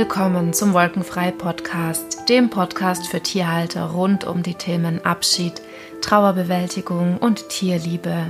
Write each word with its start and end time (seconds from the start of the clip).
Willkommen 0.00 0.52
zum 0.52 0.74
Wolkenfrei 0.74 1.32
Podcast, 1.32 2.28
dem 2.28 2.50
Podcast 2.50 3.08
für 3.08 3.20
Tierhalter 3.20 3.86
rund 3.86 4.22
um 4.22 4.44
die 4.44 4.54
Themen 4.54 5.04
Abschied, 5.04 5.54
Trauerbewältigung 6.02 7.18
und 7.18 7.48
Tierliebe. 7.48 8.26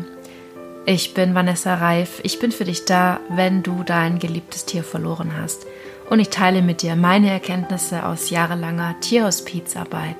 Ich 0.87 1.13
bin 1.13 1.35
Vanessa 1.35 1.75
Reif, 1.75 2.21
ich 2.23 2.39
bin 2.39 2.53
für 2.53 2.65
dich 2.65 2.87
da, 2.87 3.21
wenn 3.29 3.63
du 3.63 3.83
dein 3.83 4.19
geliebtes 4.19 4.65
Tier 4.65 4.83
verloren 4.83 5.33
hast. 5.39 5.67
Und 6.09 6.21
ich 6.21 6.31
teile 6.31 6.63
mit 6.63 6.81
dir 6.81 6.97
meine 6.97 7.29
Erkenntnisse 7.29 8.07
aus 8.07 8.31
jahrelanger 8.31 8.99
Tierhospizarbeit. 9.01 10.17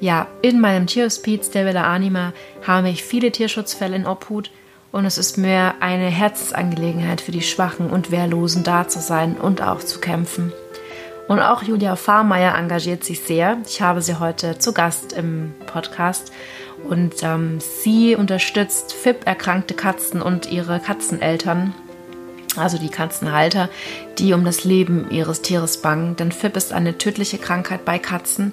Ja, 0.00 0.26
in 0.42 0.60
meinem 0.60 0.88
Tierhospiz 0.88 1.50
der 1.50 1.66
Villa 1.66 1.84
Anima 1.84 2.32
habe 2.66 2.88
ich 2.88 3.04
viele 3.04 3.30
Tierschutzfälle 3.30 3.94
in 3.94 4.08
Obhut 4.08 4.50
und 4.90 5.04
es 5.04 5.18
ist 5.18 5.38
mir 5.38 5.74
eine 5.78 6.08
Herzensangelegenheit 6.08 7.20
für 7.20 7.32
die 7.32 7.42
Schwachen 7.42 7.90
und 7.90 8.10
Wehrlosen 8.10 8.64
da 8.64 8.88
zu 8.88 8.98
sein 8.98 9.36
und 9.36 9.62
auch 9.62 9.78
zu 9.78 10.00
kämpfen. 10.00 10.52
Und 11.26 11.40
auch 11.40 11.62
Julia 11.62 11.96
Fahrmeier 11.96 12.54
engagiert 12.56 13.02
sich 13.02 13.20
sehr. 13.20 13.58
Ich 13.66 13.80
habe 13.80 14.02
sie 14.02 14.18
heute 14.18 14.58
zu 14.58 14.72
Gast 14.72 15.14
im 15.14 15.54
Podcast 15.66 16.32
und 16.88 17.14
ähm, 17.22 17.60
sie 17.60 18.14
unterstützt 18.14 18.92
FIP-erkrankte 18.92 19.74
Katzen 19.74 20.20
und 20.20 20.52
ihre 20.52 20.80
Katzeneltern, 20.80 21.72
also 22.56 22.76
die 22.76 22.90
Katzenhalter, 22.90 23.70
die 24.18 24.34
um 24.34 24.44
das 24.44 24.64
Leben 24.64 25.10
ihres 25.10 25.40
Tieres 25.40 25.78
bangen. 25.78 26.16
Denn 26.16 26.30
FIP 26.30 26.56
ist 26.56 26.74
eine 26.74 26.98
tödliche 26.98 27.38
Krankheit 27.38 27.86
bei 27.86 27.98
Katzen 27.98 28.52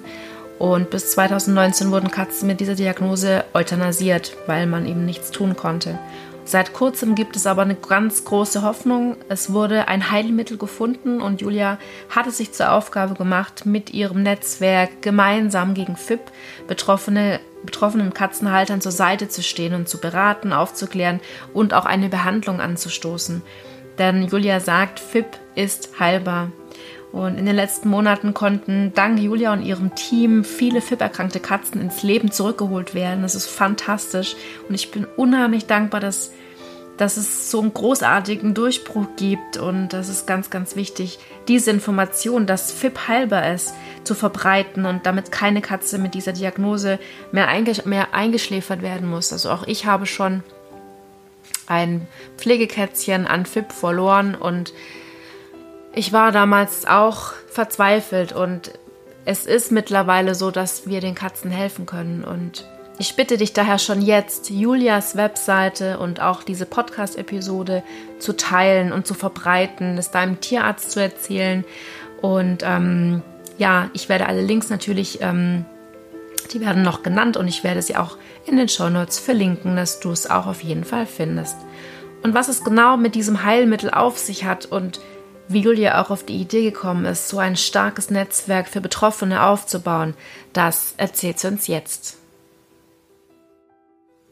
und 0.58 0.90
bis 0.90 1.10
2019 1.10 1.90
wurden 1.90 2.10
Katzen 2.10 2.46
mit 2.46 2.60
dieser 2.60 2.76
Diagnose 2.76 3.44
euthanasiert, 3.52 4.36
weil 4.46 4.66
man 4.66 4.86
eben 4.86 5.04
nichts 5.04 5.30
tun 5.30 5.56
konnte. 5.56 5.98
Seit 6.44 6.72
kurzem 6.72 7.14
gibt 7.14 7.36
es 7.36 7.46
aber 7.46 7.62
eine 7.62 7.76
ganz 7.76 8.24
große 8.24 8.62
Hoffnung. 8.62 9.16
Es 9.28 9.52
wurde 9.52 9.88
ein 9.88 10.10
Heilmittel 10.10 10.58
gefunden 10.58 11.20
und 11.20 11.40
Julia 11.40 11.78
hatte 12.10 12.30
sich 12.30 12.52
zur 12.52 12.72
Aufgabe 12.72 13.14
gemacht, 13.14 13.64
mit 13.64 13.94
ihrem 13.94 14.22
Netzwerk 14.22 15.02
gemeinsam 15.02 15.74
gegen 15.74 15.96
FIP 15.96 16.20
betroffene, 16.66 17.40
betroffenen 17.64 18.12
Katzenhaltern 18.12 18.80
zur 18.80 18.92
Seite 18.92 19.28
zu 19.28 19.42
stehen 19.42 19.72
und 19.74 19.88
zu 19.88 19.98
beraten, 19.98 20.52
aufzuklären 20.52 21.20
und 21.54 21.74
auch 21.74 21.86
eine 21.86 22.08
Behandlung 22.08 22.60
anzustoßen. 22.60 23.42
Denn 23.98 24.26
Julia 24.26 24.58
sagt, 24.58 24.98
FIP 24.98 25.38
ist 25.54 26.00
heilbar. 26.00 26.50
Und 27.12 27.36
in 27.36 27.44
den 27.44 27.54
letzten 27.56 27.90
Monaten 27.90 28.32
konnten 28.32 28.92
dank 28.94 29.20
Julia 29.20 29.52
und 29.52 29.62
ihrem 29.62 29.94
Team 29.94 30.44
viele 30.44 30.80
FIP-erkrankte 30.80 31.40
Katzen 31.40 31.78
ins 31.80 32.02
Leben 32.02 32.32
zurückgeholt 32.32 32.94
werden. 32.94 33.20
Das 33.20 33.34
ist 33.34 33.46
fantastisch. 33.46 34.34
Und 34.66 34.74
ich 34.74 34.90
bin 34.90 35.06
unheimlich 35.16 35.66
dankbar, 35.66 36.00
dass, 36.00 36.32
dass 36.96 37.18
es 37.18 37.50
so 37.50 37.60
einen 37.60 37.74
großartigen 37.74 38.54
Durchbruch 38.54 39.08
gibt. 39.16 39.58
Und 39.58 39.90
das 39.90 40.08
ist 40.08 40.26
ganz, 40.26 40.48
ganz 40.48 40.74
wichtig, 40.74 41.18
diese 41.48 41.70
Information, 41.70 42.46
dass 42.46 42.72
FIP 42.72 43.08
heilbar 43.08 43.52
ist, 43.52 43.74
zu 44.04 44.14
verbreiten 44.14 44.86
und 44.86 45.04
damit 45.04 45.30
keine 45.30 45.60
Katze 45.60 45.98
mit 45.98 46.14
dieser 46.14 46.32
Diagnose 46.32 46.98
mehr, 47.30 47.48
eingesch 47.48 47.84
mehr 47.84 48.14
eingeschläfert 48.14 48.80
werden 48.80 49.08
muss. 49.08 49.34
Also 49.34 49.50
auch 49.50 49.66
ich 49.66 49.84
habe 49.84 50.06
schon 50.06 50.42
ein 51.66 52.06
Pflegekätzchen 52.38 53.26
an 53.26 53.44
FIP 53.44 53.70
verloren 53.70 54.34
und 54.34 54.72
ich 55.94 56.12
war 56.12 56.32
damals 56.32 56.86
auch 56.86 57.32
verzweifelt 57.48 58.32
und 58.32 58.72
es 59.24 59.46
ist 59.46 59.70
mittlerweile 59.70 60.34
so, 60.34 60.50
dass 60.50 60.86
wir 60.86 61.00
den 61.00 61.14
Katzen 61.14 61.50
helfen 61.50 61.86
können. 61.86 62.24
Und 62.24 62.66
ich 62.98 63.14
bitte 63.14 63.36
dich 63.36 63.52
daher 63.52 63.78
schon 63.78 64.02
jetzt, 64.02 64.50
Julias 64.50 65.16
Webseite 65.16 65.98
und 65.98 66.20
auch 66.20 66.42
diese 66.42 66.66
Podcast-Episode 66.66 67.82
zu 68.18 68.36
teilen 68.36 68.92
und 68.92 69.06
zu 69.06 69.14
verbreiten, 69.14 69.96
es 69.98 70.10
deinem 70.10 70.40
Tierarzt 70.40 70.90
zu 70.90 71.00
erzählen. 71.00 71.64
Und 72.20 72.62
ähm, 72.64 73.22
ja, 73.58 73.90
ich 73.92 74.08
werde 74.08 74.26
alle 74.26 74.42
Links 74.42 74.70
natürlich, 74.70 75.20
ähm, 75.20 75.64
die 76.52 76.60
werden 76.60 76.82
noch 76.82 77.02
genannt 77.02 77.36
und 77.36 77.48
ich 77.48 77.62
werde 77.64 77.82
sie 77.82 77.96
auch 77.96 78.16
in 78.44 78.56
den 78.56 78.68
Show 78.68 78.88
Notes 78.88 79.18
verlinken, 79.18 79.76
dass 79.76 80.00
du 80.00 80.10
es 80.10 80.28
auch 80.28 80.46
auf 80.46 80.62
jeden 80.62 80.84
Fall 80.84 81.06
findest. 81.06 81.56
Und 82.22 82.34
was 82.34 82.48
es 82.48 82.64
genau 82.64 82.96
mit 82.96 83.14
diesem 83.14 83.44
Heilmittel 83.44 83.90
auf 83.90 84.18
sich 84.18 84.44
hat 84.44 84.66
und 84.66 85.00
wie 85.48 85.60
Julia 85.60 86.02
auch 86.02 86.10
auf 86.10 86.24
die 86.24 86.40
Idee 86.40 86.62
gekommen 86.62 87.04
ist, 87.04 87.28
so 87.28 87.38
ein 87.38 87.56
starkes 87.56 88.10
Netzwerk 88.10 88.68
für 88.68 88.80
Betroffene 88.80 89.44
aufzubauen, 89.44 90.14
das 90.52 90.94
erzählt 90.96 91.38
sie 91.38 91.48
uns 91.48 91.66
jetzt. 91.66 92.18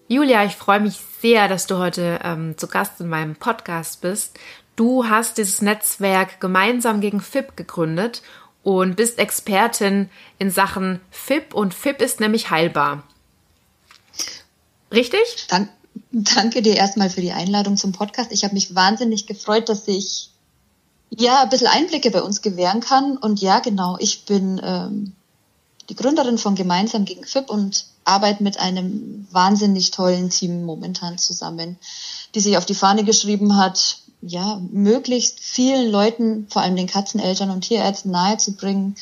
Julia, 0.08 0.44
ich 0.44 0.56
freue 0.56 0.80
mich 0.80 0.98
sehr, 1.20 1.46
dass 1.46 1.66
du 1.66 1.78
heute 1.78 2.18
ähm, 2.24 2.58
zu 2.58 2.66
Gast 2.66 3.00
in 3.00 3.08
meinem 3.08 3.36
Podcast 3.36 4.00
bist. 4.00 4.38
Du 4.74 5.08
hast 5.08 5.38
dieses 5.38 5.62
Netzwerk 5.62 6.40
gemeinsam 6.40 7.00
gegen 7.00 7.20
FIP 7.20 7.56
gegründet 7.56 8.22
und 8.62 8.96
bist 8.96 9.18
Expertin 9.18 10.10
in 10.38 10.50
Sachen 10.50 11.00
FIP 11.10 11.54
und 11.54 11.74
FIP 11.74 12.00
ist 12.02 12.18
nämlich 12.18 12.50
heilbar. 12.50 13.04
Richtig? 14.92 15.46
Dank, 15.48 15.68
danke 16.10 16.62
dir 16.62 16.76
erstmal 16.76 17.10
für 17.10 17.20
die 17.20 17.32
Einladung 17.32 17.76
zum 17.76 17.92
Podcast. 17.92 18.32
Ich 18.32 18.42
habe 18.42 18.54
mich 18.54 18.74
wahnsinnig 18.74 19.26
gefreut, 19.26 19.68
dass 19.68 19.86
ich 19.86 20.29
ja, 21.10 21.42
ein 21.42 21.48
bisschen 21.48 21.66
Einblicke 21.66 22.10
bei 22.10 22.22
uns 22.22 22.40
gewähren 22.40 22.80
kann. 22.80 23.16
Und 23.16 23.40
ja, 23.40 23.58
genau, 23.58 23.96
ich 23.98 24.24
bin 24.24 24.60
ähm, 24.64 25.12
die 25.88 25.96
Gründerin 25.96 26.38
von 26.38 26.54
Gemeinsam 26.54 27.04
gegen 27.04 27.24
FIP 27.24 27.50
und 27.50 27.86
arbeite 28.04 28.42
mit 28.42 28.58
einem 28.58 29.26
wahnsinnig 29.30 29.90
tollen 29.90 30.30
Team 30.30 30.64
momentan 30.64 31.18
zusammen, 31.18 31.78
die 32.34 32.40
sich 32.40 32.56
auf 32.56 32.64
die 32.64 32.74
Fahne 32.74 33.04
geschrieben 33.04 33.56
hat, 33.56 33.98
ja, 34.22 34.60
möglichst 34.70 35.40
vielen 35.40 35.90
Leuten, 35.90 36.46
vor 36.50 36.62
allem 36.62 36.76
den 36.76 36.86
Katzeneltern 36.86 37.50
und 37.50 37.62
Tierärzten 37.62 38.10
nahezubringen, 38.10 38.96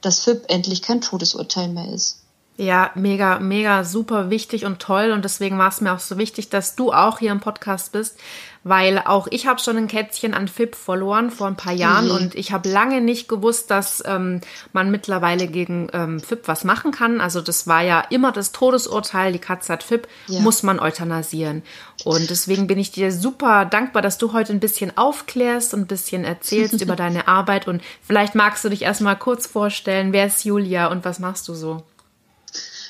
dass 0.00 0.20
FIP 0.20 0.44
endlich 0.48 0.82
kein 0.82 1.00
Todesurteil 1.00 1.68
mehr 1.68 1.92
ist. 1.92 2.18
Ja, 2.60 2.90
mega, 2.96 3.38
mega 3.38 3.84
super 3.84 4.30
wichtig 4.30 4.64
und 4.64 4.80
toll. 4.80 5.12
Und 5.12 5.24
deswegen 5.24 5.58
war 5.58 5.68
es 5.68 5.80
mir 5.80 5.94
auch 5.94 6.00
so 6.00 6.18
wichtig, 6.18 6.48
dass 6.48 6.74
du 6.74 6.92
auch 6.92 7.20
hier 7.20 7.30
im 7.30 7.38
Podcast 7.38 7.92
bist, 7.92 8.16
weil 8.64 8.98
auch 8.98 9.26
ich 9.30 9.46
habe 9.46 9.60
schon 9.60 9.76
ein 9.76 9.88
Kätzchen 9.88 10.34
an 10.34 10.48
FIP 10.48 10.74
verloren 10.74 11.30
vor 11.30 11.46
ein 11.46 11.56
paar 11.56 11.72
Jahren 11.72 12.06
mhm. 12.06 12.10
und 12.10 12.34
ich 12.34 12.52
habe 12.52 12.68
lange 12.68 13.00
nicht 13.00 13.28
gewusst, 13.28 13.70
dass 13.70 14.02
ähm, 14.06 14.40
man 14.72 14.90
mittlerweile 14.90 15.46
gegen 15.46 15.88
ähm, 15.92 16.20
FIP 16.20 16.48
was 16.48 16.64
machen 16.64 16.92
kann. 16.92 17.20
Also 17.20 17.40
das 17.40 17.66
war 17.66 17.82
ja 17.82 18.00
immer 18.10 18.32
das 18.32 18.52
Todesurteil, 18.52 19.32
die 19.32 19.38
Katze 19.38 19.72
hat 19.72 19.82
FIP, 19.82 20.08
ja. 20.26 20.40
muss 20.40 20.62
man 20.62 20.80
euthanasieren. 20.80 21.62
Und 22.04 22.30
deswegen 22.30 22.66
bin 22.66 22.78
ich 22.78 22.90
dir 22.90 23.12
super 23.12 23.64
dankbar, 23.64 24.02
dass 24.02 24.18
du 24.18 24.32
heute 24.32 24.52
ein 24.52 24.60
bisschen 24.60 24.96
aufklärst 24.96 25.74
und 25.74 25.80
ein 25.80 25.86
bisschen 25.86 26.24
erzählst 26.24 26.80
über 26.82 26.96
deine 26.96 27.28
Arbeit 27.28 27.68
und 27.68 27.82
vielleicht 28.02 28.34
magst 28.34 28.64
du 28.64 28.68
dich 28.68 28.82
erstmal 28.82 29.16
kurz 29.16 29.46
vorstellen, 29.46 30.12
wer 30.12 30.26
ist 30.26 30.44
Julia 30.44 30.88
und 30.88 31.04
was 31.04 31.18
machst 31.18 31.48
du 31.48 31.54
so? 31.54 31.84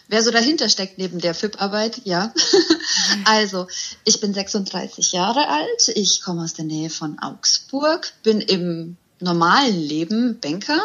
wer 0.08 0.22
so 0.22 0.30
dahinter 0.30 0.68
steckt 0.68 0.98
neben 0.98 1.20
der 1.20 1.34
FIP-Arbeit, 1.34 2.00
ja. 2.04 2.32
also, 3.24 3.66
ich 4.04 4.20
bin 4.20 4.34
36 4.34 5.12
Jahre 5.12 5.48
alt, 5.48 5.88
ich 5.94 6.22
komme 6.22 6.42
aus 6.42 6.54
der 6.54 6.64
Nähe 6.64 6.90
von 6.90 7.18
Augsburg, 7.18 8.12
bin 8.22 8.40
im 8.40 8.96
normalen 9.20 9.80
Leben 9.80 10.38
Banker, 10.40 10.80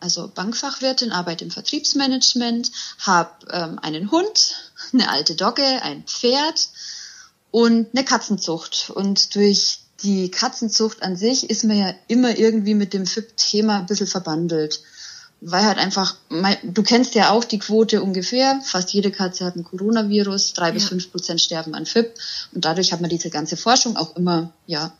also 0.00 0.28
Bankfachwirtin, 0.28 1.12
arbeite 1.12 1.44
im 1.44 1.50
Vertriebsmanagement, 1.50 2.70
habe 2.98 3.30
ähm, 3.50 3.78
einen 3.80 4.10
Hund, 4.10 4.54
eine 4.92 5.10
alte 5.10 5.34
Dogge, 5.34 5.82
ein 5.82 6.04
Pferd 6.04 6.68
und 7.50 7.88
eine 7.92 8.04
Katzenzucht. 8.04 8.90
Und 8.90 9.34
durch 9.34 9.80
die 10.02 10.30
Katzenzucht 10.30 11.02
an 11.02 11.16
sich 11.16 11.50
ist 11.50 11.64
man 11.64 11.78
ja 11.78 11.94
immer 12.08 12.38
irgendwie 12.38 12.74
mit 12.74 12.94
dem 12.94 13.06
FIP-Thema 13.06 13.78
ein 13.78 13.86
bisschen 13.86 14.06
verbandelt 14.06 14.80
weil 15.40 15.64
halt 15.64 15.78
einfach, 15.78 16.16
du 16.62 16.82
kennst 16.82 17.14
ja 17.14 17.30
auch 17.30 17.44
die 17.44 17.58
Quote 17.58 18.02
ungefähr, 18.02 18.60
fast 18.64 18.92
jede 18.92 19.10
Katze 19.10 19.44
hat 19.44 19.56
ein 19.56 19.64
Coronavirus, 19.64 20.52
drei 20.52 20.68
ja. 20.68 20.72
bis 20.74 20.88
fünf 20.88 21.10
Prozent 21.10 21.40
sterben 21.40 21.74
an 21.74 21.86
FIP 21.86 22.14
und 22.52 22.64
dadurch 22.64 22.92
hat 22.92 23.00
man 23.00 23.10
diese 23.10 23.30
ganze 23.30 23.56
Forschung 23.56 23.96
auch 23.96 24.16
immer, 24.16 24.52
ja, 24.66 24.92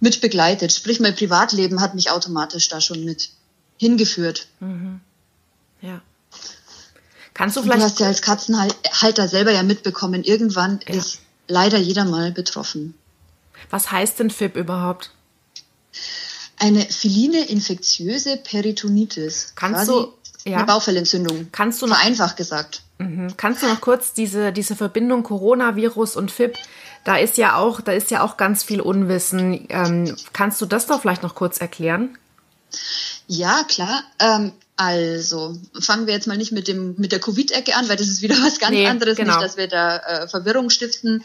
mit 0.00 0.20
begleitet. 0.20 0.72
Sprich, 0.72 1.00
mein 1.00 1.14
Privatleben 1.14 1.80
hat 1.80 1.94
mich 1.94 2.10
automatisch 2.10 2.68
da 2.68 2.80
schon 2.80 3.04
mit 3.04 3.30
hingeführt. 3.78 4.48
Mhm. 4.60 5.00
Ja. 5.80 6.00
Kannst 7.32 7.56
du 7.56 7.62
vielleicht. 7.62 7.80
Du 7.80 7.84
hast 7.84 8.00
ja 8.00 8.06
als 8.06 8.22
Katzenhalter 8.22 9.28
selber 9.28 9.52
ja 9.52 9.62
mitbekommen, 9.62 10.24
irgendwann 10.24 10.80
ja. 10.86 10.94
ist 10.94 11.20
leider 11.48 11.78
jeder 11.78 12.04
mal 12.04 12.32
betroffen. 12.32 12.94
Was 13.70 13.90
heißt 13.90 14.18
denn 14.18 14.30
FIP 14.30 14.56
überhaupt? 14.56 15.10
Eine 16.58 16.80
feline 16.80 17.44
infektiöse 17.44 18.36
Peritonitis. 18.36 19.52
Kannst 19.54 19.88
du 19.88 20.12
ja. 20.44 20.58
eine 20.58 20.66
Bauchfellentzündung. 20.66 21.48
Kannst 21.52 21.82
du 21.82 21.86
noch, 21.86 21.96
vereinfacht 21.96 22.36
gesagt. 22.36 22.82
Mhm. 22.98 23.36
Kannst 23.36 23.62
du 23.62 23.66
noch 23.66 23.80
kurz 23.80 24.12
diese 24.12 24.52
diese 24.52 24.76
Verbindung 24.76 25.22
Coronavirus 25.22 26.16
und 26.16 26.30
FIP? 26.30 26.56
Da 27.04 27.16
ist 27.16 27.36
ja 27.36 27.56
auch 27.56 27.80
da 27.80 27.92
ist 27.92 28.10
ja 28.10 28.22
auch 28.22 28.36
ganz 28.36 28.62
viel 28.62 28.80
Unwissen. 28.80 29.66
Ähm, 29.68 30.14
kannst 30.32 30.60
du 30.60 30.66
das 30.66 30.86
doch 30.86 31.00
vielleicht 31.00 31.22
noch 31.22 31.34
kurz 31.34 31.58
erklären? 31.58 32.16
Ja, 33.26 33.64
klar. 33.64 34.02
Ähm, 34.18 34.52
also 34.76 35.56
fangen 35.80 36.06
wir 36.06 36.14
jetzt 36.14 36.26
mal 36.26 36.36
nicht 36.36 36.52
mit 36.52 36.66
dem 36.66 36.94
mit 36.98 37.12
der 37.12 37.20
Covid-Ecke 37.20 37.76
an, 37.76 37.88
weil 37.88 37.96
das 37.96 38.08
ist 38.08 38.22
wieder 38.22 38.36
was 38.42 38.58
ganz 38.58 38.72
nee, 38.72 38.86
anderes. 38.86 39.16
Genau. 39.16 39.34
Nicht, 39.34 39.44
dass 39.44 39.56
wir 39.56 39.68
da 39.68 39.96
äh, 39.98 40.28
Verwirrung 40.28 40.70
stiften. 40.70 41.22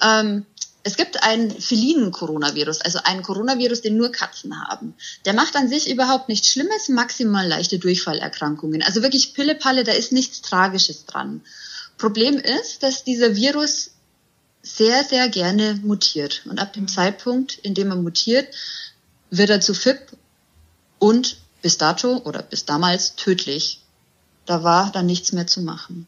Ähm, 0.00 0.46
Es 0.86 0.96
gibt 0.96 1.24
einen 1.24 1.50
felinen 1.50 2.12
Coronavirus, 2.12 2.80
also 2.80 3.00
einen 3.02 3.24
Coronavirus, 3.24 3.80
den 3.80 3.96
nur 3.96 4.12
Katzen 4.12 4.56
haben. 4.68 4.94
Der 5.24 5.34
macht 5.34 5.56
an 5.56 5.68
sich 5.68 5.90
überhaupt 5.90 6.28
nichts 6.28 6.48
Schlimmes, 6.48 6.88
maximal 6.88 7.44
leichte 7.44 7.80
Durchfallerkrankungen. 7.80 8.84
Also 8.84 9.02
wirklich 9.02 9.34
Pille-Palle, 9.34 9.82
da 9.82 9.90
ist 9.90 10.12
nichts 10.12 10.42
Tragisches 10.42 11.04
dran. 11.04 11.40
Problem 11.98 12.38
ist, 12.38 12.84
dass 12.84 13.02
dieser 13.02 13.34
Virus 13.34 13.94
sehr, 14.62 15.02
sehr 15.02 15.28
gerne 15.28 15.74
mutiert. 15.82 16.42
Und 16.44 16.60
ab 16.60 16.72
dem 16.72 16.84
mhm. 16.84 16.88
Zeitpunkt, 16.88 17.58
in 17.58 17.74
dem 17.74 17.90
er 17.90 17.96
mutiert, 17.96 18.54
wird 19.30 19.50
er 19.50 19.60
zu 19.60 19.74
FIP 19.74 20.12
und 21.00 21.38
bis 21.62 21.78
dato 21.78 22.18
oder 22.18 22.42
bis 22.42 22.64
damals 22.64 23.16
tödlich. 23.16 23.80
Da 24.44 24.62
war 24.62 24.92
dann 24.92 25.06
nichts 25.06 25.32
mehr 25.32 25.48
zu 25.48 25.62
machen. 25.62 26.06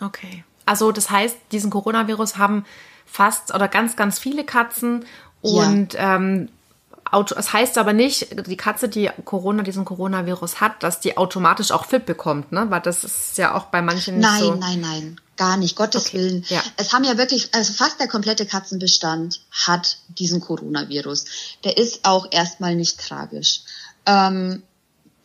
Okay. 0.00 0.44
Also 0.66 0.92
das 0.92 1.10
heißt, 1.10 1.36
diesen 1.50 1.70
Coronavirus 1.70 2.38
haben 2.38 2.64
fast 3.06 3.54
oder 3.54 3.68
ganz, 3.68 3.96
ganz 3.96 4.18
viele 4.18 4.44
Katzen 4.44 5.04
und 5.40 5.94
ja. 5.94 6.16
ähm, 6.16 6.48
es 7.36 7.52
heißt 7.52 7.76
aber 7.76 7.92
nicht, 7.92 8.46
die 8.46 8.56
Katze, 8.56 8.88
die 8.88 9.10
Corona, 9.24 9.62
diesen 9.62 9.84
Coronavirus 9.84 10.60
hat, 10.60 10.82
dass 10.82 11.00
die 11.00 11.18
automatisch 11.18 11.70
auch 11.70 11.84
FIP 11.84 12.06
bekommt, 12.06 12.52
ne? 12.52 12.70
Weil 12.70 12.80
das 12.80 13.04
ist 13.04 13.36
ja 13.36 13.54
auch 13.54 13.66
bei 13.66 13.82
manchen 13.82 14.16
nicht 14.16 14.24
nein, 14.24 14.40
so. 14.40 14.54
Nein, 14.54 14.60
nein, 14.60 14.80
nein, 14.80 15.20
gar 15.36 15.58
nicht, 15.58 15.76
Gottes 15.76 16.06
okay. 16.06 16.18
Willen. 16.18 16.44
Ja. 16.48 16.62
Es 16.78 16.94
haben 16.94 17.04
ja 17.04 17.18
wirklich, 17.18 17.54
also 17.54 17.74
fast 17.74 18.00
der 18.00 18.08
komplette 18.08 18.46
Katzenbestand 18.46 19.40
hat 19.50 19.98
diesen 20.08 20.40
Coronavirus. 20.40 21.26
Der 21.64 21.76
ist 21.76 22.00
auch 22.04 22.28
erstmal 22.30 22.76
nicht 22.76 22.98
tragisch. 22.98 23.60
Ähm, 24.06 24.62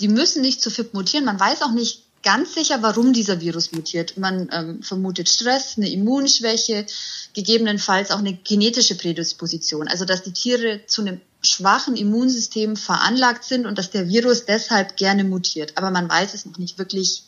die 0.01 0.09
müssen 0.09 0.41
nicht 0.41 0.61
zu 0.61 0.69
FIP 0.69 0.93
mutieren. 0.93 1.25
Man 1.25 1.39
weiß 1.39 1.61
auch 1.61 1.71
nicht 1.71 2.03
ganz 2.27 2.55
sicher, 2.55 2.79
warum 2.81 3.13
dieser 3.13 3.39
Virus 3.39 3.71
mutiert. 3.71 4.17
Man 4.17 4.49
ähm, 4.51 4.83
vermutet 4.83 5.29
Stress, 5.29 5.77
eine 5.77 5.89
Immunschwäche, 5.89 6.85
gegebenenfalls 7.33 8.11
auch 8.11 8.17
eine 8.19 8.33
genetische 8.33 8.97
Prädisposition. 8.97 9.87
Also 9.87 10.03
dass 10.03 10.23
die 10.23 10.33
Tiere 10.33 10.81
zu 10.87 11.03
einem 11.03 11.21
schwachen 11.41 11.95
Immunsystem 11.95 12.75
veranlagt 12.75 13.45
sind 13.45 13.65
und 13.65 13.77
dass 13.77 13.91
der 13.91 14.09
Virus 14.09 14.43
deshalb 14.43 14.97
gerne 14.97 15.23
mutiert. 15.23 15.77
Aber 15.77 15.89
man 15.89 16.09
weiß 16.09 16.33
es 16.33 16.45
noch 16.45 16.57
nicht 16.57 16.77
wirklich 16.77 17.23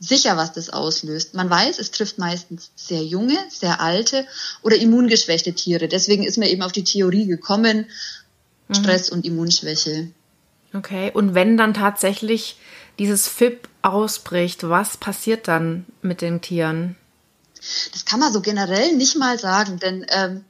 sicher, 0.00 0.36
was 0.36 0.52
das 0.52 0.68
auslöst. 0.68 1.32
Man 1.32 1.48
weiß, 1.48 1.78
es 1.78 1.90
trifft 1.90 2.18
meistens 2.18 2.72
sehr 2.76 3.02
junge, 3.02 3.38
sehr 3.48 3.80
alte 3.80 4.26
oder 4.60 4.76
immungeschwächte 4.76 5.54
Tiere. 5.54 5.88
Deswegen 5.88 6.24
ist 6.24 6.36
man 6.36 6.48
eben 6.48 6.60
auf 6.60 6.72
die 6.72 6.84
Theorie 6.84 7.24
gekommen, 7.24 7.86
mhm. 8.68 8.74
Stress 8.74 9.08
und 9.08 9.24
Immunschwäche. 9.24 10.08
Okay, 10.74 11.10
und 11.14 11.34
wenn 11.34 11.56
dann 11.56 11.72
tatsächlich 11.72 12.56
dieses 12.98 13.28
FIP 13.28 13.68
ausbricht, 13.82 14.68
was 14.68 14.96
passiert 14.96 15.48
dann 15.48 15.86
mit 16.02 16.20
den 16.20 16.40
Tieren? 16.40 16.96
Das 17.92 18.04
kann 18.04 18.20
man 18.20 18.32
so 18.32 18.40
generell 18.40 18.94
nicht 18.94 19.16
mal 19.16 19.38
sagen, 19.38 19.78
denn 19.78 20.06
ähm, 20.10 20.44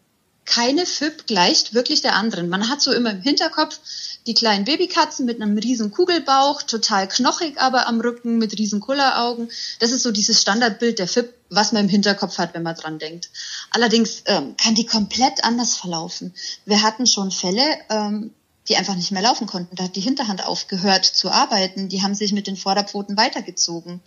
keine 0.47 0.87
FIP 0.87 1.27
gleicht 1.27 1.75
wirklich 1.75 2.03
der 2.03 2.15
anderen. 2.15 2.49
Man 2.49 2.69
hat 2.69 2.81
so 2.81 2.93
immer 2.93 3.11
im 3.11 3.21
Hinterkopf 3.21 3.81
die 4.27 4.35
kleinen 4.35 4.65
Babykatzen 4.65 5.27
mit 5.27 5.41
einem 5.41 5.59
riesen 5.59 5.91
Kugelbauch, 5.91 6.63
total 6.63 7.09
knochig 7.09 7.61
aber 7.61 7.87
am 7.87 8.01
Rücken 8.01 8.39
mit 8.39 8.59
riesen 8.59 8.81
Kulleraugen. 8.81 9.51
Das 9.81 9.93
ist 9.93 10.03
so 10.03 10.13
dieses 10.13 10.41
Standardbild 10.41 10.99
der 10.99 11.09
FIP, 11.09 11.35
was 11.51 11.73
man 11.73 11.85
im 11.85 11.89
Hinterkopf 11.89 12.39
hat, 12.39 12.55
wenn 12.55 12.63
man 12.63 12.77
dran 12.77 12.99
denkt. 12.99 13.31
Allerdings 13.71 14.23
ähm, 14.27 14.57
kann 14.57 14.75
die 14.75 14.87
komplett 14.87 15.45
anders 15.45 15.77
verlaufen. 15.77 16.35
Wir 16.65 16.83
hatten 16.83 17.07
schon 17.07 17.31
Fälle, 17.31 17.65
ähm, 17.91 18.33
die 18.69 18.77
einfach 18.77 18.97
nicht 18.97 19.13
mehr 19.13 19.23
laufen 19.23 19.47
konnten. 19.47 19.77
Da 19.77 19.85
hat 19.85 19.97
die 19.97 20.01
Hinterhand 20.01 20.47
aufgehört 20.47 21.05
zu 21.05 21.31
arbeiten. 21.31 21.89
Die 21.89 22.03
haben 22.03 22.15
sich 22.15 22.33
mit 22.33 22.47
den 22.47 22.57
Vorderpfoten 22.57 23.17
weitergezogen. 23.17 24.01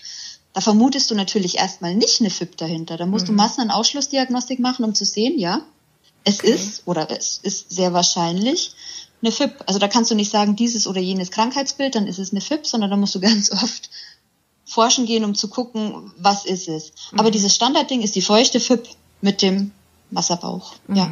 Da 0.53 0.61
vermutest 0.61 1.11
du 1.11 1.15
natürlich 1.15 1.57
erstmal 1.57 1.95
nicht 1.95 2.19
eine 2.19 2.29
FIP 2.29 2.57
dahinter. 2.57 2.97
Da 2.97 3.05
musst 3.05 3.25
mhm. 3.25 3.31
du 3.31 3.33
Massen- 3.33 3.61
und 3.61 3.71
Ausschlussdiagnostik 3.71 4.59
machen, 4.59 4.83
um 4.83 4.95
zu 4.95 5.05
sehen, 5.05 5.39
ja, 5.39 5.61
es 6.23 6.39
okay. 6.39 6.51
ist 6.51 6.81
oder 6.85 7.09
es 7.11 7.39
ist 7.41 7.69
sehr 7.71 7.93
wahrscheinlich 7.93 8.73
eine 9.21 9.31
FIP. 9.31 9.63
Also 9.67 9.79
da 9.79 9.87
kannst 9.87 10.11
du 10.11 10.15
nicht 10.15 10.31
sagen, 10.31 10.55
dieses 10.55 10.87
oder 10.87 10.99
jenes 10.99 11.31
Krankheitsbild, 11.31 11.95
dann 11.95 12.07
ist 12.07 12.19
es 12.19 12.31
eine 12.31 12.41
FIP, 12.41 12.65
sondern 12.65 12.89
da 12.89 12.97
musst 12.97 13.15
du 13.15 13.19
ganz 13.21 13.51
oft 13.51 13.89
forschen 14.65 15.05
gehen, 15.05 15.23
um 15.23 15.35
zu 15.35 15.47
gucken, 15.47 16.11
was 16.17 16.45
ist 16.45 16.67
es. 16.67 16.91
Mhm. 17.11 17.19
Aber 17.19 17.31
dieses 17.31 17.55
Standardding 17.55 18.01
ist 18.01 18.15
die 18.15 18.21
feuchte 18.21 18.59
FIP 18.59 18.87
mit 19.21 19.41
dem 19.41 19.71
Wasserbauch. 20.11 20.75
Mhm. 20.87 20.95
Ja. 20.95 21.11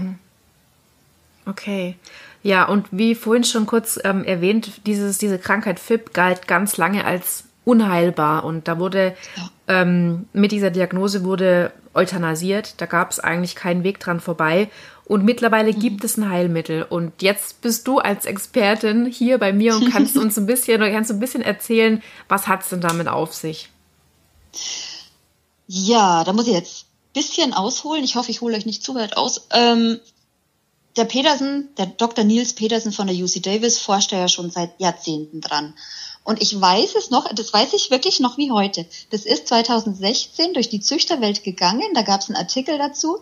Okay. 1.47 1.95
Ja, 2.43 2.65
und 2.65 2.87
wie 2.91 3.15
vorhin 3.15 3.43
schon 3.43 3.65
kurz 3.65 3.99
ähm, 4.03 4.23
erwähnt, 4.23 4.85
dieses, 4.85 5.17
diese 5.17 5.39
Krankheit 5.39 5.79
FIP 5.79 6.13
galt 6.13 6.47
ganz 6.47 6.77
lange 6.77 7.05
als 7.05 7.45
unheilbar 7.65 8.45
und 8.45 8.67
da 8.67 8.79
wurde 8.79 9.15
ja. 9.35 9.49
ähm, 9.81 10.27
mit 10.31 10.51
dieser 10.51 10.69
Diagnose 10.69 11.25
wurde 11.25 11.73
euthanasiert. 11.93 12.75
Da 12.77 12.85
gab 12.85 13.11
es 13.11 13.19
eigentlich 13.19 13.55
keinen 13.55 13.83
Weg 13.83 13.99
dran 13.99 14.21
vorbei. 14.21 14.69
Und 15.03 15.25
mittlerweile 15.25 15.73
mhm. 15.73 15.79
gibt 15.79 16.03
es 16.03 16.17
ein 16.17 16.29
Heilmittel. 16.29 16.83
Und 16.83 17.21
jetzt 17.21 17.61
bist 17.61 17.87
du 17.87 17.99
als 17.99 18.25
Expertin 18.25 19.05
hier 19.05 19.37
bei 19.37 19.51
mir 19.51 19.75
und 19.75 19.91
kannst 19.91 20.17
uns 20.17 20.37
ein 20.37 20.45
bisschen 20.45 20.81
oder 20.81 20.91
kannst 20.91 21.11
ein 21.11 21.19
bisschen 21.19 21.41
erzählen, 21.41 22.01
was 22.29 22.47
hat 22.47 22.61
es 22.61 22.69
denn 22.69 22.81
damit 22.81 23.07
auf 23.07 23.33
sich? 23.33 23.69
Ja, 25.67 26.23
da 26.23 26.33
muss 26.33 26.47
ich 26.47 26.53
jetzt 26.53 26.85
ein 26.85 27.13
bisschen 27.13 27.53
ausholen. 27.53 28.03
Ich 28.03 28.15
hoffe, 28.15 28.31
ich 28.31 28.41
hole 28.41 28.55
euch 28.55 28.65
nicht 28.65 28.83
zu 28.83 28.95
weit 28.95 29.17
aus. 29.17 29.47
Ähm, 29.51 29.99
der 30.97 31.05
Petersen, 31.05 31.69
der 31.77 31.85
Dr. 31.85 32.23
Niels 32.23 32.53
Petersen 32.53 32.91
von 32.91 33.07
der 33.07 33.15
UC 33.15 33.41
Davis 33.43 33.79
forscht 33.79 34.11
ja 34.11 34.27
schon 34.27 34.49
seit 34.49 34.79
Jahrzehnten 34.79 35.41
dran. 35.41 35.73
Und 36.23 36.41
ich 36.41 36.59
weiß 36.59 36.95
es 36.95 37.09
noch, 37.09 37.33
das 37.33 37.53
weiß 37.53 37.73
ich 37.73 37.89
wirklich 37.89 38.19
noch 38.19 38.37
wie 38.37 38.51
heute. 38.51 38.85
Das 39.11 39.25
ist 39.25 39.47
2016 39.47 40.53
durch 40.53 40.67
die 40.67 40.81
Züchterwelt 40.81 41.43
gegangen. 41.43 41.93
Da 41.93 42.01
gab 42.01 42.19
es 42.19 42.27
einen 42.27 42.35
Artikel 42.35 42.77
dazu, 42.77 43.19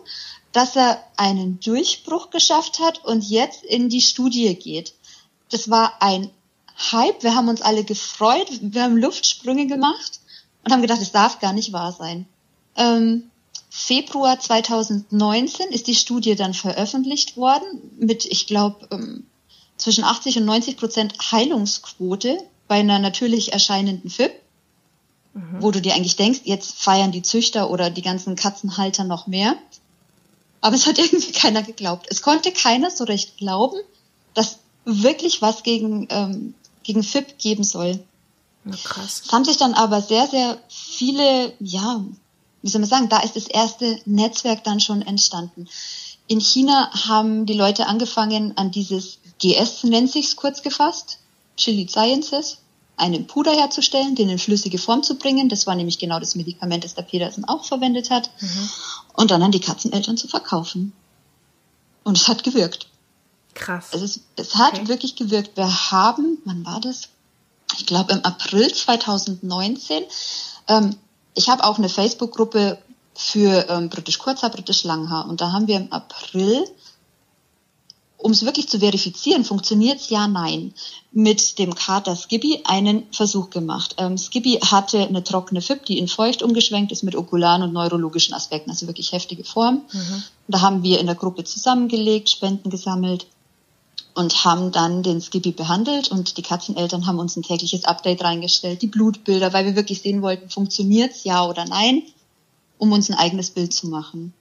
dass 0.50 0.74
er 0.74 1.00
einen 1.16 1.60
Durchbruch 1.60 2.30
geschafft 2.30 2.80
hat 2.80 3.04
und 3.04 3.22
jetzt 3.22 3.62
in 3.62 3.88
die 3.88 4.00
Studie 4.00 4.54
geht. 4.56 4.94
Das 5.50 5.70
war 5.70 6.02
ein 6.02 6.30
Hype. 6.90 7.22
Wir 7.22 7.36
haben 7.36 7.48
uns 7.48 7.62
alle 7.62 7.84
gefreut. 7.84 8.48
Wir 8.60 8.82
haben 8.82 8.96
Luftsprünge 8.96 9.66
gemacht 9.66 10.18
und 10.64 10.72
haben 10.72 10.82
gedacht, 10.82 11.00
es 11.00 11.12
darf 11.12 11.38
gar 11.38 11.52
nicht 11.52 11.72
wahr 11.72 11.92
sein. 11.92 12.26
Ähm, 12.76 13.30
Februar 13.70 14.38
2019 14.38 15.68
ist 15.70 15.86
die 15.86 15.94
Studie 15.94 16.34
dann 16.34 16.54
veröffentlicht 16.54 17.36
worden 17.36 17.66
mit, 17.98 18.24
ich 18.24 18.46
glaube, 18.46 18.88
ähm, 18.90 19.26
zwischen 19.76 20.04
80 20.04 20.38
und 20.38 20.46
90 20.46 20.76
Prozent 20.76 21.14
Heilungsquote 21.30 22.38
bei 22.68 22.76
einer 22.76 22.98
natürlich 22.98 23.52
erscheinenden 23.52 24.10
FIP, 24.10 24.32
mhm. 25.34 25.56
wo 25.60 25.70
du 25.70 25.80
dir 25.80 25.94
eigentlich 25.94 26.16
denkst, 26.16 26.40
jetzt 26.44 26.76
feiern 26.76 27.12
die 27.12 27.22
Züchter 27.22 27.70
oder 27.70 27.90
die 27.90 28.02
ganzen 28.02 28.36
Katzenhalter 28.36 29.04
noch 29.04 29.26
mehr. 29.26 29.56
Aber 30.60 30.74
es 30.74 30.86
hat 30.86 30.98
irgendwie 30.98 31.32
keiner 31.32 31.62
geglaubt. 31.62 32.06
Es 32.08 32.22
konnte 32.22 32.52
keiner 32.52 32.90
so 32.90 33.04
recht 33.04 33.36
glauben, 33.36 33.78
dass 34.34 34.58
wirklich 34.84 35.42
was 35.42 35.62
gegen, 35.62 36.06
ähm, 36.10 36.54
gegen 36.82 37.02
FIP 37.02 37.38
geben 37.38 37.64
soll. 37.64 38.02
Ja, 38.64 38.72
krass. 38.82 39.22
Es 39.26 39.32
haben 39.32 39.44
sich 39.44 39.58
dann 39.58 39.74
aber 39.74 40.00
sehr, 40.00 40.26
sehr 40.26 40.58
viele, 40.68 41.52
ja, 41.60 42.04
wie 42.66 42.70
soll 42.70 42.80
man 42.80 42.90
sagen, 42.90 43.08
da 43.08 43.20
ist 43.20 43.36
das 43.36 43.46
erste 43.46 44.00
Netzwerk 44.06 44.64
dann 44.64 44.80
schon 44.80 45.00
entstanden. 45.02 45.68
In 46.26 46.40
China 46.40 46.90
haben 47.08 47.46
die 47.46 47.52
Leute 47.52 47.86
angefangen, 47.86 48.56
an 48.56 48.72
dieses 48.72 49.18
GS 49.38 49.84
nennt 49.84 50.10
sich's 50.10 50.34
kurz 50.34 50.62
gefasst, 50.62 51.18
Chili 51.56 51.86
Sciences, 51.88 52.58
einen 52.96 53.28
Puder 53.28 53.52
herzustellen, 53.52 54.16
den 54.16 54.30
in 54.30 54.40
flüssige 54.40 54.78
Form 54.78 55.04
zu 55.04 55.14
bringen. 55.14 55.48
Das 55.48 55.68
war 55.68 55.76
nämlich 55.76 56.00
genau 56.00 56.18
das 56.18 56.34
Medikament, 56.34 56.82
das 56.82 56.96
der 56.96 57.02
Peterson 57.02 57.44
auch 57.44 57.64
verwendet 57.64 58.10
hat. 58.10 58.30
Mhm. 58.40 58.70
Und 59.14 59.30
dann 59.30 59.42
an 59.42 59.52
die 59.52 59.60
Katzeneltern 59.60 60.16
zu 60.16 60.26
verkaufen. 60.26 60.92
Und 62.02 62.16
es 62.16 62.26
hat 62.26 62.42
gewirkt. 62.42 62.88
Krass. 63.54 63.90
Es, 63.92 64.02
ist, 64.02 64.20
es 64.34 64.56
hat 64.56 64.74
okay. 64.74 64.88
wirklich 64.88 65.14
gewirkt. 65.14 65.56
Wir 65.56 65.90
haben, 65.92 66.38
wann 66.44 66.66
war 66.66 66.80
das? 66.80 67.10
Ich 67.78 67.86
glaube 67.86 68.12
im 68.12 68.24
April 68.24 68.72
2019 68.72 70.04
ähm, 70.68 70.96
ich 71.36 71.48
habe 71.48 71.62
auch 71.62 71.78
eine 71.78 71.88
Facebook-Gruppe 71.88 72.78
für 73.14 73.66
ähm, 73.68 73.88
britisch 73.88 74.18
Kurzhaar, 74.18 74.50
britisch 74.50 74.84
Langhaar. 74.84 75.28
Und 75.28 75.40
da 75.40 75.52
haben 75.52 75.68
wir 75.68 75.76
im 75.76 75.92
April, 75.92 76.64
um 78.16 78.32
es 78.32 78.44
wirklich 78.44 78.68
zu 78.68 78.80
verifizieren, 78.80 79.44
funktioniert 79.44 80.00
es 80.00 80.10
ja, 80.10 80.26
nein, 80.26 80.74
mit 81.12 81.58
dem 81.58 81.74
Kater 81.74 82.16
Skippy 82.16 82.62
einen 82.64 83.04
Versuch 83.12 83.50
gemacht. 83.50 83.94
Ähm, 83.98 84.18
Skippy 84.18 84.60
hatte 84.64 85.00
eine 85.00 85.22
trockene 85.22 85.60
FIP, 85.60 85.84
die 85.86 85.98
in 85.98 86.08
feucht 86.08 86.42
umgeschwenkt 86.42 86.90
ist 86.90 87.02
mit 87.02 87.14
okularen 87.14 87.62
und 87.62 87.72
neurologischen 87.72 88.34
Aspekten, 88.34 88.70
also 88.70 88.86
wirklich 88.86 89.12
heftige 89.12 89.44
Form. 89.44 89.82
Mhm. 89.92 90.22
Da 90.48 90.60
haben 90.62 90.82
wir 90.82 91.00
in 91.00 91.06
der 91.06 91.14
Gruppe 91.16 91.44
zusammengelegt, 91.44 92.30
Spenden 92.30 92.70
gesammelt 92.70 93.26
und 94.16 94.44
haben 94.44 94.72
dann 94.72 95.02
den 95.02 95.20
Skippy 95.20 95.52
behandelt 95.52 96.10
und 96.10 96.38
die 96.38 96.42
Katzeneltern 96.42 97.06
haben 97.06 97.18
uns 97.18 97.36
ein 97.36 97.42
tägliches 97.42 97.84
Update 97.84 98.24
reingestellt, 98.24 98.80
die 98.80 98.86
Blutbilder, 98.86 99.52
weil 99.52 99.66
wir 99.66 99.76
wirklich 99.76 100.00
sehen 100.00 100.22
wollten, 100.22 100.48
funktioniert's 100.48 101.24
ja 101.24 101.44
oder 101.44 101.66
nein, 101.66 102.02
um 102.78 102.92
uns 102.92 103.10
ein 103.10 103.18
eigenes 103.18 103.50
Bild 103.50 103.74
zu 103.74 103.88
machen. 103.88 104.32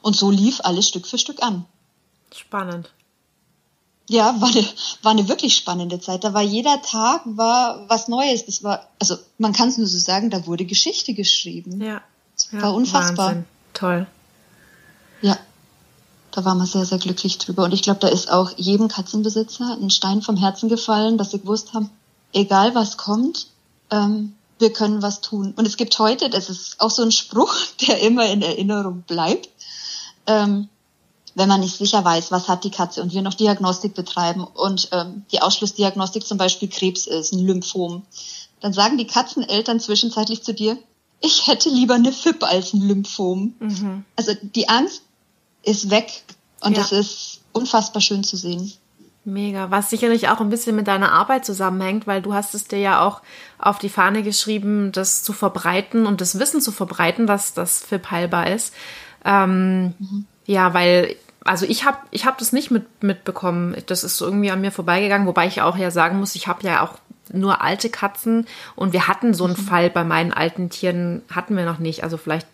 Und 0.00 0.16
so 0.16 0.30
lief 0.30 0.60
alles 0.62 0.88
Stück 0.88 1.06
für 1.06 1.18
Stück 1.18 1.42
an. 1.42 1.66
Spannend. 2.34 2.90
Ja, 4.08 4.40
war 4.40 4.48
eine, 4.48 4.66
war 5.02 5.12
eine 5.12 5.28
wirklich 5.28 5.56
spannende 5.56 6.00
Zeit. 6.00 6.24
Da 6.24 6.32
war 6.32 6.42
jeder 6.42 6.80
Tag 6.80 7.22
war 7.24 7.88
was 7.88 8.08
Neues. 8.08 8.46
Das 8.46 8.62
war, 8.62 8.88
also 8.98 9.16
man 9.36 9.52
kann 9.52 9.68
es 9.68 9.76
nur 9.76 9.86
so 9.86 9.98
sagen, 9.98 10.30
da 10.30 10.46
wurde 10.46 10.64
Geschichte 10.64 11.12
geschrieben. 11.12 11.82
Ja. 11.82 12.00
Das 12.34 12.48
ja, 12.50 12.62
war 12.62 12.74
unfassbar. 12.74 13.26
Wahnsinn. 13.28 13.44
Toll. 13.74 14.06
Da 16.32 16.44
waren 16.44 16.58
wir 16.58 16.66
sehr, 16.66 16.86
sehr 16.86 16.98
glücklich 16.98 17.38
drüber. 17.38 17.64
Und 17.64 17.72
ich 17.72 17.82
glaube, 17.82 18.00
da 18.00 18.08
ist 18.08 18.30
auch 18.30 18.50
jedem 18.56 18.88
Katzenbesitzer 18.88 19.76
ein 19.80 19.90
Stein 19.90 20.22
vom 20.22 20.36
Herzen 20.36 20.68
gefallen, 20.68 21.18
dass 21.18 21.30
sie 21.30 21.40
gewusst 21.40 21.74
haben, 21.74 21.90
egal 22.32 22.74
was 22.74 22.96
kommt, 22.96 23.46
ähm, 23.90 24.34
wir 24.58 24.72
können 24.72 25.02
was 25.02 25.20
tun. 25.20 25.52
Und 25.56 25.66
es 25.66 25.76
gibt 25.76 25.98
heute, 25.98 26.30
das 26.30 26.48
ist 26.48 26.80
auch 26.80 26.90
so 26.90 27.02
ein 27.02 27.12
Spruch, 27.12 27.54
der 27.86 28.00
immer 28.00 28.26
in 28.26 28.42
Erinnerung 28.42 29.02
bleibt, 29.02 29.50
ähm, 30.26 30.68
wenn 31.34 31.48
man 31.48 31.60
nicht 31.60 31.76
sicher 31.76 32.04
weiß, 32.04 32.30
was 32.30 32.48
hat 32.48 32.64
die 32.64 32.70
Katze 32.70 33.02
und 33.02 33.12
wir 33.12 33.22
noch 33.22 33.34
Diagnostik 33.34 33.94
betreiben 33.94 34.44
und 34.44 34.88
ähm, 34.92 35.24
die 35.32 35.40
Ausschlussdiagnostik 35.40 36.26
zum 36.26 36.36
Beispiel 36.36 36.68
Krebs 36.68 37.06
ist, 37.06 37.32
ein 37.32 37.38
Lymphom, 37.38 38.02
dann 38.60 38.72
sagen 38.72 38.98
die 38.98 39.06
Katzeneltern 39.06 39.80
zwischenzeitlich 39.80 40.42
zu 40.42 40.52
dir, 40.52 40.78
ich 41.20 41.46
hätte 41.46 41.70
lieber 41.70 41.94
eine 41.94 42.12
FIP 42.12 42.42
als 42.42 42.74
ein 42.74 42.80
Lymphom. 42.80 43.54
Mhm. 43.60 44.04
Also 44.16 44.32
die 44.42 44.68
Angst 44.68 45.02
ist 45.62 45.90
weg 45.90 46.22
und 46.60 46.76
ja. 46.76 46.82
das 46.82 46.92
ist 46.92 47.40
unfassbar 47.52 48.00
schön 48.00 48.24
zu 48.24 48.36
sehen. 48.36 48.72
Mega, 49.24 49.70
was 49.70 49.88
sicherlich 49.88 50.28
auch 50.28 50.40
ein 50.40 50.50
bisschen 50.50 50.74
mit 50.74 50.88
deiner 50.88 51.12
Arbeit 51.12 51.44
zusammenhängt, 51.44 52.08
weil 52.08 52.22
du 52.22 52.34
hast 52.34 52.54
es 52.54 52.66
dir 52.66 52.80
ja 52.80 53.06
auch 53.06 53.20
auf 53.58 53.78
die 53.78 53.88
Fahne 53.88 54.24
geschrieben, 54.24 54.90
das 54.90 55.22
zu 55.22 55.32
verbreiten 55.32 56.06
und 56.06 56.20
das 56.20 56.40
Wissen 56.40 56.60
zu 56.60 56.72
verbreiten, 56.72 57.28
dass 57.28 57.54
das 57.54 57.84
FIP 57.84 58.10
heilbar 58.10 58.50
ist. 58.50 58.74
Ähm, 59.24 59.94
mhm. 59.98 60.26
Ja, 60.44 60.74
weil 60.74 61.14
also 61.44 61.66
ich 61.66 61.84
habe 61.84 61.98
ich 62.10 62.26
hab 62.26 62.38
das 62.38 62.52
nicht 62.52 62.70
mit, 62.70 63.02
mitbekommen. 63.02 63.76
Das 63.86 64.02
ist 64.02 64.16
so 64.16 64.24
irgendwie 64.24 64.50
an 64.50 64.60
mir 64.60 64.72
vorbeigegangen, 64.72 65.26
wobei 65.26 65.46
ich 65.46 65.62
auch 65.62 65.76
ja 65.76 65.90
sagen 65.90 66.18
muss, 66.18 66.34
ich 66.34 66.48
habe 66.48 66.66
ja 66.66 66.82
auch 66.82 66.98
nur 67.32 67.62
alte 67.62 67.90
Katzen 67.90 68.46
und 68.74 68.92
wir 68.92 69.08
hatten 69.08 69.34
so 69.34 69.44
einen 69.44 69.54
mhm. 69.54 69.64
Fall 69.64 69.90
bei 69.90 70.04
meinen 70.04 70.32
alten 70.32 70.70
Tieren 70.70 71.22
hatten 71.30 71.56
wir 71.56 71.64
noch 71.64 71.78
nicht. 71.78 72.02
Also 72.02 72.16
vielleicht 72.16 72.46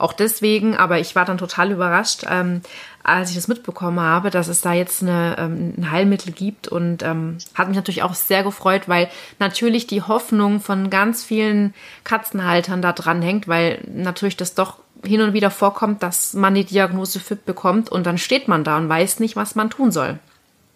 auch 0.00 0.12
deswegen, 0.12 0.76
aber 0.76 0.98
ich 0.98 1.14
war 1.14 1.24
dann 1.24 1.38
total 1.38 1.70
überrascht, 1.72 2.24
ähm, 2.28 2.62
als 3.02 3.30
ich 3.30 3.36
das 3.36 3.48
mitbekommen 3.48 4.00
habe, 4.00 4.30
dass 4.30 4.48
es 4.48 4.60
da 4.60 4.72
jetzt 4.72 5.02
eine, 5.02 5.36
ähm, 5.38 5.74
ein 5.76 5.90
Heilmittel 5.90 6.32
gibt 6.32 6.68
und 6.68 7.02
ähm, 7.02 7.38
hat 7.54 7.68
mich 7.68 7.76
natürlich 7.76 8.02
auch 8.02 8.14
sehr 8.14 8.42
gefreut, 8.42 8.88
weil 8.88 9.08
natürlich 9.38 9.86
die 9.86 10.02
Hoffnung 10.02 10.60
von 10.60 10.90
ganz 10.90 11.24
vielen 11.24 11.74
Katzenhaltern 12.04 12.82
da 12.82 12.92
dran 12.92 13.22
hängt, 13.22 13.48
weil 13.48 13.82
natürlich 13.92 14.36
das 14.36 14.54
doch 14.54 14.78
hin 15.04 15.22
und 15.22 15.32
wieder 15.32 15.50
vorkommt, 15.50 16.02
dass 16.02 16.34
man 16.34 16.54
die 16.54 16.64
Diagnose 16.64 17.20
FIP 17.20 17.46
bekommt 17.46 17.90
und 17.90 18.04
dann 18.04 18.18
steht 18.18 18.48
man 18.48 18.64
da 18.64 18.76
und 18.76 18.88
weiß 18.88 19.20
nicht, 19.20 19.36
was 19.36 19.54
man 19.54 19.70
tun 19.70 19.92
soll. 19.92 20.18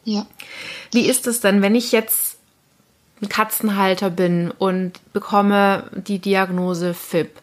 Ja. 0.04 0.26
Wie 0.92 1.06
ist 1.08 1.26
es 1.26 1.40
denn, 1.40 1.62
wenn 1.62 1.74
ich 1.74 1.92
jetzt 1.92 2.38
ein 3.22 3.28
Katzenhalter 3.28 4.10
bin 4.10 4.50
und 4.50 4.92
bekomme 5.12 5.90
die 5.92 6.18
Diagnose 6.18 6.94
FIP? 6.94 7.40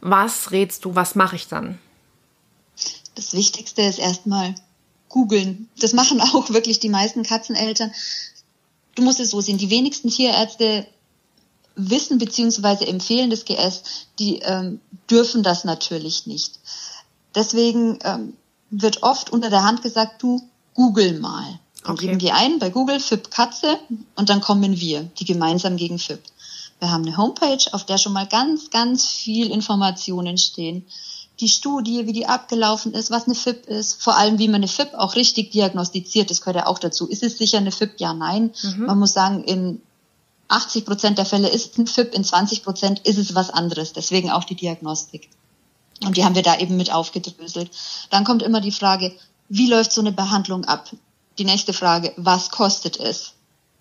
Was 0.00 0.50
rätst 0.50 0.84
du, 0.84 0.94
was 0.94 1.14
mache 1.14 1.36
ich 1.36 1.48
dann? 1.48 1.78
Das 3.14 3.34
Wichtigste 3.34 3.82
ist 3.82 3.98
erstmal 3.98 4.54
googeln. 5.08 5.68
Das 5.78 5.92
machen 5.92 6.20
auch 6.32 6.50
wirklich 6.50 6.80
die 6.80 6.88
meisten 6.88 7.22
Katzeneltern. 7.22 7.92
Du 8.94 9.02
musst 9.02 9.20
es 9.20 9.30
so 9.30 9.40
sehen, 9.40 9.58
die 9.58 9.70
wenigsten 9.70 10.10
Tierärzte 10.10 10.86
wissen 11.76 12.18
bzw. 12.18 12.84
empfehlen 12.84 13.30
das 13.30 13.44
GS, 13.44 13.82
die 14.18 14.38
ähm, 14.40 14.80
dürfen 15.08 15.42
das 15.42 15.64
natürlich 15.64 16.26
nicht. 16.26 16.58
Deswegen 17.34 17.98
ähm, 18.02 18.34
wird 18.70 19.02
oft 19.02 19.30
unter 19.30 19.50
der 19.50 19.62
Hand 19.62 19.82
gesagt, 19.82 20.22
du 20.22 20.42
google 20.74 21.18
mal. 21.18 21.60
Dann 21.82 21.92
okay. 21.92 22.06
geben 22.06 22.18
die 22.18 22.32
ein 22.32 22.58
bei 22.58 22.70
Google 22.70 23.00
FIP 23.00 23.30
Katze 23.30 23.78
und 24.16 24.28
dann 24.28 24.40
kommen 24.40 24.78
wir, 24.78 25.02
die 25.18 25.24
gemeinsam 25.24 25.76
gegen 25.76 25.98
FIP. 25.98 26.20
Wir 26.80 26.90
haben 26.90 27.06
eine 27.06 27.16
Homepage, 27.16 27.62
auf 27.72 27.84
der 27.84 27.98
schon 27.98 28.12
mal 28.12 28.26
ganz, 28.26 28.70
ganz 28.70 29.06
viel 29.06 29.50
Informationen 29.50 30.38
stehen. 30.38 30.86
Die 31.38 31.48
Studie, 31.48 32.06
wie 32.06 32.12
die 32.12 32.26
abgelaufen 32.26 32.92
ist, 32.92 33.10
was 33.10 33.26
eine 33.26 33.34
FIP 33.34 33.66
ist, 33.66 34.02
vor 34.02 34.16
allem 34.16 34.38
wie 34.38 34.48
man 34.48 34.56
eine 34.56 34.68
FIP 34.68 34.94
auch 34.94 35.14
richtig 35.14 35.52
diagnostiziert, 35.52 36.30
das 36.30 36.40
gehört 36.40 36.56
ja 36.56 36.66
auch 36.66 36.78
dazu. 36.78 37.06
Ist 37.06 37.22
es 37.22 37.38
sicher 37.38 37.58
eine 37.58 37.72
FIP? 37.72 38.00
Ja, 38.00 38.12
nein. 38.12 38.52
Mhm. 38.62 38.86
Man 38.86 38.98
muss 38.98 39.12
sagen, 39.12 39.44
in 39.44 39.80
80 40.48 40.84
Prozent 40.84 41.18
der 41.18 41.26
Fälle 41.26 41.48
ist 41.48 41.72
es 41.72 41.78
ein 41.78 41.86
FIP, 41.86 42.14
in 42.14 42.24
20 42.24 42.62
Prozent 42.62 43.00
ist 43.00 43.18
es 43.18 43.34
was 43.34 43.50
anderes. 43.50 43.92
Deswegen 43.92 44.30
auch 44.30 44.44
die 44.44 44.56
Diagnostik. 44.56 45.28
Und 46.04 46.16
die 46.16 46.24
haben 46.24 46.34
wir 46.34 46.42
da 46.42 46.58
eben 46.58 46.76
mit 46.76 46.92
aufgedröselt. 46.92 47.70
Dann 48.10 48.24
kommt 48.24 48.42
immer 48.42 48.60
die 48.60 48.72
Frage, 48.72 49.12
wie 49.48 49.68
läuft 49.68 49.92
so 49.92 50.00
eine 50.00 50.12
Behandlung 50.12 50.64
ab? 50.64 50.90
Die 51.38 51.44
nächste 51.44 51.72
Frage, 51.72 52.12
was 52.16 52.50
kostet 52.50 52.98
es? 52.98 53.34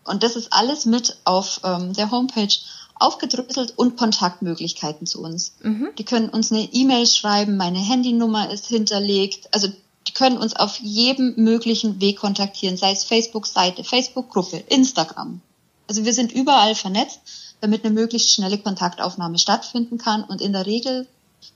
Und 0.03 0.23
das 0.23 0.35
ist 0.35 0.51
alles 0.53 0.85
mit 0.85 1.17
auf 1.23 1.61
ähm, 1.63 1.93
der 1.93 2.11
Homepage 2.11 2.55
aufgedröselt 2.99 3.73
und 3.77 3.97
Kontaktmöglichkeiten 3.97 5.07
zu 5.07 5.21
uns. 5.21 5.53
Mhm. 5.63 5.89
Die 5.97 6.05
können 6.05 6.29
uns 6.29 6.51
eine 6.51 6.63
E-Mail 6.71 7.07
schreiben, 7.07 7.57
meine 7.57 7.79
Handynummer 7.79 8.51
ist 8.51 8.67
hinterlegt. 8.67 9.47
Also 9.53 9.69
die 10.07 10.13
können 10.13 10.37
uns 10.37 10.55
auf 10.55 10.79
jedem 10.79 11.35
möglichen 11.37 12.01
Weg 12.01 12.19
kontaktieren, 12.19 12.77
sei 12.77 12.91
es 12.91 13.03
Facebook-Seite, 13.03 13.83
Facebook-Gruppe, 13.83 14.57
Instagram. 14.67 15.41
Also 15.87 16.05
wir 16.05 16.13
sind 16.13 16.31
überall 16.31 16.75
vernetzt, 16.75 17.21
damit 17.61 17.83
eine 17.83 17.93
möglichst 17.93 18.33
schnelle 18.33 18.57
Kontaktaufnahme 18.57 19.37
stattfinden 19.39 19.97
kann. 19.97 20.23
Und 20.23 20.41
in 20.41 20.53
der 20.53 20.65
Regel, 20.65 21.07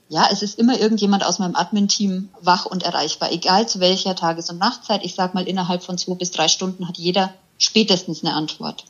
ja, 0.08 0.28
es 0.30 0.42
ist 0.42 0.58
immer 0.58 0.78
irgendjemand 0.78 1.24
aus 1.24 1.38
meinem 1.38 1.56
Admin-Team 1.56 2.30
wach 2.40 2.66
und 2.66 2.82
erreichbar, 2.82 3.32
egal 3.32 3.68
zu 3.68 3.80
welcher 3.80 4.14
Tages- 4.16 4.50
und 4.50 4.58
Nachtzeit. 4.58 5.04
Ich 5.04 5.14
sag 5.14 5.34
mal, 5.34 5.46
innerhalb 5.46 5.82
von 5.82 5.98
zwei 5.98 6.14
bis 6.14 6.30
drei 6.30 6.48
Stunden 6.48 6.88
hat 6.88 6.98
jeder 6.98 7.32
spätestens 7.58 8.24
eine 8.24 8.34
Antwort. 8.34 8.84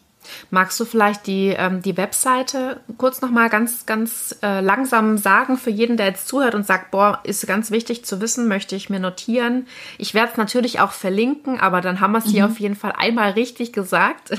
Magst 0.51 0.79
du 0.81 0.85
vielleicht 0.85 1.27
die, 1.27 1.49
ähm, 1.49 1.83
die 1.83 1.97
Webseite 1.97 2.81
kurz 2.99 3.21
nochmal 3.21 3.49
ganz, 3.49 3.87
ganz 3.87 4.37
äh, 4.43 4.61
langsam 4.61 5.19
sagen 5.19 5.57
für 5.59 5.71
jeden, 5.71 5.97
der 5.97 6.07
jetzt 6.07 6.29
zuhört 6.29 6.55
und 6.55 6.67
sagt, 6.67 6.91
boah, 6.91 7.21
ist 7.25 7.47
ganz 7.47 7.71
wichtig 7.71 8.05
zu 8.05 8.21
wissen, 8.21 8.49
möchte 8.49 8.77
ich 8.77 8.91
mir 8.91 9.01
notieren. 9.01 9.67
Ich 9.99 10.15
werde 10.15 10.33
es 10.33 10.39
natürlich 10.39 10.81
auch 10.81 10.93
verlinken, 10.93 11.61
aber 11.61 11.81
dann 11.81 12.01
haben 12.01 12.13
wir 12.13 12.19
es 12.19 12.27
hier 12.27 12.47
mhm. 12.47 12.53
auf 12.53 12.61
jeden 12.61 12.77
Fall 12.77 12.93
einmal 12.93 13.33
richtig 13.33 13.73
gesagt. 13.73 14.31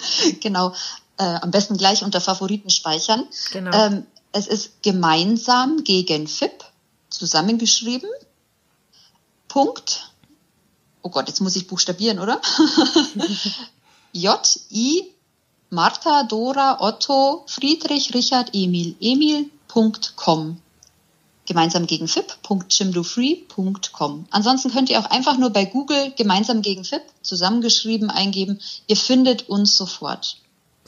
genau. 0.40 0.74
Äh, 1.18 1.38
am 1.42 1.50
besten 1.50 1.76
gleich 1.76 2.02
unter 2.02 2.20
Favoriten 2.20 2.70
speichern. 2.70 3.26
Genau. 3.52 3.70
Ähm, 3.72 4.06
es 4.32 4.46
ist 4.46 4.82
gemeinsam 4.82 5.84
gegen 5.84 6.26
FIP 6.26 6.64
zusammengeschrieben. 7.10 8.08
Punkt. 9.48 10.12
Oh 11.02 11.10
Gott, 11.10 11.28
jetzt 11.28 11.40
muss 11.40 11.56
ich 11.56 11.66
buchstabieren, 11.66 12.18
oder? 12.18 12.40
J, 14.12 14.60
I, 14.70 15.04
Martha, 15.70 16.24
Dora, 16.24 16.76
Otto, 16.80 17.44
Friedrich, 17.46 18.12
Richard, 18.14 18.50
Emil, 18.52 18.96
Emil.com. 19.00 20.60
Gemeinsam 21.46 21.86
gegen 21.86 22.06
FIP.chimdofree.com. 22.06 24.26
Ansonsten 24.30 24.70
könnt 24.70 24.90
ihr 24.90 25.00
auch 25.00 25.10
einfach 25.10 25.36
nur 25.36 25.50
bei 25.50 25.64
Google 25.64 26.12
gemeinsam 26.16 26.62
gegen 26.62 26.84
FIP 26.84 27.02
zusammengeschrieben 27.22 28.08
eingeben. 28.10 28.60
Ihr 28.86 28.96
findet 28.96 29.48
uns 29.48 29.76
sofort. 29.76 30.36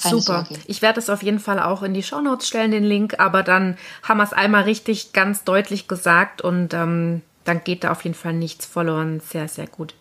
Keine 0.00 0.20
Super. 0.20 0.44
Sorge. 0.48 0.60
Ich 0.66 0.82
werde 0.82 1.00
es 1.00 1.10
auf 1.10 1.22
jeden 1.22 1.38
Fall 1.38 1.60
auch 1.60 1.82
in 1.82 1.94
die 1.94 2.02
Shownotes 2.02 2.48
stellen, 2.48 2.70
den 2.70 2.84
Link, 2.84 3.18
aber 3.18 3.42
dann 3.42 3.76
haben 4.02 4.18
wir 4.18 4.24
es 4.24 4.32
einmal 4.32 4.62
richtig 4.62 5.12
ganz 5.12 5.44
deutlich 5.44 5.88
gesagt 5.88 6.42
und 6.42 6.74
ähm, 6.74 7.22
dann 7.44 7.64
geht 7.64 7.84
da 7.84 7.92
auf 7.92 8.04
jeden 8.04 8.14
Fall 8.14 8.32
nichts 8.32 8.66
verloren. 8.66 9.20
Sehr, 9.20 9.48
sehr 9.48 9.66
gut. 9.66 9.94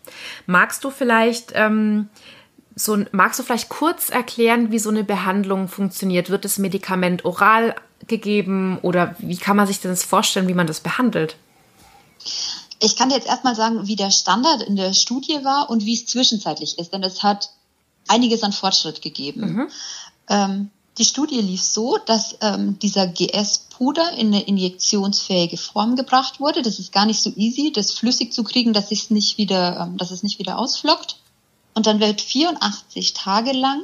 Magst 0.46 0.84
du 0.84 0.92
vielleicht 0.92 1.52
ähm, 1.56 2.10
so, 2.76 2.98
magst 3.12 3.40
du 3.40 3.44
vielleicht 3.44 3.70
kurz 3.70 4.10
erklären, 4.10 4.72
wie 4.72 4.80
so 4.80 4.90
eine 4.90 5.04
Behandlung 5.04 5.68
funktioniert? 5.68 6.30
Wird 6.30 6.46
das 6.46 6.58
Medikament 6.58 7.26
oral 7.26 7.76
gegeben 8.08 8.80
oder 8.82 9.16
wie 9.20 9.38
kann 9.38 9.58
man 9.58 9.68
sich 9.68 9.80
das 9.80 10.04
vorstellen, 10.04 10.48
wie 10.48 10.54
man 10.54 10.68
das 10.68 10.80
behandelt? 10.80 11.36
Ich 12.80 12.96
kann 12.96 13.10
dir 13.10 13.16
jetzt 13.16 13.28
erstmal 13.28 13.56
sagen, 13.56 13.88
wie 13.88 13.96
der 13.96 14.12
Standard 14.12 14.64
in 14.64 14.76
der 14.76 14.94
Studie 14.94 15.44
war 15.44 15.70
und 15.70 15.86
wie 15.86 15.94
es 15.94 16.08
zwischenzeitlich 16.08 16.80
ist, 16.80 16.94
denn 16.94 17.04
es 17.04 17.22
hat 17.22 17.52
einiges 18.08 18.44
an 18.44 18.54
Fortschritt 18.54 19.02
gegeben. 19.02 19.42
Mhm. 19.42 19.68
Ähm, 20.30 20.70
die 20.98 21.06
Studie 21.06 21.40
lief 21.40 21.62
so, 21.62 21.98
dass 22.06 22.36
ähm, 22.42 22.78
dieser 22.80 23.08
GS-Puder 23.08 24.12
in 24.14 24.28
eine 24.28 24.42
injektionsfähige 24.42 25.58
Form 25.58 25.96
gebracht 25.96 26.40
wurde. 26.40 26.62
Das 26.62 26.80
ist 26.80 26.92
gar 26.92 27.06
nicht 27.06 27.22
so 27.22 27.32
easy, 27.36 27.72
das 27.72 27.92
flüssig 27.92 28.34
zu 28.34 28.44
kriegen, 28.44 28.74
dass 28.74 28.92
es 28.92 29.10
nicht 29.10 29.38
wieder, 29.38 29.80
ähm, 29.80 29.98
dass 29.98 30.12
es 30.12 30.24
nicht 30.24 30.40
wieder 30.40 30.58
ausflockt. 30.58 31.18
Und 31.74 31.88
dann 31.88 32.00
wird 32.00 32.22
84 32.22 33.14
Tage 33.14 33.52
lang 33.54 33.82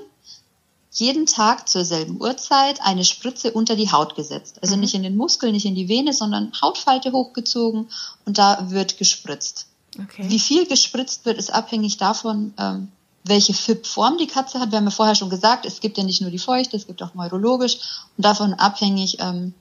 jeden 0.91 1.25
Tag 1.25 1.69
zur 1.69 1.85
selben 1.85 2.19
Uhrzeit 2.19 2.81
eine 2.81 3.03
Spritze 3.03 3.51
unter 3.51 3.75
die 3.75 3.91
Haut 3.91 4.15
gesetzt. 4.15 4.57
Also 4.61 4.75
mhm. 4.75 4.81
nicht 4.81 4.95
in 4.95 5.03
den 5.03 5.15
Muskel, 5.15 5.51
nicht 5.51 5.65
in 5.65 5.75
die 5.75 5.89
Vene, 5.89 6.13
sondern 6.13 6.51
Hautfalte 6.61 7.11
hochgezogen 7.11 7.87
und 8.25 8.37
da 8.37 8.71
wird 8.71 8.97
gespritzt. 8.97 9.67
Okay. 9.99 10.25
Wie 10.27 10.39
viel 10.39 10.65
gespritzt 10.65 11.25
wird, 11.25 11.37
ist 11.37 11.53
abhängig 11.53 11.97
davon, 11.97 12.53
ähm, 12.57 12.89
welche 13.23 13.53
FIP-Form 13.53 14.17
die 14.17 14.27
Katze 14.27 14.59
hat. 14.59 14.71
Wir 14.71 14.77
haben 14.77 14.85
ja 14.85 14.91
vorher 14.91 15.15
schon 15.15 15.29
gesagt, 15.29 15.65
es 15.65 15.81
gibt 15.81 15.97
ja 15.97 16.03
nicht 16.03 16.21
nur 16.21 16.31
die 16.31 16.39
Feuchte, 16.39 16.77
es 16.77 16.87
gibt 16.87 17.03
auch 17.03 17.13
neurologisch 17.13 17.77
und 18.15 18.25
davon 18.25 18.53
abhängig 18.53 19.17
ähm, 19.19 19.53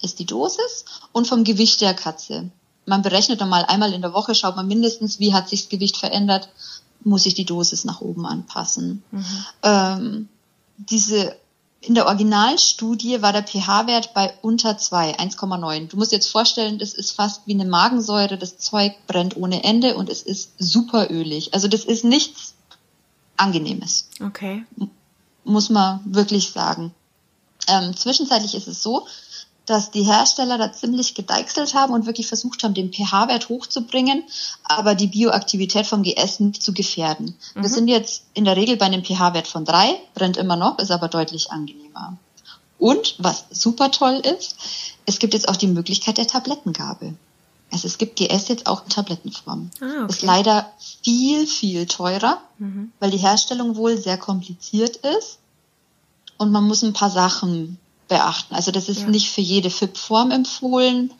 ist 0.00 0.18
die 0.18 0.26
Dosis 0.26 0.84
und 1.12 1.26
vom 1.26 1.44
Gewicht 1.44 1.80
der 1.80 1.94
Katze. 1.94 2.50
Man 2.86 3.02
berechnet 3.02 3.40
normal 3.40 3.64
einmal 3.66 3.92
in 3.92 4.02
der 4.02 4.12
Woche, 4.12 4.34
schaut 4.34 4.56
man 4.56 4.66
mindestens, 4.66 5.20
wie 5.20 5.32
hat 5.32 5.48
sich 5.48 5.62
das 5.62 5.68
Gewicht 5.68 5.96
verändert 5.96 6.48
muss 7.04 7.26
ich 7.26 7.34
die 7.34 7.44
Dosis 7.44 7.84
nach 7.84 8.00
oben 8.00 8.26
anpassen. 8.26 9.02
Mhm. 9.10 9.24
Ähm, 9.62 10.28
diese 10.76 11.36
in 11.82 11.96
der 11.96 12.06
Originalstudie 12.06 13.22
war 13.22 13.32
der 13.32 13.42
pH-Wert 13.42 14.14
bei 14.14 14.32
unter 14.40 14.78
2, 14.78 15.18
1,9. 15.18 15.88
Du 15.88 15.96
musst 15.96 16.12
dir 16.12 16.16
jetzt 16.16 16.30
vorstellen, 16.30 16.78
das 16.78 16.94
ist 16.94 17.10
fast 17.10 17.46
wie 17.46 17.54
eine 17.54 17.64
Magensäure, 17.64 18.38
das 18.38 18.56
Zeug 18.56 18.94
brennt 19.08 19.36
ohne 19.36 19.64
Ende 19.64 19.96
und 19.96 20.08
es 20.08 20.22
ist 20.22 20.52
super 20.58 21.10
ölig. 21.10 21.54
Also 21.54 21.66
das 21.66 21.84
ist 21.84 22.04
nichts 22.04 22.54
Angenehmes. 23.36 24.08
Okay. 24.24 24.64
Muss 25.42 25.70
man 25.70 26.00
wirklich 26.04 26.50
sagen. 26.50 26.94
Ähm, 27.66 27.96
zwischenzeitlich 27.96 28.54
ist 28.54 28.68
es 28.68 28.82
so, 28.82 29.06
dass 29.72 29.90
die 29.90 30.02
Hersteller 30.02 30.58
da 30.58 30.70
ziemlich 30.70 31.14
gedeichselt 31.14 31.72
haben 31.72 31.94
und 31.94 32.04
wirklich 32.04 32.26
versucht 32.26 32.62
haben, 32.62 32.74
den 32.74 32.92
pH-Wert 32.92 33.48
hochzubringen, 33.48 34.22
aber 34.64 34.94
die 34.94 35.06
Bioaktivität 35.06 35.86
vom 35.86 36.02
GS 36.02 36.40
nicht 36.40 36.62
zu 36.62 36.74
gefährden. 36.74 37.34
Mhm. 37.54 37.62
Wir 37.62 37.70
sind 37.70 37.88
jetzt 37.88 38.24
in 38.34 38.44
der 38.44 38.56
Regel 38.56 38.76
bei 38.76 38.84
einem 38.84 39.02
pH-Wert 39.02 39.46
von 39.46 39.64
drei, 39.64 39.98
brennt 40.12 40.36
immer 40.36 40.56
noch, 40.56 40.78
ist 40.78 40.90
aber 40.90 41.08
deutlich 41.08 41.50
angenehmer. 41.50 42.18
Und 42.78 43.14
was 43.18 43.46
super 43.50 43.90
toll 43.90 44.20
ist, 44.38 44.56
es 45.06 45.18
gibt 45.18 45.32
jetzt 45.32 45.48
auch 45.48 45.56
die 45.56 45.68
Möglichkeit 45.68 46.18
der 46.18 46.26
Tablettengabe. 46.26 47.14
Also 47.70 47.86
es 47.86 47.96
gibt 47.96 48.16
GS 48.16 48.48
jetzt 48.48 48.66
auch 48.66 48.84
in 48.84 48.90
Tablettenform. 48.90 49.70
Ah, 49.80 50.04
okay. 50.04 50.12
Ist 50.12 50.22
leider 50.22 50.70
viel, 51.02 51.46
viel 51.46 51.86
teurer, 51.86 52.42
mhm. 52.58 52.92
weil 53.00 53.10
die 53.10 53.16
Herstellung 53.16 53.76
wohl 53.76 53.96
sehr 53.96 54.18
kompliziert 54.18 54.96
ist 54.96 55.38
und 56.36 56.52
man 56.52 56.64
muss 56.64 56.82
ein 56.82 56.92
paar 56.92 57.08
Sachen 57.10 57.78
beachten. 58.12 58.54
Also 58.54 58.70
das 58.72 58.90
ist 58.90 59.00
ja. 59.00 59.08
nicht 59.08 59.30
für 59.30 59.40
jede 59.40 59.70
FIP-Form 59.70 60.30
empfohlen. 60.32 61.14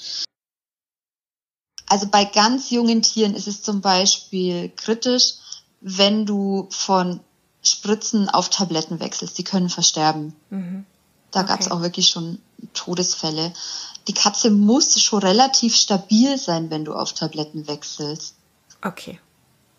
Also 1.89 2.07
bei 2.07 2.27
ganz 2.27 2.69
jungen 2.69 3.01
Tieren 3.01 3.35
ist 3.35 3.49
es 3.49 3.63
zum 3.63 3.81
Beispiel 3.81 4.69
kritisch, 4.77 5.37
wenn 5.81 6.27
du 6.27 6.69
von 6.71 7.21
Spritzen 7.63 8.29
auf 8.29 8.51
Tabletten 8.51 9.01
wechselst. 9.01 9.39
Die 9.39 9.45
können 9.45 9.71
versterben. 9.71 10.35
Mhm. 10.51 10.85
Da 11.31 11.41
okay. 11.41 11.49
gab 11.49 11.61
es 11.61 11.71
auch 11.71 11.81
wirklich 11.81 12.09
schon 12.09 12.41
Todesfälle. 12.75 13.55
Die 14.07 14.15
Katze 14.15 14.51
muss 14.51 15.01
schon 15.01 15.21
relativ 15.21 15.75
stabil 15.75 16.37
sein, 16.37 16.69
wenn 16.71 16.85
du 16.85 16.93
auf 16.93 17.15
Tabletten 17.15 17.67
wechselst. 17.69 18.35
Okay 18.85 19.19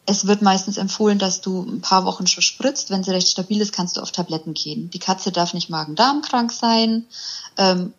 es 0.05 0.27
wird 0.27 0.41
meistens 0.41 0.77
empfohlen, 0.77 1.17
dass 1.17 1.41
du 1.41 1.61
ein 1.61 1.81
paar 1.81 2.05
Wochen 2.05 2.27
schon 2.27 2.43
spritzt. 2.43 2.89
Wenn 2.89 3.03
sie 3.03 3.11
recht 3.11 3.29
stabil 3.29 3.61
ist, 3.61 3.73
kannst 3.73 3.97
du 3.97 4.01
auf 4.01 4.11
Tabletten 4.11 4.53
gehen. 4.53 4.89
Die 4.89 4.99
Katze 4.99 5.31
darf 5.31 5.53
nicht 5.53 5.69
Magen-Darm-krank 5.69 6.51
sein. 6.51 7.05
Ähm, 7.57 7.93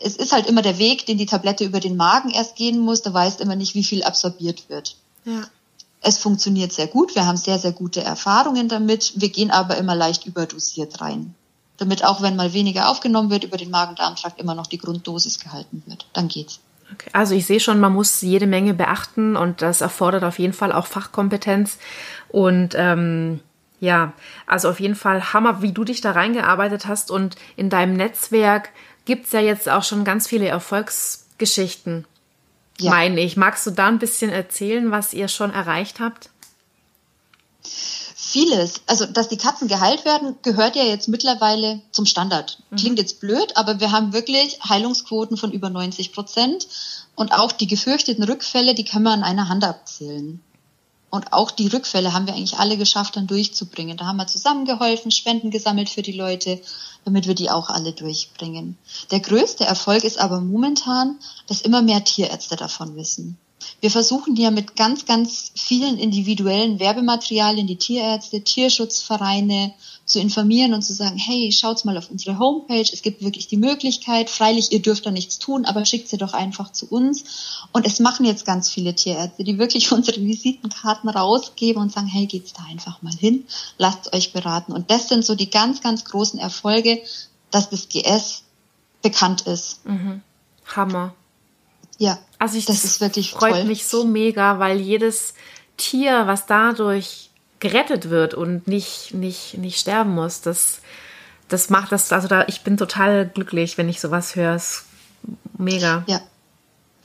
es 0.00 0.16
ist 0.16 0.32
halt 0.32 0.46
immer 0.46 0.62
der 0.62 0.78
Weg, 0.78 1.04
den 1.06 1.18
die 1.18 1.26
Tablette 1.26 1.64
über 1.64 1.80
den 1.80 1.96
Magen 1.96 2.30
erst 2.30 2.56
gehen 2.56 2.78
muss. 2.78 3.02
Du 3.02 3.12
weißt 3.12 3.40
immer 3.40 3.56
nicht, 3.56 3.74
wie 3.74 3.84
viel 3.84 4.04
absorbiert 4.04 4.68
wird. 4.68 4.96
Ja. 5.24 5.42
Es 6.00 6.18
funktioniert 6.18 6.72
sehr 6.72 6.86
gut. 6.86 7.14
Wir 7.14 7.26
haben 7.26 7.36
sehr, 7.36 7.58
sehr 7.58 7.72
gute 7.72 8.02
Erfahrungen 8.02 8.68
damit. 8.68 9.12
Wir 9.16 9.28
gehen 9.28 9.50
aber 9.50 9.76
immer 9.76 9.94
leicht 9.94 10.26
überdosiert 10.26 11.00
rein. 11.00 11.34
Damit 11.76 12.04
auch 12.04 12.22
wenn 12.22 12.36
mal 12.36 12.52
weniger 12.52 12.88
aufgenommen 12.88 13.30
wird, 13.30 13.44
über 13.44 13.56
den 13.56 13.70
Magen-Darm-Trakt 13.70 14.40
immer 14.40 14.54
noch 14.54 14.66
die 14.66 14.78
Grunddosis 14.78 15.38
gehalten 15.40 15.82
wird. 15.86 16.06
Dann 16.12 16.28
geht's. 16.28 16.60
Okay. 16.92 17.10
Also 17.12 17.34
ich 17.34 17.46
sehe 17.46 17.60
schon, 17.60 17.80
man 17.80 17.92
muss 17.92 18.20
jede 18.20 18.46
Menge 18.46 18.74
beachten 18.74 19.36
und 19.36 19.62
das 19.62 19.80
erfordert 19.80 20.24
auf 20.24 20.38
jeden 20.38 20.52
Fall 20.52 20.72
auch 20.72 20.86
Fachkompetenz. 20.86 21.78
Und 22.28 22.74
ähm, 22.76 23.40
ja, 23.80 24.12
also 24.46 24.68
auf 24.68 24.80
jeden 24.80 24.94
Fall 24.94 25.32
Hammer, 25.32 25.62
wie 25.62 25.72
du 25.72 25.84
dich 25.84 26.00
da 26.00 26.12
reingearbeitet 26.12 26.86
hast. 26.86 27.10
Und 27.10 27.36
in 27.56 27.70
deinem 27.70 27.94
Netzwerk 27.94 28.70
gibt 29.04 29.26
es 29.26 29.32
ja 29.32 29.40
jetzt 29.40 29.68
auch 29.68 29.82
schon 29.82 30.04
ganz 30.04 30.28
viele 30.28 30.48
Erfolgsgeschichten, 30.48 32.06
ja. 32.78 32.90
meine 32.90 33.20
ich. 33.20 33.36
Magst 33.36 33.66
du 33.66 33.70
da 33.70 33.88
ein 33.88 33.98
bisschen 33.98 34.30
erzählen, 34.30 34.90
was 34.90 35.12
ihr 35.14 35.28
schon 35.28 35.52
erreicht 35.52 36.00
habt? 36.00 36.30
Vieles, 38.32 38.80
also 38.86 39.04
dass 39.04 39.28
die 39.28 39.36
Katzen 39.36 39.68
geheilt 39.68 40.04
werden, 40.04 40.36
gehört 40.42 40.74
ja 40.74 40.84
jetzt 40.84 41.08
mittlerweile 41.08 41.80
zum 41.90 42.06
Standard. 42.06 42.58
Mhm. 42.70 42.76
Klingt 42.76 42.98
jetzt 42.98 43.20
blöd, 43.20 43.56
aber 43.56 43.78
wir 43.78 43.92
haben 43.92 44.12
wirklich 44.12 44.58
Heilungsquoten 44.66 45.36
von 45.36 45.52
über 45.52 45.68
90 45.70 46.12
Prozent. 46.12 46.66
Und 47.14 47.32
auch 47.32 47.52
die 47.52 47.66
gefürchteten 47.66 48.24
Rückfälle, 48.24 48.74
die 48.74 48.84
können 48.84 49.04
wir 49.04 49.12
an 49.12 49.22
einer 49.22 49.50
Hand 49.50 49.64
abzählen. 49.64 50.40
Und 51.10 51.34
auch 51.34 51.50
die 51.50 51.66
Rückfälle 51.66 52.14
haben 52.14 52.26
wir 52.26 52.32
eigentlich 52.32 52.58
alle 52.58 52.78
geschafft, 52.78 53.16
dann 53.16 53.26
durchzubringen. 53.26 53.98
Da 53.98 54.06
haben 54.06 54.16
wir 54.16 54.26
zusammengeholfen, 54.26 55.10
Spenden 55.10 55.50
gesammelt 55.50 55.90
für 55.90 56.00
die 56.00 56.12
Leute, 56.12 56.58
damit 57.04 57.26
wir 57.26 57.34
die 57.34 57.50
auch 57.50 57.68
alle 57.68 57.92
durchbringen. 57.92 58.78
Der 59.10 59.20
größte 59.20 59.64
Erfolg 59.64 60.04
ist 60.04 60.18
aber 60.18 60.40
momentan, 60.40 61.18
dass 61.48 61.60
immer 61.60 61.82
mehr 61.82 62.02
Tierärzte 62.02 62.56
davon 62.56 62.96
wissen. 62.96 63.36
Wir 63.80 63.90
versuchen 63.90 64.36
ja 64.36 64.50
mit 64.50 64.76
ganz, 64.76 65.06
ganz 65.06 65.52
vielen 65.54 65.98
individuellen 65.98 66.78
Werbematerialien 66.78 67.66
die 67.66 67.76
Tierärzte, 67.76 68.42
Tierschutzvereine 68.42 69.74
zu 70.04 70.20
informieren 70.20 70.74
und 70.74 70.82
zu 70.82 70.92
sagen, 70.92 71.16
hey, 71.16 71.52
schaut's 71.52 71.84
mal 71.84 71.96
auf 71.96 72.10
unsere 72.10 72.38
Homepage, 72.38 72.88
es 72.92 73.02
gibt 73.02 73.22
wirklich 73.22 73.46
die 73.46 73.56
Möglichkeit, 73.56 74.30
freilich, 74.30 74.72
ihr 74.72 74.82
dürft 74.82 75.06
da 75.06 75.10
nichts 75.10 75.38
tun, 75.38 75.64
aber 75.64 75.84
schickt 75.84 76.08
sie 76.08 76.18
doch 76.18 76.32
einfach 76.32 76.72
zu 76.72 76.86
uns. 76.86 77.24
Und 77.72 77.86
es 77.86 78.00
machen 78.00 78.26
jetzt 78.26 78.44
ganz 78.44 78.68
viele 78.68 78.94
Tierärzte, 78.94 79.44
die 79.44 79.58
wirklich 79.58 79.92
unsere 79.92 80.20
Visitenkarten 80.20 81.08
rausgeben 81.08 81.80
und 81.80 81.92
sagen, 81.92 82.08
hey, 82.08 82.26
geht's 82.26 82.52
da 82.52 82.64
einfach 82.68 83.00
mal 83.02 83.14
hin, 83.14 83.44
lasst 83.78 84.12
euch 84.12 84.32
beraten. 84.32 84.72
Und 84.72 84.90
das 84.90 85.08
sind 85.08 85.24
so 85.24 85.34
die 85.34 85.50
ganz, 85.50 85.80
ganz 85.80 86.04
großen 86.04 86.38
Erfolge, 86.38 87.00
dass 87.50 87.70
das 87.70 87.88
GS 87.88 88.42
bekannt 89.02 89.42
ist. 89.42 89.84
Mhm. 89.86 90.22
Hammer. 90.66 91.14
Ja, 92.02 92.18
also 92.40 92.58
ich, 92.58 92.64
das 92.64 92.82
ist 92.82 93.00
wirklich 93.00 93.30
freut 93.30 93.52
toll. 93.52 93.64
mich 93.64 93.86
so 93.86 94.04
mega, 94.04 94.58
weil 94.58 94.80
jedes 94.80 95.34
Tier, 95.76 96.26
was 96.26 96.46
dadurch 96.46 97.30
gerettet 97.60 98.10
wird 98.10 98.34
und 98.34 98.66
nicht, 98.66 99.14
nicht, 99.14 99.56
nicht 99.58 99.78
sterben 99.78 100.12
muss, 100.12 100.40
das, 100.40 100.80
das 101.46 101.70
macht 101.70 101.92
das, 101.92 102.10
also 102.10 102.26
da, 102.26 102.44
ich 102.48 102.62
bin 102.62 102.76
total 102.76 103.28
glücklich, 103.28 103.78
wenn 103.78 103.88
ich 103.88 104.00
sowas 104.00 104.34
höre. 104.34 104.56
Ist 104.56 104.86
mega. 105.56 106.02
Ja. 106.08 106.20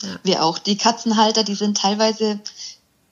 ja. 0.02 0.16
Wir 0.24 0.42
auch. 0.42 0.58
Die 0.58 0.76
Katzenhalter, 0.76 1.44
die 1.44 1.54
sind 1.54 1.78
teilweise, 1.78 2.40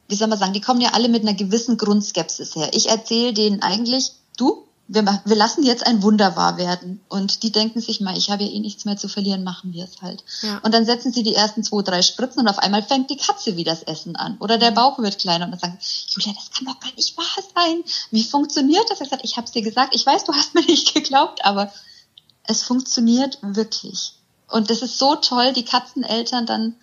wie 0.09 0.17
soll 0.17 0.27
man 0.27 0.41
sagen, 0.41 0.55
die 0.55 0.61
kommen 0.61 0.81
ja 0.81 0.91
alle 0.93 1.09
mit 1.09 1.23
einer 1.23 1.35
gewissen 1.35 1.77
Grundskepsis 1.77 2.57
her. 2.57 2.69
Ich 2.73 2.89
erzähle 2.89 3.33
denen 3.33 3.63
eigentlich, 3.63 4.11
du, 4.37 4.66
wir, 4.89 5.23
wir 5.25 5.37
lassen 5.37 5.65
jetzt 5.65 5.87
ein 5.87 6.03
Wunder 6.03 6.37
wahr 6.37 6.59
werden. 6.59 7.01
Und 7.09 7.43
die 7.43 7.51
denken 7.51 7.81
sich 7.81 8.01
mal, 8.01 8.17
ich 8.17 8.31
habe 8.31 8.45
ja 8.45 8.51
eh 8.51 8.61
nichts 8.61 8.85
mehr 8.85 8.97
zu 8.97 9.09
verlieren, 9.09 9.43
machen 9.43 9.73
wir 9.73 9.85
es 9.85 10.01
halt. 10.01 10.23
Ja. 10.43 10.59
Und 10.59 10.73
dann 10.73 10.87
setzen 10.87 11.13
sie 11.13 11.23
die 11.23 11.35
ersten 11.35 11.65
zwei, 11.65 11.83
drei 11.83 12.03
Spritzen 12.03 12.41
und 12.41 12.49
auf 12.49 12.59
einmal 12.59 12.83
fängt 12.83 13.11
die 13.11 13.17
Katze 13.17 13.57
wie 13.57 13.65
das 13.65 13.83
Essen 13.83 14.17
an. 14.17 14.37
Oder 14.39 14.59
der 14.59 14.71
Bauch 14.71 14.99
wird 14.99 15.19
kleiner 15.19 15.47
und 15.47 15.53
dann 15.53 15.61
sagen, 15.61 15.79
Julia, 16.09 16.33
das 16.35 16.51
kann 16.51 16.67
doch 16.67 16.81
gar 16.81 16.95
nicht 16.95 17.17
wahr 17.17 17.45
sein. 17.55 17.83
Wie 18.11 18.25
funktioniert 18.25 18.89
das? 18.91 19.01
Ich 19.01 19.09
sage, 19.09 19.23
ich 19.25 19.37
habe 19.37 19.47
es 19.47 19.53
dir 19.53 19.63
gesagt, 19.63 19.95
ich 19.95 20.07
weiß, 20.07 20.25
du 20.25 20.33
hast 20.33 20.55
mir 20.55 20.65
nicht 20.67 20.95
geglaubt, 20.95 21.45
aber 21.45 21.73
es 22.45 22.63
funktioniert 22.63 23.39
wirklich. 23.43 24.15
Und 24.49 24.71
das 24.71 24.83
ist 24.83 24.99
so 24.99 25.17
toll, 25.17 25.53
die 25.53 25.65
Katzeneltern 25.65 26.47
dann 26.47 26.77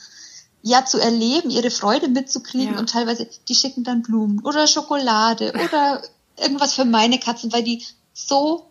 ja 0.62 0.86
zu 0.86 0.98
erleben, 0.98 1.50
ihre 1.50 1.72
Freude 1.72 2.08
mitzukriegen 2.10 2.74
ja. 2.74 2.80
und 2.80 2.90
teilweise, 2.90 3.28
die 3.48 3.56
schicken 3.56 3.84
dann 3.84 4.02
Blumen 4.02 4.40
oder 4.44 4.68
Schokolade 4.68 5.54
oder 5.66 6.02
irgendwas 6.38 6.74
für 6.74 6.86
meine 6.86 7.20
Katzen, 7.20 7.52
weil 7.54 7.64
die 7.64 7.84
so 8.14 8.68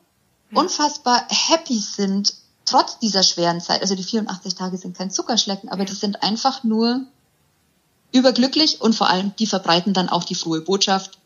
unfassbar 0.55 1.27
happy 1.29 1.79
sind, 1.79 2.35
trotz 2.64 2.98
dieser 2.98 3.22
schweren 3.22 3.61
Zeit. 3.61 3.83
Also 3.83 3.94
die 3.94 4.03
84 4.03 4.55
Tage 4.55 4.77
sind 4.77 4.96
kein 4.96 5.11
Zuckerschlecken, 5.11 5.68
aber 5.68 5.85
die 5.85 5.94
sind 5.94 6.22
einfach 6.22 6.64
nur 6.64 7.03
überglücklich 8.12 8.81
und 8.81 8.94
vor 8.94 9.09
allem, 9.09 9.35
die 9.38 9.46
verbreiten 9.46 9.94
dann 9.94 10.09
auch 10.09 10.25
die 10.25 10.35
frohe 10.35 10.61
Botschaft. 10.61 11.18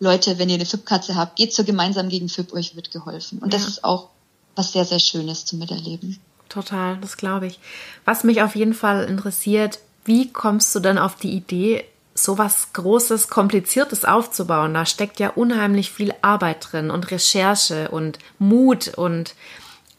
Leute, 0.00 0.38
wenn 0.38 0.48
ihr 0.48 0.56
eine 0.56 0.66
FIP-Katze 0.66 1.14
habt, 1.14 1.36
geht 1.36 1.54
zur 1.54 1.64
gemeinsam 1.64 2.08
gegen 2.08 2.28
FIP, 2.28 2.52
euch 2.52 2.74
wird 2.74 2.90
geholfen. 2.90 3.38
Und 3.38 3.52
ja. 3.52 3.58
das 3.58 3.68
ist 3.68 3.84
auch 3.84 4.08
was 4.56 4.72
sehr, 4.72 4.84
sehr 4.84 4.98
Schönes 4.98 5.44
zu 5.44 5.56
miterleben. 5.56 6.18
Total, 6.48 6.98
das 6.98 7.16
glaube 7.16 7.46
ich. 7.46 7.60
Was 8.04 8.24
mich 8.24 8.42
auf 8.42 8.56
jeden 8.56 8.74
Fall 8.74 9.04
interessiert, 9.04 9.78
wie 10.04 10.30
kommst 10.30 10.74
du 10.74 10.80
dann 10.80 10.98
auf 10.98 11.14
die 11.16 11.30
Idee, 11.30 11.84
so 12.14 12.38
was 12.38 12.72
Großes, 12.72 13.28
Kompliziertes 13.28 14.04
aufzubauen. 14.04 14.74
Da 14.74 14.86
steckt 14.86 15.18
ja 15.20 15.30
unheimlich 15.30 15.90
viel 15.90 16.14
Arbeit 16.22 16.68
drin 16.70 16.90
und 16.90 17.10
Recherche 17.10 17.90
und 17.90 18.18
Mut 18.38 18.88
und 18.96 19.34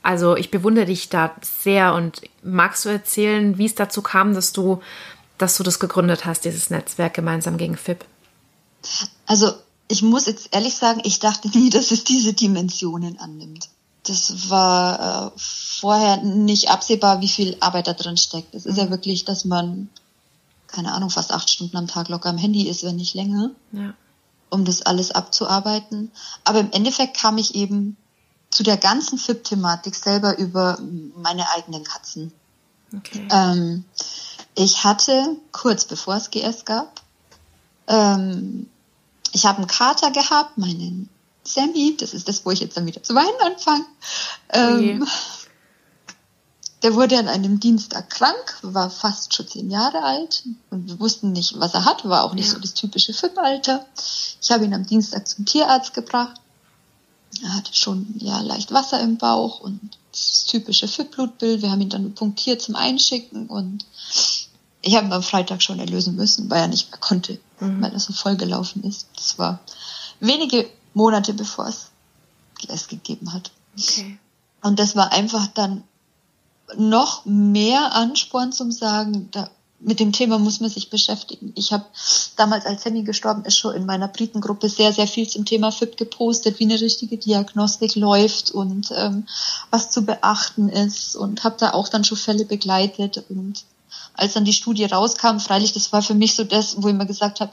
also 0.04 0.36
ich 0.36 0.52
bewundere 0.52 0.86
dich 0.86 1.08
da 1.10 1.34
sehr 1.41 1.93
und 1.93 2.21
magst 2.43 2.84
du 2.84 2.89
erzählen, 2.89 3.58
wie 3.58 3.65
es 3.65 3.76
dazu 3.76 4.02
kam, 4.02 4.34
dass 4.34 4.52
du, 4.52 4.82
dass 5.38 5.56
du 5.56 5.63
das 5.63 5.80
gegründet 5.80 6.26
hast, 6.26 6.43
dieses 6.43 6.69
Netzwerk 6.69 7.13
gemeinsam 7.13 7.58
gegen 7.58 7.78
FIP? 7.78 8.04
Also 9.26 9.54
ich 9.88 10.02
muss 10.02 10.26
jetzt 10.26 10.49
ehrlich 10.54 10.76
sagen, 10.76 11.02
ich 11.06 11.19
dachte 11.19 11.47
nie, 11.58 11.69
dass 11.69 11.91
es 11.91 12.04
diese 12.04 12.34
Dimensionen 12.34 13.17
annimmt. 13.17 13.69
Das 14.06 14.49
war 14.49 15.32
äh, 15.34 15.39
vorher 15.39 16.17
nicht 16.17 16.69
absehbar, 16.69 17.21
wie 17.21 17.30
viel 17.30 17.56
Arbeit 17.62 17.88
da 17.88 17.93
drin 17.93 18.17
steckt. 18.17 18.54
Es 18.54 18.65
ist 18.65 18.78
ja 18.78 18.86
mhm. 18.86 18.89
wirklich, 18.91 19.23
dass 19.23 19.45
man 19.45 19.89
keine 20.73 20.91
Ahnung, 20.91 21.09
fast 21.09 21.31
acht 21.31 21.49
Stunden 21.49 21.77
am 21.77 21.88
Tag 21.88 22.09
locker 22.09 22.29
am 22.29 22.38
Handy 22.38 22.67
ist, 22.67 22.83
wenn 22.83 22.97
nicht 22.97 23.13
länger, 23.13 23.51
ja. 23.71 23.93
um 24.49 24.65
das 24.65 24.81
alles 24.81 25.12
abzuarbeiten. 25.12 26.12
Aber 26.43 26.59
im 26.59 26.71
Endeffekt 26.71 27.15
kam 27.17 27.38
ich 27.38 27.55
eben 27.55 27.95
zu 28.49 28.63
der 28.63 28.77
ganzen 28.77 29.17
FIP-Thematik 29.17 29.95
selber 29.95 30.38
über 30.38 30.77
meine 31.15 31.49
eigenen 31.51 31.83
Katzen. 31.83 32.33
Okay. 32.95 33.27
Ähm, 33.31 33.86
ich 34.55 34.83
hatte 34.83 35.38
kurz 35.51 35.86
bevor 35.86 36.15
es 36.15 36.29
GS 36.29 36.65
gab, 36.65 37.01
ähm, 37.88 38.69
ich 39.31 39.45
habe 39.45 39.57
einen 39.57 39.67
Kater 39.67 40.12
gehabt, 40.12 40.57
meinen 40.57 41.09
Sammy, 41.43 41.97
das 41.97 42.13
ist 42.13 42.27
das, 42.27 42.45
wo 42.45 42.51
ich 42.51 42.59
jetzt 42.59 42.77
dann 42.77 42.86
wieder 42.86 43.01
zu 43.03 43.15
weinen 43.15 43.41
anfange. 43.43 43.86
Ähm, 44.49 45.07
der 46.83 46.95
wurde 46.95 47.17
an 47.17 47.29
einem 47.29 47.59
Dienstag 47.59 48.09
krank, 48.09 48.57
war 48.61 48.89
fast 48.89 49.33
schon 49.33 49.47
zehn 49.47 49.71
Jahre 49.71 50.03
alt 50.03 50.43
und 50.69 50.87
wir 50.87 50.99
wussten 50.99 51.31
nicht, 51.31 51.57
was 51.59 51.73
er 51.73 51.85
hat, 51.85 52.07
war 52.07 52.23
auch 52.23 52.33
nicht 52.33 52.47
ja. 52.47 52.53
so 52.53 52.59
das 52.59 52.73
typische 52.73 53.13
FIP-Alter. 53.13 53.85
Ich 54.41 54.51
habe 54.51 54.65
ihn 54.65 54.73
am 54.73 54.85
Dienstag 54.85 55.27
zum 55.27 55.45
Tierarzt 55.45 55.93
gebracht. 55.93 56.39
Er 57.41 57.55
hatte 57.55 57.73
schon 57.73 58.13
ja 58.19 58.41
leicht 58.41 58.73
Wasser 58.73 58.99
im 58.99 59.17
Bauch 59.17 59.61
und 59.61 59.97
das 60.11 60.45
typische 60.45 60.87
FIP-Blutbild. 60.87 61.61
Wir 61.61 61.71
haben 61.71 61.81
ihn 61.81 61.89
dann 61.89 62.13
punktiert 62.13 62.61
zum 62.61 62.75
Einschicken 62.75 63.47
und 63.47 63.85
ich 64.81 64.95
habe 64.95 65.07
ihn 65.07 65.13
am 65.13 65.23
Freitag 65.23 65.63
schon 65.63 65.79
erlösen 65.79 66.15
müssen, 66.17 66.49
weil 66.49 66.61
er 66.61 66.67
nicht 66.67 66.91
mehr 66.91 66.99
konnte, 66.99 67.39
mhm. 67.61 67.81
weil 67.81 67.93
er 67.93 67.99
so 67.99 68.11
vollgelaufen 68.11 68.83
ist. 68.83 69.07
Das 69.15 69.39
war 69.39 69.61
wenige 70.19 70.69
Monate 70.93 71.33
bevor 71.33 71.67
es 71.67 71.87
es 72.67 72.87
gegeben 72.87 73.33
hat. 73.33 73.51
Okay. 73.77 74.17
Und 74.61 74.79
das 74.79 74.95
war 74.95 75.11
einfach 75.11 75.47
dann 75.47 75.83
noch 76.78 77.26
mehr 77.26 77.93
Ansporn 77.93 78.52
zum 78.52 78.71
Sagen, 78.71 79.30
da, 79.32 79.49
mit 79.84 79.99
dem 79.99 80.12
Thema 80.12 80.39
muss 80.39 80.60
man 80.60 80.69
sich 80.69 80.89
beschäftigen. 80.89 81.52
Ich 81.56 81.73
habe 81.73 81.86
damals, 82.38 82.65
als 82.65 82.84
Sammy 82.84 83.04
gestorben 83.04 83.43
ist, 83.45 83.58
schon 83.58 83.76
in 83.76 83.86
meiner 83.86 84.08
Britengruppe 84.08 84.69
sehr, 84.69 84.93
sehr 84.93 85.08
viel 85.08 85.28
zum 85.28 85.45
Thema 85.45 85.71
FIP 85.71 85.97
gepostet, 85.97 86.60
wie 86.60 86.65
eine 86.65 86.80
richtige 86.80 87.17
Diagnostik 87.17 87.95
läuft 87.95 88.52
und 88.52 88.91
ähm, 88.95 89.28
was 89.71 89.91
zu 89.91 90.04
beachten 90.04 90.69
ist 90.69 91.15
und 91.15 91.43
habe 91.43 91.58
da 91.60 91.73
auch 91.73 91.89
dann 91.89 92.04
schon 92.04 92.17
Fälle 92.17 92.45
begleitet. 92.45 93.23
Und 93.30 93.65
als 94.13 94.34
dann 94.34 94.45
die 94.45 94.54
Studie 94.54 94.86
rauskam, 94.86 95.39
freilich, 95.39 95.73
das 95.73 95.91
war 95.91 96.02
für 96.02 96.15
mich 96.15 96.36
so 96.36 96.43
das, 96.43 96.82
wo 96.82 96.88
ich 96.88 96.95
mir 96.95 97.06
gesagt 97.06 97.41
habe, 97.41 97.52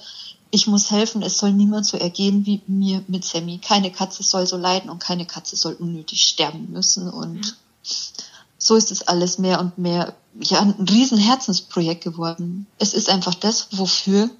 ich 0.52 0.66
muss 0.66 0.90
helfen, 0.90 1.22
es 1.22 1.38
soll 1.38 1.52
niemand 1.52 1.86
so 1.86 1.96
ergehen 1.96 2.44
wie 2.44 2.60
mir 2.66 3.04
mit 3.06 3.24
Sammy. 3.24 3.58
Keine 3.58 3.90
Katze 3.90 4.22
soll 4.22 4.46
so 4.46 4.56
leiden 4.56 4.90
und 4.90 4.98
keine 4.98 5.26
Katze 5.26 5.56
soll 5.56 5.74
unnötig 5.74 6.22
sterben 6.22 6.72
müssen. 6.72 7.08
Und 7.08 7.46
ja. 7.46 7.52
So 8.70 8.76
ist 8.76 8.92
es 8.92 9.02
alles 9.08 9.38
mehr 9.38 9.58
und 9.58 9.78
mehr 9.78 10.14
ja, 10.38 10.60
ein 10.60 10.86
riesen 10.88 11.18
Herzensprojekt 11.18 12.04
geworden. 12.04 12.68
Es 12.78 12.94
ist 12.94 13.10
einfach 13.10 13.34
das, 13.34 13.66
wofür 13.72 14.30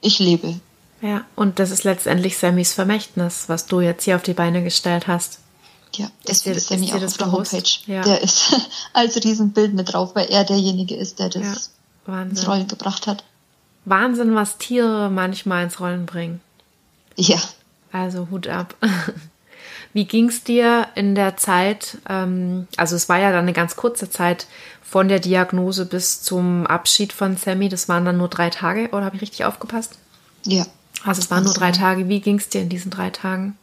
ich 0.00 0.18
lebe. 0.18 0.58
Ja, 1.00 1.24
und 1.36 1.60
das 1.60 1.70
ist 1.70 1.84
letztendlich 1.84 2.36
Sammys 2.36 2.72
Vermächtnis, 2.72 3.48
was 3.48 3.66
du 3.66 3.80
jetzt 3.80 4.02
hier 4.02 4.16
auf 4.16 4.24
die 4.24 4.34
Beine 4.34 4.64
gestellt 4.64 5.06
hast. 5.06 5.38
Ja, 5.94 6.10
deswegen 6.26 6.56
ist 6.56 6.66
Sammy 6.66 6.92
auch 6.92 7.00
auf 7.00 7.16
der 7.16 7.26
bewusst? 7.26 7.52
Homepage. 7.52 7.70
Ja. 7.86 8.02
Der 8.02 8.22
ist 8.22 8.56
als 8.92 9.22
Riesenbild 9.22 9.72
mit 9.72 9.92
drauf, 9.92 10.16
weil 10.16 10.26
er 10.30 10.42
derjenige 10.42 10.96
ist, 10.96 11.20
der 11.20 11.28
das 11.28 11.70
ja, 12.08 12.22
ins 12.22 12.48
Rollen 12.48 12.66
gebracht 12.66 13.06
hat. 13.06 13.22
Wahnsinn, 13.84 14.34
was 14.34 14.58
Tiere 14.58 15.10
manchmal 15.10 15.62
ins 15.62 15.78
Rollen 15.78 16.06
bringen. 16.06 16.40
Ja. 17.16 17.38
Also 17.92 18.26
Hut 18.32 18.48
ab. 18.48 18.74
Wie 19.96 20.04
ging 20.04 20.28
es 20.28 20.44
dir 20.44 20.88
in 20.94 21.14
der 21.14 21.38
Zeit, 21.38 21.96
ähm, 22.06 22.68
also 22.76 22.94
es 22.96 23.08
war 23.08 23.18
ja 23.18 23.30
dann 23.30 23.44
eine 23.44 23.54
ganz 23.54 23.76
kurze 23.76 24.10
Zeit 24.10 24.46
von 24.82 25.08
der 25.08 25.20
Diagnose 25.20 25.86
bis 25.86 26.20
zum 26.20 26.66
Abschied 26.66 27.14
von 27.14 27.38
Sammy, 27.38 27.70
das 27.70 27.88
waren 27.88 28.04
dann 28.04 28.18
nur 28.18 28.28
drei 28.28 28.50
Tage, 28.50 28.90
oder 28.90 29.06
habe 29.06 29.16
ich 29.16 29.22
richtig 29.22 29.46
aufgepasst? 29.46 29.96
Ja. 30.44 30.66
Also 31.02 31.22
es 31.22 31.30
waren 31.30 31.44
nur 31.44 31.54
drei 31.54 31.72
Tage. 31.72 32.10
Wie 32.10 32.20
ging 32.20 32.36
es 32.36 32.50
dir 32.50 32.60
in 32.60 32.68
diesen 32.68 32.90
drei 32.90 33.08
Tagen? 33.08 33.56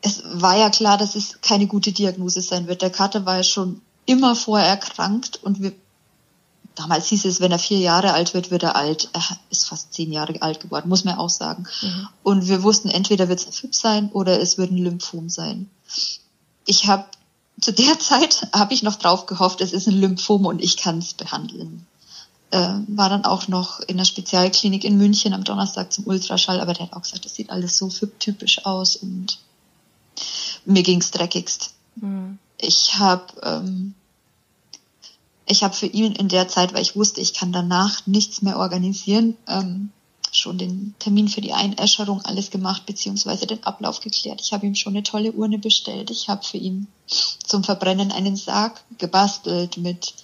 Es 0.00 0.22
war 0.24 0.56
ja 0.56 0.70
klar, 0.70 0.96
dass 0.96 1.16
es 1.16 1.38
keine 1.42 1.66
gute 1.66 1.92
Diagnose 1.92 2.40
sein 2.40 2.66
wird. 2.66 2.80
Der 2.80 2.88
Kater 2.88 3.26
war 3.26 3.36
ja 3.36 3.42
schon 3.42 3.82
immer 4.06 4.34
vorher 4.34 4.68
erkrankt 4.68 5.38
und 5.42 5.60
wir 5.60 5.72
damals 6.76 7.08
hieß 7.08 7.24
es, 7.24 7.40
wenn 7.40 7.50
er 7.50 7.58
vier 7.58 7.78
Jahre 7.78 8.12
alt 8.12 8.34
wird, 8.34 8.52
wird 8.52 8.62
er 8.62 8.76
alt. 8.76 9.08
Er 9.12 9.22
ist 9.50 9.66
fast 9.66 9.92
zehn 9.92 10.12
Jahre 10.12 10.40
alt 10.42 10.60
geworden, 10.60 10.88
muss 10.88 11.04
man 11.04 11.18
auch 11.18 11.30
sagen. 11.30 11.66
Mhm. 11.82 12.08
Und 12.22 12.48
wir 12.48 12.62
wussten, 12.62 12.88
entweder 12.88 13.28
wird 13.28 13.40
es 13.40 13.46
ein 13.46 13.52
FIP 13.52 13.74
sein 13.74 14.10
oder 14.12 14.40
es 14.40 14.58
wird 14.58 14.70
ein 14.70 14.78
Lymphom 14.78 15.28
sein. 15.28 15.68
Ich 16.66 16.86
habe 16.86 17.06
zu 17.60 17.72
der 17.72 17.98
Zeit 17.98 18.48
habe 18.52 18.74
ich 18.74 18.82
noch 18.82 18.96
drauf 18.96 19.26
gehofft, 19.26 19.60
es 19.60 19.72
ist 19.72 19.88
ein 19.88 20.00
Lymphom 20.00 20.46
und 20.46 20.62
ich 20.62 20.76
kann 20.76 20.98
es 20.98 21.14
behandeln. 21.14 21.86
Äh, 22.52 22.74
war 22.88 23.08
dann 23.08 23.24
auch 23.24 23.48
noch 23.48 23.80
in 23.80 23.96
der 23.96 24.04
Spezialklinik 24.04 24.84
in 24.84 24.98
München 24.98 25.32
am 25.32 25.42
Donnerstag 25.42 25.92
zum 25.92 26.06
Ultraschall, 26.06 26.60
aber 26.60 26.74
der 26.74 26.86
hat 26.86 26.92
auch 26.92 27.02
gesagt, 27.02 27.24
das 27.24 27.34
sieht 27.34 27.50
alles 27.50 27.76
so 27.76 27.90
FIP-typisch 27.90 28.64
aus 28.64 28.96
und 28.96 29.38
mir 30.64 30.82
ging's 30.82 31.10
dreckigst. 31.10 31.74
Mhm. 31.96 32.38
Ich 32.58 32.98
habe 32.98 33.26
ähm, 33.42 33.94
ich 35.46 35.62
habe 35.62 35.74
für 35.74 35.86
ihn 35.86 36.12
in 36.12 36.28
der 36.28 36.48
Zeit, 36.48 36.74
weil 36.74 36.82
ich 36.82 36.96
wusste, 36.96 37.20
ich 37.20 37.32
kann 37.32 37.52
danach 37.52 38.06
nichts 38.06 38.42
mehr 38.42 38.58
organisieren, 38.58 39.36
ähm, 39.46 39.90
schon 40.32 40.58
den 40.58 40.94
Termin 40.98 41.28
für 41.28 41.40
die 41.40 41.52
Einäscherung 41.52 42.20
alles 42.24 42.50
gemacht, 42.50 42.84
beziehungsweise 42.84 43.46
den 43.46 43.62
Ablauf 43.64 44.00
geklärt. 44.00 44.40
Ich 44.42 44.52
habe 44.52 44.66
ihm 44.66 44.74
schon 44.74 44.94
eine 44.94 45.02
tolle 45.02 45.32
Urne 45.32 45.58
bestellt. 45.58 46.10
Ich 46.10 46.28
habe 46.28 46.44
für 46.44 46.58
ihn 46.58 46.88
zum 47.06 47.64
Verbrennen 47.64 48.12
einen 48.12 48.36
Sarg 48.36 48.82
gebastelt 48.98 49.78
mit 49.78 50.14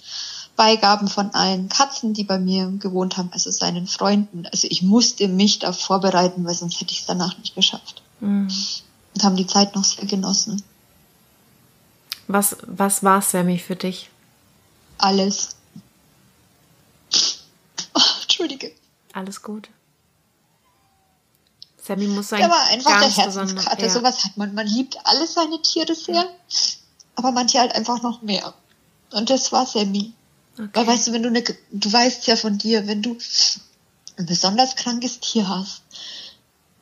Beigaben 0.55 1.07
von 1.07 1.33
allen 1.33 1.69
Katzen, 1.69 2.13
die 2.13 2.25
bei 2.25 2.37
mir 2.37 2.67
gewohnt 2.77 3.17
haben, 3.17 3.29
also 3.31 3.49
seinen 3.49 3.87
Freunden. 3.87 4.45
Also 4.51 4.67
ich 4.69 4.83
musste 4.83 5.27
mich 5.27 5.59
da 5.59 5.73
vorbereiten, 5.73 6.45
weil 6.45 6.53
sonst 6.53 6.79
hätte 6.79 6.91
ich 6.91 6.99
es 6.99 7.05
danach 7.07 7.37
nicht 7.39 7.55
geschafft. 7.55 8.03
Mhm. 8.19 8.49
Und 9.15 9.23
haben 9.23 9.35
die 9.35 9.47
Zeit 9.47 9.73
noch 9.73 9.83
sehr 9.83 10.05
genossen. 10.05 10.61
Was, 12.27 12.57
was 12.67 13.03
war 13.03 13.21
Sammy 13.21 13.57
für 13.57 13.75
dich? 13.75 14.09
Alles. 15.03 15.55
Oh, 17.93 18.01
Entschuldige. 18.21 18.71
Alles 19.13 19.41
gut. 19.41 19.69
Sammy 21.77 22.07
muss 22.07 22.29
sein. 22.29 22.39
Der 22.39 22.49
war 22.49 22.65
einfach 22.67 22.99
der 22.99 23.09
Herzenskater. 23.09 23.83
Ja. 23.83 23.89
Sowas 23.89 24.23
hat 24.23 24.37
man. 24.37 24.53
Man 24.53 24.67
liebt 24.67 24.97
alle 25.03 25.27
seine 25.27 25.61
Tiere 25.61 25.93
sehr, 25.93 26.27
aber 27.15 27.31
manche 27.31 27.59
halt 27.59 27.75
einfach 27.75 28.01
noch 28.01 28.21
mehr. 28.21 28.53
Und 29.11 29.29
das 29.29 29.51
war 29.51 29.65
Sammy. 29.65 30.13
Okay. 30.57 30.69
Weil 30.73 30.87
weißt 30.87 31.07
du, 31.07 31.13
wenn 31.13 31.23
du 31.23 31.29
eine, 31.29 31.43
du 31.43 31.91
weißt 31.91 32.27
ja 32.27 32.35
von 32.35 32.57
dir, 32.57 32.87
wenn 32.87 33.01
du 33.01 33.17
ein 34.17 34.25
besonders 34.25 34.75
krankes 34.75 35.19
Tier 35.19 35.47
hast, 35.47 35.81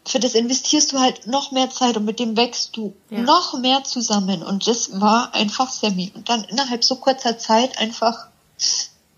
für 0.05 0.19
das 0.19 0.33
investierst 0.33 0.91
du 0.91 0.99
halt 0.99 1.27
noch 1.27 1.51
mehr 1.51 1.69
Zeit 1.69 1.95
und 1.95 2.05
mit 2.05 2.19
dem 2.19 2.35
wächst 2.35 2.75
du 2.75 2.95
ja. 3.09 3.19
noch 3.21 3.59
mehr 3.59 3.83
zusammen. 3.83 4.41
Und 4.43 4.67
das 4.67 4.99
war 4.99 5.33
einfach 5.33 5.69
Sammy. 5.69 6.11
Und 6.15 6.27
dann 6.29 6.43
innerhalb 6.45 6.83
so 6.83 6.95
kurzer 6.95 7.37
Zeit 7.37 7.77
einfach 7.77 8.27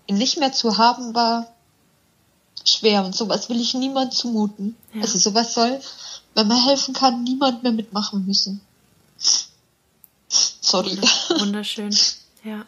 ihn 0.06 0.18
nicht 0.18 0.38
mehr 0.38 0.52
zu 0.52 0.76
haben, 0.76 1.14
war 1.14 1.48
schwer. 2.64 3.04
Und 3.04 3.14
sowas 3.14 3.48
will 3.48 3.60
ich 3.60 3.74
niemand 3.74 4.12
zumuten. 4.12 4.76
Ja. 4.92 5.02
Also 5.02 5.18
sowas 5.18 5.54
soll, 5.54 5.80
wenn 6.34 6.48
man 6.48 6.62
helfen 6.62 6.92
kann, 6.92 7.24
niemand 7.24 7.62
mehr 7.62 7.72
mitmachen 7.72 8.26
müssen. 8.26 8.60
Sorry. 10.28 10.98
Wunderschön. 11.38 11.96
Ja. 12.42 12.66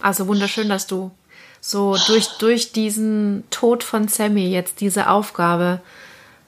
Also 0.00 0.26
wunderschön, 0.26 0.68
dass 0.68 0.86
du 0.86 1.10
so 1.60 1.96
durch, 2.06 2.28
durch 2.38 2.72
diesen 2.72 3.44
Tod 3.50 3.82
von 3.82 4.08
Sammy 4.08 4.48
jetzt 4.48 4.80
diese 4.80 5.10
Aufgabe 5.10 5.80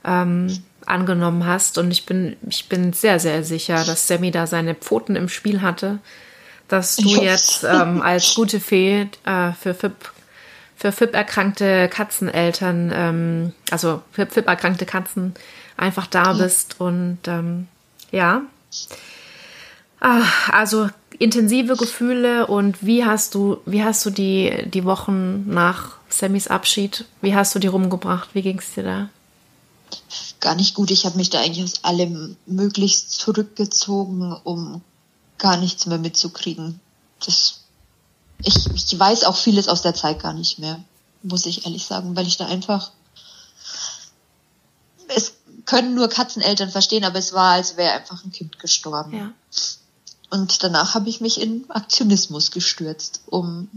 ähm, 0.05 0.63
angenommen 0.87 1.47
hast. 1.47 1.79
Und 1.79 1.91
ich 1.91 2.07
bin, 2.07 2.37
ich 2.49 2.69
bin 2.69 2.93
sehr, 2.93 3.19
sehr 3.21 3.45
sicher, 3.45 3.85
dass 3.85 4.07
Sammy 4.07 4.31
da 4.31 4.47
seine 4.47 4.75
Pfoten 4.75 5.17
im 5.17 5.29
Spiel 5.29 5.63
hatte, 5.63 5.99
dass 6.69 6.97
du 6.97 7.09
jetzt 7.09 7.65
ähm, 7.65 8.01
als 8.01 8.35
gute 8.35 8.61
Fee 8.61 9.09
äh, 9.25 9.53
für 9.61 9.75
FIP 9.75 10.13
für 10.77 10.93
FIP 10.93 11.15
erkrankte 11.15 11.89
Katzeneltern, 11.89 12.91
ähm, 12.95 13.53
also 13.71 14.01
für 14.13 14.25
FIP 14.25 14.47
erkrankte 14.47 14.87
Katzen 14.87 15.35
einfach 15.77 16.07
da 16.07 16.33
bist 16.33 16.81
und 16.81 17.19
ähm, 17.27 17.69
ja. 18.11 18.43
Ah, 20.01 20.23
also 20.51 20.89
intensive 21.19 21.77
Gefühle 21.77 22.47
und 22.47 22.79
wie 22.81 23.05
hast 23.05 23.35
du, 23.35 23.59
wie 23.67 23.85
hast 23.85 24.07
du 24.07 24.11
die, 24.11 24.65
die 24.67 24.87
Wochen 24.87 25.45
nach 25.53 25.97
Sammys 26.09 26.49
Abschied, 26.49 27.05
wie 27.21 27.35
hast 27.35 27.55
du 27.55 27.59
die 27.59 27.67
rumgebracht? 27.67 28.31
Wie 28.33 28.41
ging 28.41 28.59
es 28.59 28.73
dir 28.73 28.85
da? 28.85 29.09
Gar 30.41 30.55
nicht 30.55 30.75
gut. 30.75 30.91
Ich 30.91 31.07
habe 31.07 31.17
mich 31.17 31.31
da 31.31 31.41
eigentlich 31.41 31.65
aus 31.65 31.85
allem 31.85 32.37
möglichst 32.47 33.13
zurückgezogen, 33.13 34.33
um 34.45 34.83
gar 35.39 35.57
nichts 35.57 35.87
mehr 35.87 35.99
mitzukriegen. 35.99 36.81
Das, 37.25 37.61
ich, 38.43 38.67
ich 38.75 38.99
weiß 38.99 39.25
auch 39.25 39.37
vieles 39.37 39.69
aus 39.69 39.83
der 39.83 39.95
Zeit 39.95 40.21
gar 40.21 40.33
nicht 40.33 40.59
mehr, 40.59 40.83
muss 41.23 41.47
ich 41.47 41.67
ehrlich 41.67 41.85
sagen, 41.85 42.17
weil 42.17 42.27
ich 42.27 42.37
da 42.37 42.47
einfach 42.47 42.91
es 45.15 45.35
können 45.67 45.95
nur 45.95 46.09
Katzeneltern 46.09 46.71
verstehen, 46.71 47.05
aber 47.05 47.19
es 47.19 47.33
war, 47.33 47.53
als 47.53 47.77
wäre 47.77 47.93
einfach 47.93 48.25
ein 48.25 48.33
Kind 48.33 48.59
gestorben. 48.59 49.17
Ja. 49.17 49.33
Und 50.31 50.63
danach 50.63 50.95
habe 50.95 51.09
ich 51.09 51.21
mich 51.21 51.41
in 51.41 51.69
Aktionismus 51.69 52.51
gestürzt, 52.51 53.23
um 53.27 53.69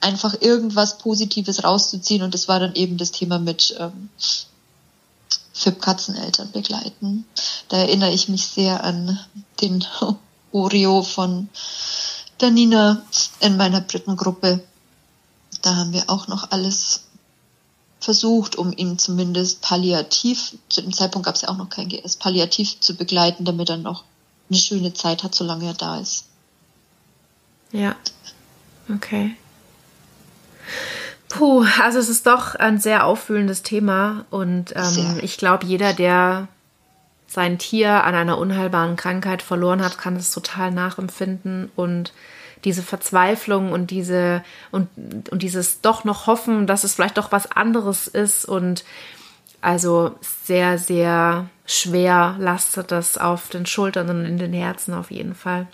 einfach 0.00 0.40
irgendwas 0.40 0.98
Positives 0.98 1.62
rauszuziehen. 1.62 2.22
Und 2.22 2.34
das 2.34 2.48
war 2.48 2.58
dann 2.58 2.74
eben 2.74 2.96
das 2.96 3.12
Thema 3.12 3.38
mit 3.38 3.76
ähm, 3.78 4.08
FIP-Katzeneltern 5.60 6.52
begleiten. 6.52 7.26
Da 7.68 7.76
erinnere 7.76 8.12
ich 8.12 8.28
mich 8.28 8.46
sehr 8.46 8.82
an 8.82 9.18
den 9.60 9.84
Oreo 10.52 11.02
von 11.02 11.48
der 12.40 12.50
Nina 12.50 13.02
in 13.40 13.56
meiner 13.56 13.80
Brittengruppe. 13.80 14.62
Da 15.62 15.76
haben 15.76 15.92
wir 15.92 16.08
auch 16.08 16.26
noch 16.28 16.50
alles 16.50 17.02
versucht, 18.00 18.56
um 18.56 18.72
ihn 18.74 18.98
zumindest 18.98 19.60
palliativ, 19.60 20.56
zu 20.70 20.80
dem 20.80 20.92
Zeitpunkt 20.92 21.26
gab 21.26 21.34
es 21.34 21.42
ja 21.42 21.50
auch 21.50 21.58
noch 21.58 21.68
kein 21.68 21.88
GS, 21.88 22.16
palliativ 22.16 22.80
zu 22.80 22.94
begleiten, 22.94 23.44
damit 23.44 23.68
er 23.68 23.76
noch 23.76 24.04
eine 24.48 24.58
schöne 24.58 24.94
Zeit 24.94 25.22
hat, 25.22 25.34
solange 25.34 25.66
er 25.66 25.74
da 25.74 25.98
ist. 25.98 26.24
Ja, 27.72 27.94
okay. 28.88 29.36
Puh, 31.30 31.64
also 31.80 31.98
es 31.98 32.08
ist 32.08 32.26
doch 32.26 32.56
ein 32.56 32.78
sehr 32.78 33.06
auffühlendes 33.06 33.62
Thema 33.62 34.26
und 34.30 34.74
ähm, 34.74 35.20
ich 35.22 35.38
glaube, 35.38 35.64
jeder, 35.64 35.92
der 35.92 36.48
sein 37.28 37.58
Tier 37.58 38.04
an 38.04 38.16
einer 38.16 38.36
unheilbaren 38.36 38.96
Krankheit 38.96 39.40
verloren 39.40 39.82
hat, 39.82 39.96
kann 39.96 40.16
es 40.16 40.32
total 40.32 40.72
nachempfinden 40.72 41.70
und 41.76 42.12
diese 42.64 42.82
Verzweiflung 42.82 43.70
und 43.70 43.92
diese 43.92 44.42
und, 44.72 44.88
und 45.30 45.42
dieses 45.42 45.80
doch 45.80 46.02
noch 46.02 46.26
hoffen, 46.26 46.66
dass 46.66 46.82
es 46.82 46.94
vielleicht 46.94 47.16
doch 47.16 47.30
was 47.30 47.50
anderes 47.50 48.08
ist 48.08 48.44
und 48.44 48.84
also 49.60 50.16
sehr, 50.20 50.78
sehr 50.78 51.48
schwer 51.64 52.34
lastet 52.40 52.90
das 52.90 53.18
auf 53.18 53.48
den 53.50 53.66
Schultern 53.66 54.10
und 54.10 54.24
in 54.24 54.38
den 54.38 54.52
Herzen 54.52 54.94
auf 54.94 55.12
jeden 55.12 55.36
Fall. 55.36 55.68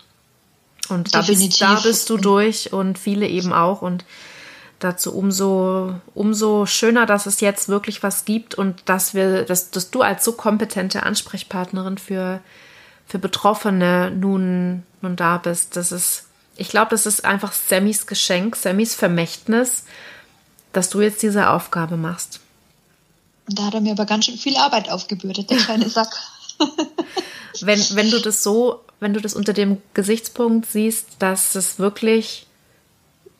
Und 0.90 1.14
da 1.14 1.22
bist, 1.22 1.62
da 1.62 1.80
bist 1.80 2.10
du 2.10 2.18
durch 2.18 2.72
und 2.74 2.98
viele 2.98 3.26
eben 3.26 3.54
auch 3.54 3.80
und 3.80 4.04
dazu 4.78 5.14
umso, 5.14 5.94
umso 6.14 6.66
schöner, 6.66 7.06
dass 7.06 7.26
es 7.26 7.40
jetzt 7.40 7.68
wirklich 7.68 8.02
was 8.02 8.24
gibt 8.24 8.54
und 8.54 8.82
dass 8.86 9.14
wir, 9.14 9.44
dass, 9.44 9.70
dass 9.70 9.90
du 9.90 10.02
als 10.02 10.24
so 10.24 10.32
kompetente 10.32 11.02
Ansprechpartnerin 11.02 11.98
für, 11.98 12.40
für 13.06 13.18
Betroffene 13.18 14.10
nun, 14.10 14.82
nun 15.00 15.16
da 15.16 15.38
bist. 15.38 15.76
Das 15.76 15.92
ist 15.92 16.26
ich 16.56 16.68
glaube, 16.68 16.90
das 16.90 17.06
ist 17.06 17.24
einfach 17.24 17.52
Sammys 17.52 18.06
Geschenk, 18.06 18.56
Sammys 18.56 18.94
Vermächtnis, 18.94 19.84
dass 20.72 20.90
du 20.90 21.00
jetzt 21.00 21.22
diese 21.22 21.50
Aufgabe 21.50 21.96
machst. 21.96 22.40
Da 23.48 23.64
hat 23.66 23.74
er 23.74 23.80
mir 23.80 23.92
aber 23.92 24.06
ganz 24.06 24.24
schön 24.24 24.38
viel 24.38 24.56
Arbeit 24.56 24.88
aufgebürdet, 24.88 25.50
der 25.50 25.58
kleine 25.58 25.88
Sack. 25.88 26.16
wenn, 27.60 27.78
wenn 27.92 28.10
du 28.10 28.20
das 28.20 28.42
so, 28.42 28.80
wenn 28.98 29.14
du 29.14 29.20
das 29.20 29.34
unter 29.34 29.52
dem 29.52 29.80
Gesichtspunkt 29.94 30.66
siehst, 30.70 31.08
dass 31.18 31.54
es 31.54 31.78
wirklich 31.78 32.45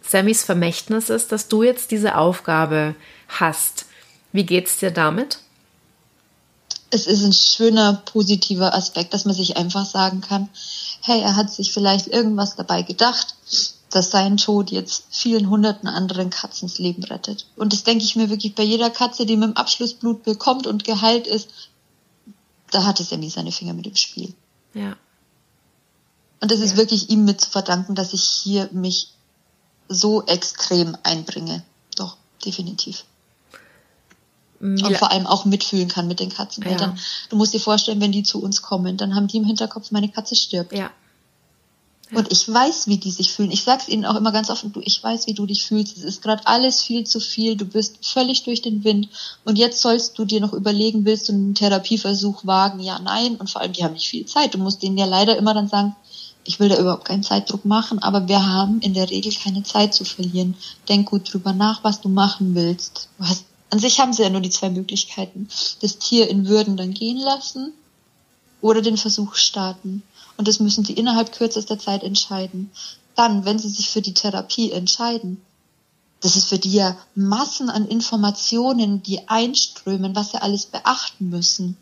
Sammys 0.08 0.44
Vermächtnis 0.44 1.10
ist, 1.10 1.32
dass 1.32 1.48
du 1.48 1.62
jetzt 1.62 1.90
diese 1.90 2.16
Aufgabe 2.16 2.94
hast, 3.28 3.86
wie 4.32 4.44
geht's 4.44 4.78
dir 4.78 4.90
damit? 4.90 5.38
Es 6.90 7.06
ist 7.06 7.24
ein 7.24 7.32
schöner 7.32 7.94
positiver 8.04 8.74
Aspekt, 8.74 9.12
dass 9.12 9.24
man 9.24 9.34
sich 9.34 9.56
einfach 9.56 9.84
sagen 9.84 10.20
kann, 10.20 10.48
hey, 11.02 11.20
er 11.20 11.36
hat 11.36 11.52
sich 11.52 11.72
vielleicht 11.72 12.06
irgendwas 12.06 12.54
dabei 12.54 12.82
gedacht, 12.82 13.34
dass 13.90 14.10
sein 14.10 14.36
Tod 14.36 14.70
jetzt 14.70 15.04
vielen 15.10 15.48
hunderten 15.48 15.88
anderen 15.88 16.30
Katzen 16.30 16.68
das 16.68 16.78
Leben 16.78 17.02
rettet. 17.04 17.46
Und 17.56 17.72
das 17.72 17.84
denke 17.84 18.04
ich 18.04 18.14
mir 18.14 18.30
wirklich 18.30 18.54
bei 18.54 18.62
jeder 18.62 18.90
Katze, 18.90 19.26
die 19.26 19.36
mit 19.36 19.48
dem 19.48 19.56
Abschlussblut 19.56 20.22
bekommt 20.22 20.66
und 20.66 20.84
geheilt 20.84 21.26
ist, 21.26 21.48
da 22.70 22.84
hatte 22.84 23.04
Sammy 23.04 23.30
seine 23.30 23.52
Finger 23.52 23.74
mit 23.74 23.86
im 23.86 23.96
Spiel. 23.96 24.34
Ja. 24.74 24.96
Und 26.40 26.52
es 26.52 26.60
ist 26.60 26.72
ja. 26.72 26.76
wirklich 26.76 27.10
ihm 27.10 27.24
mit 27.24 27.40
zu 27.40 27.50
verdanken, 27.50 27.94
dass 27.94 28.12
ich 28.12 28.22
hier 28.22 28.68
mich 28.72 29.15
so 29.88 30.24
extrem 30.26 30.96
einbringe. 31.02 31.62
Doch, 31.96 32.16
definitiv. 32.44 33.04
Ja. 34.60 34.86
Und 34.86 34.96
vor 34.96 35.10
allem 35.10 35.26
auch 35.26 35.44
mitfühlen 35.44 35.88
kann 35.88 36.08
mit 36.08 36.20
den 36.20 36.30
Katzeneltern. 36.30 36.94
Ja. 36.96 37.02
Du 37.28 37.36
musst 37.36 37.52
dir 37.52 37.60
vorstellen, 37.60 38.00
wenn 38.00 38.12
die 38.12 38.22
zu 38.22 38.42
uns 38.42 38.62
kommen, 38.62 38.96
dann 38.96 39.14
haben 39.14 39.28
die 39.28 39.36
im 39.36 39.44
Hinterkopf, 39.44 39.90
meine 39.90 40.08
Katze 40.08 40.34
stirbt. 40.34 40.72
Ja. 40.72 40.90
ja. 42.10 42.18
Und 42.18 42.30
ich 42.30 42.48
weiß, 42.48 42.86
wie 42.86 42.98
die 42.98 43.10
sich 43.10 43.32
fühlen. 43.32 43.50
Ich 43.50 43.64
sag's 43.64 43.88
ihnen 43.88 44.04
auch 44.04 44.14
immer 44.14 44.30
ganz 44.30 44.48
offen, 44.48 44.72
du, 44.72 44.80
ich 44.80 45.02
weiß, 45.02 45.26
wie 45.26 45.34
du 45.34 45.44
dich 45.44 45.66
fühlst. 45.66 45.96
Es 45.96 46.04
ist 46.04 46.22
gerade 46.22 46.46
alles 46.46 46.80
viel 46.80 47.04
zu 47.04 47.18
viel. 47.18 47.56
Du 47.56 47.64
bist 47.64 48.06
völlig 48.06 48.44
durch 48.44 48.62
den 48.62 48.84
Wind. 48.84 49.08
Und 49.44 49.58
jetzt 49.58 49.80
sollst 49.80 50.16
du 50.16 50.24
dir 50.24 50.40
noch 50.40 50.52
überlegen, 50.52 51.04
willst 51.04 51.28
du 51.28 51.32
einen 51.32 51.56
Therapieversuch 51.56 52.46
wagen? 52.46 52.78
Ja, 52.78 53.00
nein. 53.00 53.34
Und 53.36 53.50
vor 53.50 53.60
allem, 53.60 53.72
die 53.72 53.82
haben 53.82 53.94
nicht 53.94 54.08
viel 54.08 54.24
Zeit. 54.24 54.54
Du 54.54 54.58
musst 54.58 54.82
denen 54.82 54.96
ja 54.96 55.04
leider 55.04 55.36
immer 55.36 55.52
dann 55.52 55.66
sagen, 55.66 55.96
ich 56.46 56.60
will 56.60 56.68
da 56.68 56.78
überhaupt 56.78 57.04
keinen 57.04 57.22
Zeitdruck 57.22 57.64
machen, 57.64 57.98
aber 57.98 58.28
wir 58.28 58.46
haben 58.46 58.80
in 58.80 58.94
der 58.94 59.10
Regel 59.10 59.32
keine 59.32 59.62
Zeit 59.62 59.94
zu 59.94 60.04
verlieren. 60.04 60.56
Denk 60.88 61.10
gut 61.10 61.32
drüber 61.32 61.52
nach, 61.52 61.84
was 61.84 62.00
du 62.00 62.08
machen 62.08 62.54
willst. 62.54 63.08
Du 63.18 63.26
hast 63.26 63.44
an 63.70 63.78
sich 63.78 63.98
haben 63.98 64.12
sie 64.12 64.22
ja 64.22 64.30
nur 64.30 64.40
die 64.40 64.50
zwei 64.50 64.70
Möglichkeiten. 64.70 65.48
Das 65.80 65.98
Tier 65.98 66.28
in 66.28 66.46
Würden 66.46 66.76
dann 66.76 66.94
gehen 66.94 67.18
lassen 67.18 67.72
oder 68.60 68.80
den 68.80 68.96
Versuch 68.96 69.34
starten. 69.34 70.02
Und 70.36 70.48
das 70.48 70.60
müssen 70.60 70.84
sie 70.84 70.92
innerhalb 70.92 71.32
kürzester 71.32 71.78
Zeit 71.78 72.02
entscheiden. 72.02 72.70
Dann, 73.16 73.44
wenn 73.44 73.58
sie 73.58 73.68
sich 73.68 73.90
für 73.90 74.02
die 74.02 74.14
Therapie 74.14 74.70
entscheiden, 74.70 75.40
das 76.20 76.36
ist 76.36 76.48
für 76.48 76.58
die 76.58 76.72
ja 76.72 76.96
Massen 77.14 77.70
an 77.70 77.86
Informationen, 77.86 79.02
die 79.02 79.28
einströmen, 79.28 80.14
was 80.14 80.30
sie 80.32 80.40
alles 80.40 80.66
beachten 80.66 81.28
müssen. 81.28 81.76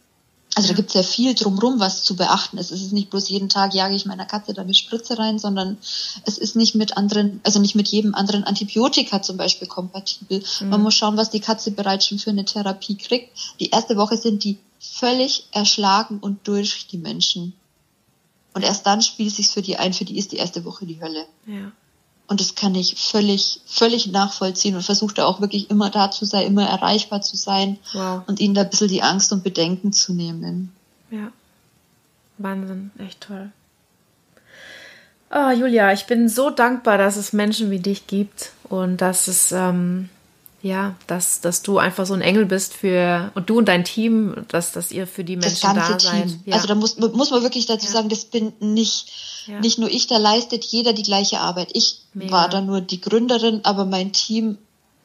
Also 0.55 0.69
da 0.69 0.75
gibt 0.75 0.91
es 0.91 0.95
ja 0.95 1.03
viel 1.03 1.35
drumrum, 1.35 1.81
was 1.81 2.05
zu 2.05 2.17
beachten 2.17 2.59
ist. 2.59 2.71
Es 2.71 2.81
ist 2.81 2.93
nicht 2.93 3.11
bloß 3.11 3.29
jeden 3.29 3.49
Tag 3.49 3.75
jage 3.75 3.95
ich 3.95 4.07
meiner 4.07 4.25
Katze 4.25 4.55
da 4.55 4.63
eine 4.63 4.75
Spritze 4.75 5.19
rein, 5.19 5.39
sondern 5.39 5.79
es 6.25 6.39
ist 6.39 6.55
nicht 6.55 6.75
mit 6.75 6.97
anderen, 6.97 7.41
also 7.43 7.59
nicht 7.59 7.75
mit 7.75 7.89
jedem 7.89 8.15
anderen 8.15 8.45
Antibiotika 8.45 9.21
zum 9.21 9.37
Beispiel 9.37 9.67
kompatibel. 9.67 10.43
Mhm. 10.61 10.69
Man 10.69 10.83
muss 10.83 10.95
schauen, 10.95 11.17
was 11.17 11.31
die 11.31 11.41
Katze 11.41 11.73
bereits 11.73 12.07
schon 12.07 12.19
für 12.19 12.31
eine 12.31 12.45
Therapie 12.45 12.97
kriegt. 12.97 13.37
Die 13.59 13.71
erste 13.71 13.97
Woche 13.97 14.17
sind 14.17 14.45
die 14.45 14.59
völlig 14.79 15.47
erschlagen 15.51 16.19
und 16.21 16.47
durch 16.47 16.87
die 16.87 16.99
Menschen. 16.99 17.55
Und 18.53 18.63
erst 18.63 18.87
dann 18.87 19.03
spielt 19.03 19.31
es 19.31 19.37
sich 19.37 19.49
für 19.49 19.63
die 19.63 19.77
ein, 19.77 19.93
für 19.93 20.05
die 20.05 20.19
ist 20.19 20.31
die 20.33 20.37
erste 20.37 20.65
Woche 20.65 20.87
die 20.87 21.01
Hölle. 21.01 21.27
Ja. 21.47 21.73
Und 22.27 22.41
das 22.41 22.55
kann 22.55 22.75
ich 22.75 22.97
völlig, 22.97 23.61
völlig 23.67 24.07
nachvollziehen 24.07 24.75
und 24.77 24.83
versuche 24.83 25.15
da 25.15 25.27
auch 25.27 25.41
wirklich 25.41 25.71
immer 25.71 25.91
da 25.91 26.11
zu 26.11 26.25
sein, 26.25 26.47
immer 26.47 26.67
erreichbar 26.67 27.21
zu 27.21 27.37
sein 27.37 27.79
wow. 27.93 28.23
und 28.27 28.41
ihnen 28.41 28.55
da 28.55 28.63
ein 28.63 28.71
bisschen 28.71 28.89
die 28.89 29.03
Angst 29.03 29.31
und 29.33 29.45
Bedenken 29.45 29.93
zu 29.93 30.15
nehmen. 30.15 30.73
Ja. 31.11 31.31
Wahnsinn, 32.39 32.91
echt 32.99 33.21
toll. 33.21 33.53
Oh, 35.31 35.51
Julia, 35.51 35.93
ich 35.93 36.07
bin 36.07 36.29
so 36.29 36.49
dankbar, 36.49 36.97
dass 36.97 37.17
es 37.17 37.33
Menschen 37.33 37.71
wie 37.71 37.81
dich 37.81 38.07
gibt 38.07 38.53
und 38.69 38.99
dass 38.99 39.29
es 39.29 39.53
ähm, 39.53 40.09
ja, 40.65 40.95
dass, 41.07 41.43
dass 41.43 41.61
du 41.61 41.77
einfach 41.77 42.07
so 42.07 42.15
ein 42.15 42.23
Engel 42.23 42.47
bist 42.47 42.73
für 42.73 43.31
und 43.35 43.51
du 43.51 43.59
und 43.59 43.69
dein 43.69 43.85
Team, 43.85 44.47
dass, 44.49 44.73
dass 44.73 44.93
ihr 44.93 45.07
für 45.07 45.23
die 45.23 45.37
Menschen 45.37 45.61
das 45.61 45.75
ganze 45.75 45.93
da 45.93 45.99
seid. 45.99 46.29
Team. 46.29 46.41
Ja. 46.47 46.55
Also 46.55 46.69
da 46.69 46.75
muss, 46.75 46.97
muss 46.97 47.31
man 47.31 47.43
wirklich 47.43 47.67
dazu 47.67 47.85
ja. 47.85 47.93
sagen, 47.93 48.09
das 48.09 48.25
bin 48.25 48.55
nicht, 48.61 49.13
ja. 49.47 49.61
nicht 49.61 49.79
nur 49.79 49.91
ich, 49.91 50.07
da 50.07 50.17
leistet 50.17 50.65
jeder 50.65 50.93
die 50.93 51.03
gleiche 51.03 51.41
Arbeit. 51.41 51.71
Ich 51.73 52.01
Mega. 52.13 52.33
war 52.33 52.49
da 52.49 52.61
nur 52.61 52.81
die 52.81 53.01
Gründerin, 53.01 53.61
aber 53.65 53.85
mein 53.85 54.13
Team 54.13 54.59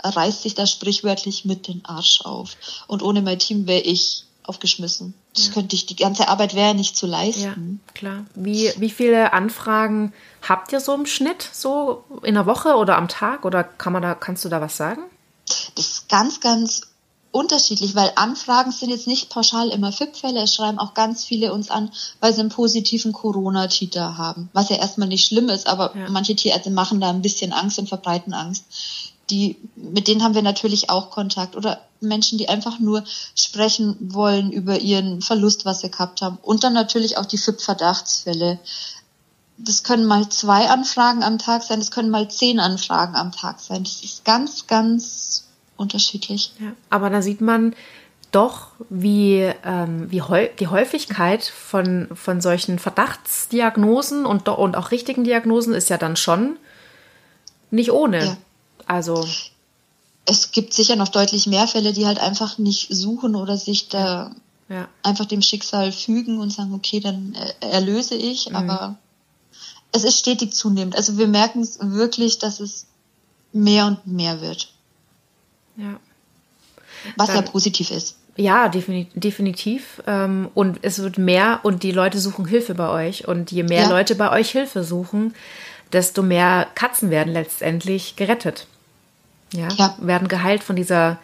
reißt 0.04 0.44
sich 0.44 0.56
da 0.56 0.66
sprichwörtlich 0.66 1.46
mit 1.46 1.68
den 1.68 1.84
Arsch 1.86 2.22
auf. 2.22 2.56
Und 2.88 3.04
ohne 3.04 3.22
mein 3.22 3.40
Team 3.40 3.68
wäre 3.68 3.82
ich 3.82 4.24
aufgeschmissen. 4.44 5.14
Das 5.36 5.48
ja. 5.48 5.54
könnte 5.54 5.76
ich, 5.76 5.86
die 5.86 5.96
ganze 5.96 6.28
Arbeit 6.28 6.56
wäre 6.56 6.74
nicht 6.74 6.98
zu 6.98 7.06
leisten. 7.06 7.82
Ja, 7.88 7.94
klar. 7.94 8.26
Wie, 8.34 8.74
wie 8.78 8.90
viele 8.90 9.32
Anfragen 9.32 10.12
habt 10.48 10.72
ihr 10.72 10.80
so 10.80 10.94
im 10.96 11.06
Schnitt? 11.06 11.48
So 11.54 12.04
in 12.24 12.34
der 12.34 12.48
Woche 12.48 12.76
oder 12.76 12.98
am 12.98 13.08
Tag? 13.08 13.46
Oder 13.46 13.64
kann 13.64 13.94
man 13.94 14.02
da, 14.02 14.16
kannst 14.16 14.44
du 14.44 14.50
da 14.50 14.60
was 14.60 14.76
sagen? 14.76 15.04
Das 15.76 15.86
ist 15.86 16.10
ganz, 16.10 16.40
ganz 16.40 16.89
unterschiedlich, 17.32 17.96
weil 17.96 18.12
Anfragen 18.16 18.72
sind 18.72 18.90
jetzt 18.90 19.08
nicht 19.08 19.30
pauschal 19.30 19.70
immer 19.70 19.92
FIP-Fälle. 19.92 20.42
Es 20.42 20.56
schreiben 20.56 20.80
auch 20.80 20.94
ganz 20.94 21.24
viele 21.24 21.54
uns 21.54 21.70
an, 21.70 21.92
weil 22.20 22.34
sie 22.34 22.40
einen 22.40 22.50
positiven 22.50 23.14
Corona-Titer 23.14 24.18
haben. 24.18 24.50
Was 24.54 24.70
ja 24.70 24.78
erstmal 24.78 25.08
nicht 25.08 25.28
schlimm 25.28 25.50
ist, 25.50 25.68
aber 25.68 25.96
ja. 25.96 26.10
manche 26.10 26.36
Tierärzte 26.36 26.72
machen 26.72 27.00
da 27.00 27.10
ein 27.10 27.22
bisschen 27.22 27.54
Angst 27.54 27.78
und 27.78 27.88
verbreiten 27.90 28.34
Angst. 28.34 28.66
Die, 29.30 29.58
mit 29.76 30.08
denen 30.08 30.24
haben 30.24 30.34
wir 30.34 30.42
natürlich 30.42 30.90
auch 30.90 31.12
Kontakt. 31.12 31.56
Oder 31.56 31.82
Menschen, 32.02 32.40
die 32.40 32.50
einfach 32.50 32.80
nur 32.80 33.04
sprechen 33.36 33.96
wollen 34.00 34.52
über 34.52 34.80
ihren 34.80 35.22
Verlust, 35.22 35.66
was 35.66 35.82
sie 35.82 35.92
gehabt 35.92 36.24
haben. 36.24 36.40
Und 36.42 36.64
dann 36.64 36.74
natürlich 36.74 37.18
auch 37.18 37.26
die 37.26 37.38
FIP-Verdachtsfälle 37.38 38.60
das 39.62 39.84
können 39.84 40.06
mal 40.06 40.30
zwei 40.30 40.70
Anfragen 40.70 41.22
am 41.22 41.38
Tag 41.38 41.64
sein, 41.64 41.80
das 41.80 41.92
können 41.92 42.10
mal 42.10 42.30
zehn 42.30 42.62
Anfragen 42.62 43.18
am 43.18 43.34
Tag 43.34 43.60
sein. 43.60 43.84
Das 43.84 44.02
ist 44.02 44.24
ganz, 44.24 44.68
ganz 44.68 45.49
unterschiedlich. 45.80 46.52
Ja, 46.60 46.74
aber 46.90 47.10
da 47.10 47.22
sieht 47.22 47.42
man 47.42 47.76
doch, 48.32 48.68
wie, 48.90 49.52
ähm, 49.66 50.12
wie 50.12 50.22
die 50.60 50.68
Häufigkeit 50.68 51.44
von, 51.44 52.10
von 52.14 52.42
solchen 52.42 52.78
Verdachtsdiagnosen 52.78 54.26
und, 54.26 54.48
und 54.48 54.76
auch 54.76 54.92
richtigen 54.92 55.24
Diagnosen 55.24 55.74
ist 55.74 55.90
ja 55.90 55.98
dann 55.98 56.16
schon 56.16 56.58
nicht 57.72 57.92
ohne. 57.92 58.26
Ja. 58.26 58.38
Also. 58.86 59.28
Es 60.26 60.52
gibt 60.52 60.74
sicher 60.74 60.96
noch 60.96 61.08
deutlich 61.08 61.48
mehr 61.48 61.68
Fälle, 61.68 61.92
die 61.92 62.06
halt 62.06 62.20
einfach 62.20 62.60
nicht 62.60 62.88
suchen 62.92 63.36
oder 63.36 63.58
sich 63.58 63.90
da 63.90 64.32
ja. 64.70 64.88
einfach 65.02 65.26
dem 65.26 65.42
Schicksal 65.42 65.92
fügen 65.92 66.40
und 66.40 66.54
sagen, 66.54 66.74
okay, 66.74 67.00
dann 67.00 67.36
erlöse 67.62 68.16
ich, 68.16 68.50
mhm. 68.50 68.56
aber 68.56 68.96
es 69.92 70.04
ist 70.04 70.20
stetig 70.20 70.54
zunehmend. 70.54 70.96
Also 70.96 71.18
wir 71.18 71.28
merken 71.28 71.62
es 71.62 71.80
wirklich, 71.82 72.38
dass 72.38 72.60
es 72.60 72.86
mehr 73.52 73.88
und 73.88 74.06
mehr 74.06 74.40
wird. 74.42 74.72
Ja. 75.80 76.00
Was 77.16 77.28
Dann, 77.28 77.38
ja 77.38 77.42
positiv 77.44 77.92
ist. 77.92 78.18
Ja, 78.36 78.70
definitiv. 78.70 80.02
Ähm, 80.08 80.50
und 80.54 80.80
es 80.82 81.00
wird 81.00 81.18
mehr 81.18 81.60
und 81.64 81.84
die 81.84 81.92
Leute 81.92 82.20
suchen 82.20 82.46
Hilfe 82.46 82.74
bei 82.74 82.90
euch. 82.90 83.28
Und 83.28 83.52
je 83.52 83.64
mehr 83.64 83.84
ja. 83.84 83.90
Leute 83.90 84.16
bei 84.16 84.32
euch 84.32 84.52
Hilfe 84.52 84.84
suchen, 84.84 85.34
desto 85.92 86.22
mehr 86.22 86.68
Katzen 86.76 87.10
werden 87.10 87.34
letztendlich 87.34 88.16
gerettet. 88.16 88.68
Ja, 89.54 89.68
ja. 89.70 89.96
werden 90.00 90.28
geheilt 90.28 90.64
von 90.64 90.76
dieser 90.76 91.18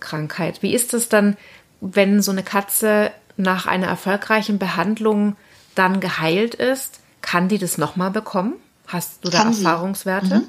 Krankheit. 0.00 0.62
Wie 0.62 0.72
ist 0.72 0.94
es 0.94 1.08
dann, 1.08 1.36
wenn 1.80 2.22
so 2.22 2.30
eine 2.30 2.42
Katze 2.42 3.10
nach 3.36 3.66
einer 3.66 3.88
erfolgreichen 3.88 4.58
Behandlung 4.58 5.36
dann 5.74 6.00
geheilt 6.00 6.54
ist? 6.54 7.00
Kann 7.22 7.48
die 7.48 7.58
das 7.58 7.78
nochmal 7.78 8.10
bekommen? 8.10 8.54
Hast 8.86 9.24
du 9.24 9.30
da 9.30 9.44
Erfahrungswerte? 9.44 10.40
Mhm. 10.40 10.48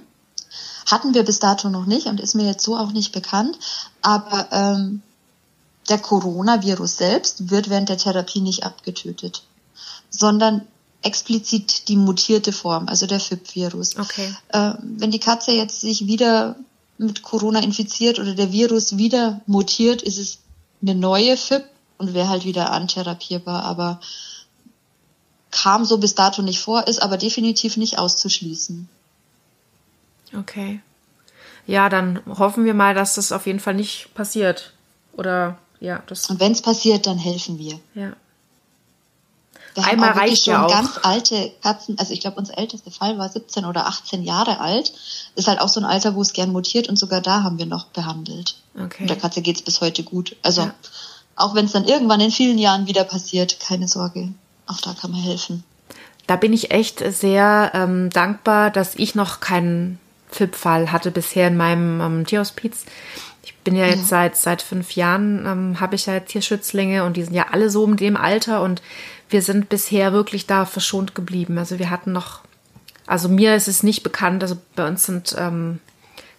Hatten 0.86 1.14
wir 1.14 1.24
bis 1.24 1.40
dato 1.40 1.70
noch 1.70 1.86
nicht 1.86 2.08
und 2.08 2.20
ist 2.20 2.36
mir 2.36 2.46
jetzt 2.46 2.64
so 2.64 2.78
auch 2.78 2.92
nicht 2.92 3.12
bekannt. 3.12 3.58
Aber 4.02 4.48
ähm, 4.52 5.02
der 5.90 6.00
Coronavirus 6.00 6.98
selbst 6.98 7.50
wird 7.50 7.70
während 7.70 7.90
der 7.90 7.98
Therapie 7.98 8.42
nicht 8.42 8.64
abgetötet, 8.64 9.44
sondern 10.10 10.62
explizit 11.02 11.90
die 11.90 11.98
mutierte 11.98 12.54
Form, 12.54 12.88
also 12.88 13.06
der 13.06 13.20
FIP-Virus. 13.20 13.98
Okay. 13.98 14.34
Äh, 14.50 14.74
wenn 14.82 15.12
die 15.12 15.20
Katze 15.20 15.52
jetzt 15.52 15.82
sich 15.82 16.08
wieder 16.08 16.56
mit 16.98 17.24
Corona 17.24 17.60
infiziert 17.60 18.20
oder 18.20 18.34
der 18.34 18.52
Virus 18.52 18.98
wieder 18.98 19.42
mutiert, 19.46 20.02
ist 20.02 20.18
es 20.18 20.40
eine 20.82 20.96
neue 20.96 21.36
FIP 21.36 21.66
und 21.98 22.14
wäre 22.14 22.30
halt 22.30 22.46
wieder 22.46 22.72
antherapierbar, 22.72 23.64
aber 23.64 24.00
kam 25.52 25.86
so 25.86 25.98
bis 25.98 26.16
dato 26.16 26.42
nicht 26.42 26.60
vor, 26.60 26.88
ist 26.88 27.02
aber 27.02 27.18
definitiv 27.18 27.78
nicht 27.78 28.00
auszuschließen. 28.00 28.90
Okay. 30.38 30.82
Ja, 31.66 31.90
dann 31.90 32.22
hoffen 32.28 32.66
wir 32.66 32.74
mal, 32.74 32.94
dass 32.94 33.16
das 33.16 33.32
auf 33.32 33.46
jeden 33.46 33.60
Fall 33.60 33.74
nicht 33.74 34.14
passiert. 34.14 34.74
Oder 35.14 35.58
ja, 35.80 36.04
das. 36.08 36.30
Und 36.30 36.40
wenn 36.40 36.52
es 36.52 36.62
passiert, 36.62 37.08
dann 37.08 37.18
helfen 37.18 37.58
wir. 37.58 37.80
Ja. 37.94 38.14
Wir 39.76 39.86
Einmal 39.86 40.10
haben 40.10 40.18
auch 40.18 40.22
reicht 40.22 40.46
schon 40.46 40.54
ja 40.54 40.66
auch. 40.66 40.70
ganz 40.70 41.00
alte 41.02 41.52
Katzen. 41.62 41.98
Also 41.98 42.14
ich 42.14 42.20
glaube, 42.20 42.38
unser 42.38 42.58
ältester 42.58 42.92
Fall 42.92 43.18
war 43.18 43.28
17 43.28 43.66
oder 43.66 43.88
18 43.88 44.24
Jahre 44.24 44.60
alt. 44.60 44.94
Ist 45.36 45.48
halt 45.48 45.60
auch 45.60 45.70
so 45.70 45.80
ein 45.80 45.86
Alter, 45.86 46.16
wo 46.16 46.22
es 46.22 46.34
gern 46.34 46.52
mutiert 46.52 46.90
und 46.90 46.98
sogar 46.98 47.22
da 47.22 47.44
haben 47.44 47.58
wir 47.58 47.66
noch 47.66 47.86
behandelt. 47.88 48.56
Okay. 48.76 49.04
Und 49.04 49.10
der 49.10 49.18
Katze 49.18 49.42
geht's 49.42 49.62
bis 49.62 49.82
heute 49.82 50.04
gut. 50.04 50.36
Also 50.44 50.62
ja. 50.62 50.74
auch 51.36 51.56
wenn 51.56 51.66
es 51.66 51.72
dann 51.72 51.86
irgendwann 51.86 52.20
in 52.20 52.32
vielen 52.32 52.60
Jahren 52.60 52.88
wieder 52.88 53.04
passiert, 53.04 53.60
keine 53.60 53.88
Sorge. 53.88 54.30
Auch 54.68 54.80
da 54.80 54.94
kann 54.94 55.12
man 55.12 55.22
helfen. 55.22 55.64
Da 56.28 56.36
bin 56.36 56.54
ich 56.54 56.72
echt 56.72 57.00
sehr 57.00 57.72
ähm, 57.74 58.10
dankbar, 58.12 58.70
dass 58.70 58.96
ich 58.96 59.16
noch 59.16 59.40
keinen 59.40 60.00
FIP-Fall 60.34 60.92
hatte 60.92 61.12
bisher 61.12 61.48
in 61.48 61.58
meinem 61.58 62.02
ähm, 62.02 62.26
Tierhospiz. 62.26 62.86
Ich 63.44 63.56
bin 63.58 63.76
ja 63.76 63.86
jetzt 63.86 64.00
ja. 64.00 64.06
seit 64.06 64.36
seit 64.36 64.62
fünf 64.62 64.92
Jahren 64.96 65.46
ähm, 65.46 65.80
habe 65.80 65.96
ich 65.96 66.06
ja 66.06 66.20
Tierschützlinge 66.20 67.04
und 67.04 67.18
die 67.18 67.24
sind 67.24 67.34
ja 67.34 67.48
alle 67.52 67.70
so 67.70 67.86
in 67.86 67.98
dem 67.98 68.18
Alter 68.18 68.62
und 68.62 68.82
wir 69.30 69.42
sind 69.42 69.70
bisher 69.70 70.14
wirklich 70.14 70.48
da 70.48 70.66
verschont 70.66 71.16
geblieben. 71.16 71.58
Also 71.58 71.80
wir 71.80 71.90
hatten 71.90 72.12
noch, 72.12 72.42
also 73.08 73.30
mir 73.30 73.56
ist 73.56 73.68
es 73.68 73.84
nicht 73.84 74.04
bekannt, 74.04 74.44
also 74.44 74.58
bei 74.76 74.88
uns 74.88 75.06
sind 75.06 75.36
ähm, 75.38 75.80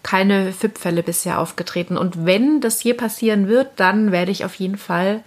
keine 0.01 0.53
FIP-Fälle 0.53 1.03
bisher 1.03 1.39
aufgetreten. 1.39 1.97
Und 1.97 2.25
wenn 2.25 2.61
das 2.61 2.79
hier 2.79 2.95
passieren 2.95 3.47
wird, 3.47 3.71
dann 3.77 4.11
werde 4.11 4.31
ich 4.31 4.45
auf 4.45 4.55
jeden 4.55 4.77
Fall 4.77 5.23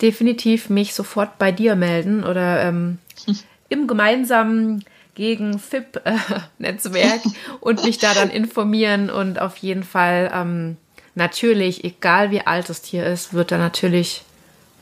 definitiv 0.00 0.70
mich 0.70 0.94
sofort 0.94 1.36
bei 1.38 1.52
dir 1.52 1.76
melden 1.76 2.24
oder 2.24 2.62
ähm, 2.62 2.98
hm. 3.26 3.38
im 3.68 3.86
gemeinsamen 3.86 4.84
gegen 5.14 5.58
FIP-Netzwerk 5.58 7.24
äh, 7.24 7.30
und 7.60 7.84
mich 7.84 7.98
da 7.98 8.14
dann 8.14 8.30
informieren 8.30 9.10
und 9.10 9.40
auf 9.40 9.56
jeden 9.58 9.84
Fall 9.84 10.30
ähm, 10.34 10.76
natürlich, 11.14 11.84
egal 11.84 12.30
wie 12.30 12.46
alt 12.46 12.68
das 12.68 12.82
Tier 12.82 13.06
ist, 13.06 13.32
wird 13.32 13.52
er 13.52 13.58
natürlich 13.58 14.22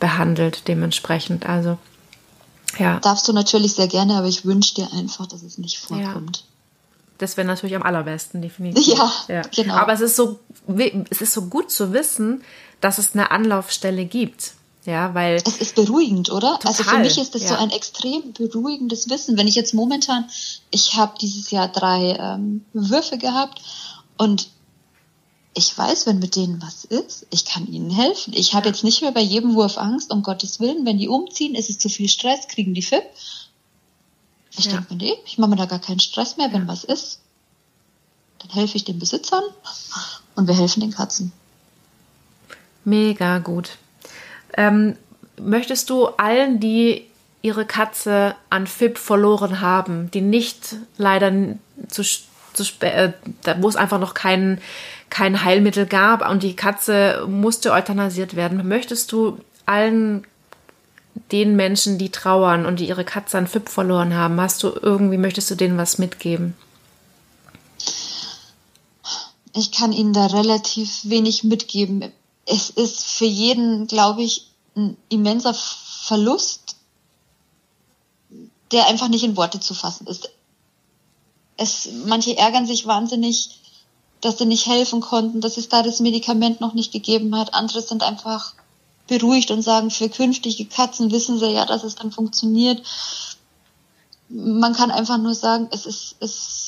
behandelt 0.00 0.68
dementsprechend. 0.68 1.46
Also 1.46 1.78
ja. 2.78 3.00
Darfst 3.00 3.26
du 3.26 3.32
natürlich 3.32 3.74
sehr 3.74 3.88
gerne, 3.88 4.14
aber 4.14 4.26
ich 4.26 4.44
wünsche 4.44 4.74
dir 4.74 4.88
einfach, 4.92 5.26
dass 5.26 5.42
es 5.42 5.58
nicht 5.58 5.78
vorkommt. 5.78 6.38
Ja. 6.38 6.42
Das 7.18 7.36
wäre 7.36 7.46
natürlich 7.46 7.74
am 7.74 7.82
allerbesten, 7.82 8.42
definitiv. 8.42 8.96
Ja, 8.96 9.12
ja, 9.28 9.42
genau. 9.54 9.74
Aber 9.74 9.92
es 9.92 10.00
ist 10.00 10.14
so, 10.14 10.38
es 11.10 11.20
ist 11.20 11.32
so 11.32 11.42
gut 11.42 11.70
zu 11.70 11.92
wissen, 11.92 12.44
dass 12.80 12.98
es 12.98 13.14
eine 13.14 13.32
Anlaufstelle 13.32 14.04
gibt. 14.04 14.52
Ja, 14.88 15.12
weil. 15.12 15.36
Es 15.44 15.58
ist 15.58 15.74
beruhigend, 15.74 16.30
oder? 16.30 16.54
Total, 16.54 16.68
also 16.68 16.82
für 16.82 16.98
mich 16.98 17.18
ist 17.18 17.34
das 17.34 17.42
ja. 17.42 17.48
so 17.48 17.54
ein 17.56 17.68
extrem 17.68 18.32
beruhigendes 18.32 19.10
Wissen. 19.10 19.36
Wenn 19.36 19.46
ich 19.46 19.54
jetzt 19.54 19.74
momentan, 19.74 20.24
ich 20.70 20.94
habe 20.94 21.12
dieses 21.20 21.50
Jahr 21.50 21.68
drei 21.68 22.16
ähm, 22.18 22.64
Würfe 22.72 23.18
gehabt 23.18 23.60
und 24.16 24.48
ich 25.52 25.76
weiß, 25.76 26.06
wenn 26.06 26.20
mit 26.20 26.36
denen 26.36 26.62
was 26.62 26.86
ist, 26.86 27.26
ich 27.28 27.44
kann 27.44 27.66
ihnen 27.66 27.90
helfen. 27.90 28.32
Ich 28.34 28.54
habe 28.54 28.68
jetzt 28.68 28.82
nicht 28.82 29.02
mehr 29.02 29.12
bei 29.12 29.20
jedem 29.20 29.56
Wurf 29.56 29.76
Angst, 29.76 30.10
um 30.10 30.22
Gottes 30.22 30.58
Willen, 30.58 30.86
wenn 30.86 30.96
die 30.96 31.08
umziehen, 31.08 31.54
ist 31.54 31.68
es 31.68 31.78
zu 31.78 31.90
viel 31.90 32.08
Stress, 32.08 32.48
kriegen 32.48 32.72
die 32.72 32.80
FIP. 32.80 33.04
Ich 34.56 34.64
ja. 34.64 34.72
denke 34.72 34.94
mir, 34.94 34.98
nee, 35.04 35.14
ich 35.26 35.36
mache 35.36 35.50
mir 35.50 35.56
da 35.56 35.66
gar 35.66 35.80
keinen 35.80 36.00
Stress 36.00 36.38
mehr, 36.38 36.50
wenn 36.54 36.62
ja. 36.62 36.68
was 36.68 36.84
ist. 36.84 37.20
Dann 38.38 38.50
helfe 38.52 38.78
ich 38.78 38.84
den 38.84 38.98
Besitzern 38.98 39.44
und 40.34 40.48
wir 40.48 40.54
helfen 40.54 40.80
den 40.80 40.92
Katzen. 40.92 41.32
Mega 42.86 43.38
gut. 43.38 43.76
Ähm, 44.58 44.96
möchtest 45.40 45.88
du 45.88 46.06
allen, 46.06 46.58
die 46.58 47.06
ihre 47.42 47.64
Katze 47.64 48.34
an 48.50 48.66
FIP 48.66 48.98
verloren 48.98 49.60
haben, 49.60 50.10
die 50.10 50.20
nicht 50.20 50.74
leider 50.96 51.32
zu, 51.86 52.02
zu 52.02 52.64
äh, 52.80 53.12
wo 53.60 53.68
es 53.68 53.76
einfach 53.76 54.00
noch 54.00 54.14
keinen 54.14 54.60
kein 55.10 55.44
Heilmittel 55.44 55.86
gab 55.86 56.28
und 56.28 56.42
die 56.42 56.56
Katze 56.56 57.24
musste 57.28 57.72
euthanasiert 57.72 58.34
werden. 58.34 58.66
Möchtest 58.66 59.12
du 59.12 59.38
allen 59.64 60.26
den 61.30 61.54
Menschen, 61.54 61.96
die 61.96 62.10
trauern 62.10 62.66
und 62.66 62.80
die 62.80 62.88
ihre 62.88 63.04
Katze 63.04 63.38
an 63.38 63.46
FIP 63.46 63.68
verloren 63.68 64.14
haben, 64.14 64.40
hast 64.40 64.62
du 64.64 64.72
irgendwie, 64.82 65.18
möchtest 65.18 65.50
du 65.52 65.54
denen 65.54 65.78
was 65.78 65.98
mitgeben? 65.98 66.54
Ich 69.54 69.70
kann 69.72 69.92
ihnen 69.92 70.12
da 70.12 70.26
relativ 70.26 71.00
wenig 71.04 71.44
mitgeben. 71.44 72.12
Es 72.44 72.70
ist 72.70 73.04
für 73.04 73.24
jeden, 73.24 73.86
glaube 73.86 74.22
ich, 74.22 74.47
ein 74.78 74.96
immenser 75.08 75.54
Verlust, 75.54 76.76
der 78.72 78.86
einfach 78.86 79.08
nicht 79.08 79.24
in 79.24 79.36
Worte 79.36 79.60
zu 79.60 79.74
fassen 79.74 80.06
ist. 80.06 80.30
Es, 81.56 81.88
manche 82.06 82.36
ärgern 82.36 82.66
sich 82.66 82.86
wahnsinnig, 82.86 83.60
dass 84.20 84.38
sie 84.38 84.46
nicht 84.46 84.66
helfen 84.66 85.00
konnten, 85.00 85.40
dass 85.40 85.56
es 85.56 85.68
da 85.68 85.82
das 85.82 86.00
Medikament 86.00 86.60
noch 86.60 86.74
nicht 86.74 86.92
gegeben 86.92 87.36
hat. 87.36 87.54
Andere 87.54 87.82
sind 87.82 88.02
einfach 88.02 88.54
beruhigt 89.06 89.50
und 89.50 89.62
sagen, 89.62 89.90
für 89.90 90.08
künftige 90.08 90.66
Katzen 90.66 91.10
wissen 91.10 91.38
sie 91.38 91.50
ja, 91.50 91.64
dass 91.64 91.84
es 91.84 91.94
dann 91.94 92.12
funktioniert. 92.12 92.82
Man 94.28 94.74
kann 94.74 94.90
einfach 94.90 95.18
nur 95.18 95.34
sagen, 95.34 95.68
es 95.70 95.86
ist, 95.86 96.16
es, 96.20 96.67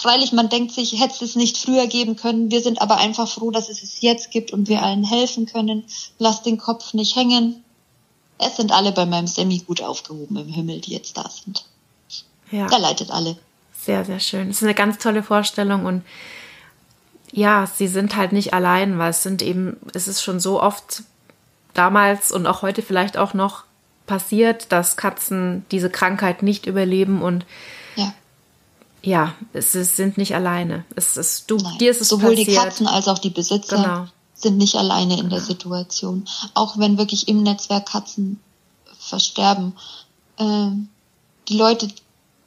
freilich, 0.00 0.32
man 0.32 0.48
denkt 0.48 0.72
sich, 0.72 1.00
hätte 1.00 1.24
es 1.24 1.36
nicht 1.36 1.58
früher 1.58 1.86
geben 1.86 2.16
können. 2.16 2.50
Wir 2.50 2.60
sind 2.60 2.80
aber 2.80 2.96
einfach 2.98 3.28
froh, 3.28 3.50
dass 3.50 3.68
es 3.68 3.82
es 3.82 4.00
jetzt 4.00 4.30
gibt 4.30 4.52
und 4.52 4.68
wir 4.68 4.82
allen 4.82 5.04
helfen 5.04 5.46
können. 5.46 5.84
Lass 6.18 6.42
den 6.42 6.58
Kopf 6.58 6.94
nicht 6.94 7.16
hängen. 7.16 7.62
Es 8.38 8.56
sind 8.56 8.72
alle 8.72 8.92
bei 8.92 9.06
meinem 9.06 9.26
Semi 9.26 9.58
gut 9.58 9.82
aufgehoben 9.82 10.36
im 10.36 10.48
Himmel, 10.48 10.80
die 10.80 10.92
jetzt 10.92 11.16
da 11.16 11.28
sind. 11.28 11.64
Ja. 12.50 12.66
Er 12.70 12.78
leitet 12.78 13.10
alle 13.10 13.36
sehr, 13.88 14.04
sehr 14.04 14.20
schön. 14.20 14.50
Es 14.50 14.58
ist 14.58 14.64
eine 14.64 14.74
ganz 14.74 14.98
tolle 14.98 15.22
Vorstellung 15.22 15.86
und 15.86 16.02
ja, 17.32 17.66
sie 17.66 17.88
sind 17.88 18.16
halt 18.16 18.32
nicht 18.32 18.52
allein, 18.52 18.98
weil 18.98 19.10
es 19.10 19.22
sind 19.22 19.40
eben, 19.40 19.78
es 19.94 20.08
ist 20.08 20.22
schon 20.22 20.40
so 20.40 20.62
oft 20.62 21.04
damals 21.72 22.30
und 22.30 22.46
auch 22.46 22.60
heute 22.60 22.82
vielleicht 22.82 23.16
auch 23.16 23.32
noch 23.32 23.64
passiert, 24.06 24.72
dass 24.72 24.98
Katzen 24.98 25.64
diese 25.70 25.88
Krankheit 25.88 26.42
nicht 26.42 26.66
überleben 26.66 27.22
und 27.22 27.46
ja, 29.08 29.34
es, 29.52 29.74
es 29.74 29.96
sind 29.96 30.18
nicht 30.18 30.34
alleine. 30.34 30.84
Es 30.94 31.16
ist 31.16 31.50
du, 31.50 31.56
Nein. 31.56 31.78
dir 31.78 31.90
ist 31.90 32.00
es 32.00 32.08
Sowohl 32.08 32.30
passiert. 32.30 32.48
die 32.48 32.54
Katzen 32.54 32.86
als 32.86 33.08
auch 33.08 33.18
die 33.18 33.30
Besitzer 33.30 33.76
genau. 33.76 34.06
sind 34.34 34.58
nicht 34.58 34.76
alleine 34.76 35.14
in 35.14 35.20
genau. 35.20 35.36
der 35.36 35.40
Situation. 35.40 36.24
Auch 36.54 36.78
wenn 36.78 36.98
wirklich 36.98 37.28
im 37.28 37.42
Netzwerk 37.42 37.86
Katzen 37.86 38.40
versterben. 38.98 39.74
Äh, 40.36 40.70
die 41.48 41.56
Leute 41.56 41.88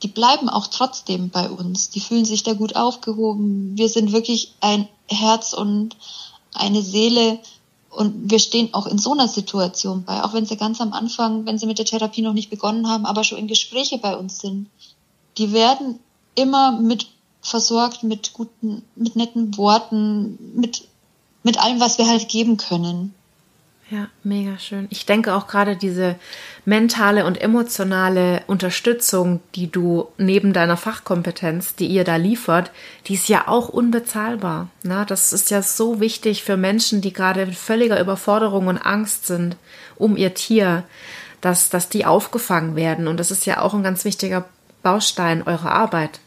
die 0.03 0.07
bleiben 0.07 0.49
auch 0.49 0.67
trotzdem 0.67 1.29
bei 1.29 1.49
uns. 1.49 1.89
Die 1.91 1.99
fühlen 1.99 2.25
sich 2.25 2.43
da 2.43 2.53
gut 2.53 2.75
aufgehoben. 2.75 3.77
Wir 3.77 3.87
sind 3.87 4.11
wirklich 4.11 4.53
ein 4.59 4.87
Herz 5.07 5.53
und 5.53 5.95
eine 6.53 6.81
Seele 6.81 7.39
und 7.91 8.31
wir 8.31 8.39
stehen 8.39 8.73
auch 8.73 8.87
in 8.87 8.97
so 8.97 9.11
einer 9.11 9.27
Situation 9.27 10.03
bei, 10.03 10.23
auch 10.23 10.33
wenn 10.33 10.45
sie 10.45 10.57
ganz 10.57 10.81
am 10.81 10.93
Anfang, 10.93 11.45
wenn 11.45 11.57
sie 11.57 11.65
mit 11.65 11.77
der 11.77 11.85
Therapie 11.85 12.21
noch 12.21 12.33
nicht 12.33 12.49
begonnen 12.49 12.87
haben, 12.87 13.05
aber 13.05 13.23
schon 13.23 13.37
in 13.37 13.47
Gespräche 13.47 13.97
bei 13.97 14.15
uns 14.15 14.39
sind. 14.39 14.69
Die 15.37 15.53
werden 15.53 15.99
immer 16.35 16.79
mit 16.79 17.07
versorgt 17.41 18.03
mit 18.03 18.33
guten, 18.33 18.83
mit 18.95 19.15
netten 19.15 19.57
Worten, 19.57 20.37
mit, 20.55 20.87
mit 21.43 21.57
allem, 21.57 21.79
was 21.79 21.97
wir 21.97 22.07
halt 22.07 22.29
geben 22.29 22.57
können. 22.57 23.13
Ja, 23.89 24.07
mega 24.23 24.57
schön. 24.57 24.87
Ich 24.89 25.05
denke 25.05 25.33
auch 25.33 25.47
gerade 25.47 25.75
diese 25.75 26.15
mentale 26.63 27.25
und 27.25 27.41
emotionale 27.41 28.41
Unterstützung, 28.47 29.41
die 29.53 29.69
du 29.69 30.07
neben 30.17 30.53
deiner 30.53 30.77
Fachkompetenz, 30.77 31.75
die 31.75 31.87
ihr 31.87 32.05
da 32.05 32.15
liefert, 32.15 32.71
die 33.07 33.15
ist 33.15 33.27
ja 33.27 33.49
auch 33.49 33.67
unbezahlbar. 33.67 34.69
Na, 34.83 35.03
das 35.03 35.33
ist 35.33 35.51
ja 35.51 35.61
so 35.61 35.99
wichtig 35.99 36.43
für 36.43 36.55
Menschen, 36.55 37.01
die 37.01 37.11
gerade 37.11 37.41
in 37.41 37.53
völliger 37.53 37.99
Überforderung 37.99 38.67
und 38.67 38.77
Angst 38.77 39.27
sind 39.27 39.57
um 39.97 40.15
ihr 40.15 40.35
Tier, 40.35 40.83
dass, 41.41 41.69
dass 41.69 41.89
die 41.89 42.05
aufgefangen 42.05 42.77
werden. 42.77 43.09
Und 43.09 43.19
das 43.19 43.29
ist 43.29 43.45
ja 43.45 43.59
auch 43.59 43.73
ein 43.73 43.83
ganz 43.83 44.05
wichtiger 44.05 44.45
Baustein 44.83 45.43
eurer 45.43 45.71
Arbeit. 45.71 46.19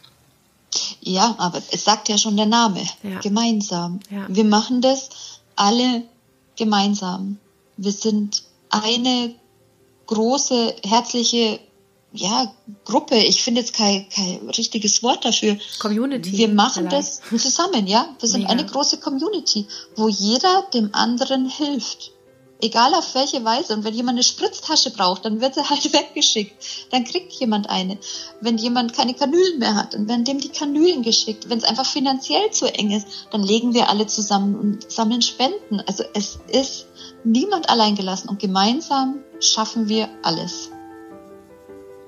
Ja, 1.00 1.34
aber 1.38 1.62
es 1.70 1.84
sagt 1.84 2.08
ja 2.08 2.18
schon 2.18 2.36
der 2.36 2.46
Name. 2.46 2.82
Ja. 3.02 3.20
Gemeinsam. 3.20 4.00
Ja. 4.10 4.26
Wir 4.28 4.44
machen 4.44 4.80
das 4.80 5.10
alle 5.56 6.02
gemeinsam. 6.56 7.38
Wir 7.76 7.92
sind 7.92 8.42
eine 8.70 9.34
große, 10.06 10.74
herzliche 10.84 11.60
ja, 12.12 12.52
Gruppe. 12.84 13.16
Ich 13.16 13.42
finde 13.42 13.60
jetzt 13.60 13.74
kein, 13.74 14.08
kein 14.08 14.48
richtiges 14.50 15.02
Wort 15.02 15.24
dafür. 15.24 15.58
Community. 15.80 16.32
Wir 16.38 16.48
machen 16.48 16.88
das 16.88 17.20
zusammen, 17.28 17.88
ja. 17.88 18.06
Wir 18.20 18.28
sind 18.28 18.42
Mega. 18.42 18.52
eine 18.52 18.64
große 18.64 18.98
Community, 18.98 19.66
wo 19.96 20.08
jeder 20.08 20.62
dem 20.72 20.94
anderen 20.94 21.48
hilft. 21.48 22.12
Egal 22.64 22.94
auf 22.94 23.14
welche 23.14 23.44
Weise. 23.44 23.74
Und 23.74 23.84
wenn 23.84 23.92
jemand 23.92 24.16
eine 24.16 24.22
Spritztasche 24.22 24.90
braucht, 24.90 25.26
dann 25.26 25.42
wird 25.42 25.54
sie 25.54 25.60
halt 25.68 25.92
weggeschickt. 25.92 26.54
Dann 26.90 27.04
kriegt 27.04 27.32
jemand 27.34 27.68
eine. 27.68 27.98
Wenn 28.40 28.56
jemand 28.56 28.94
keine 28.94 29.12
Kanülen 29.12 29.58
mehr 29.58 29.74
hat, 29.74 29.92
dann 29.92 30.08
werden 30.08 30.24
dem 30.24 30.40
die 30.40 30.48
Kanülen 30.48 31.02
geschickt. 31.02 31.50
Wenn 31.50 31.58
es 31.58 31.64
einfach 31.64 31.84
finanziell 31.84 32.50
zu 32.52 32.64
eng 32.64 32.90
ist, 32.90 33.06
dann 33.30 33.42
legen 33.42 33.74
wir 33.74 33.90
alle 33.90 34.06
zusammen 34.06 34.54
und 34.54 34.90
sammeln 34.90 35.20
Spenden. 35.20 35.82
Also 35.86 36.04
es 36.14 36.38
ist 36.48 36.86
niemand 37.22 37.68
allein 37.68 37.96
gelassen 37.96 38.30
und 38.30 38.38
gemeinsam 38.38 39.22
schaffen 39.40 39.90
wir 39.90 40.08
alles. 40.22 40.70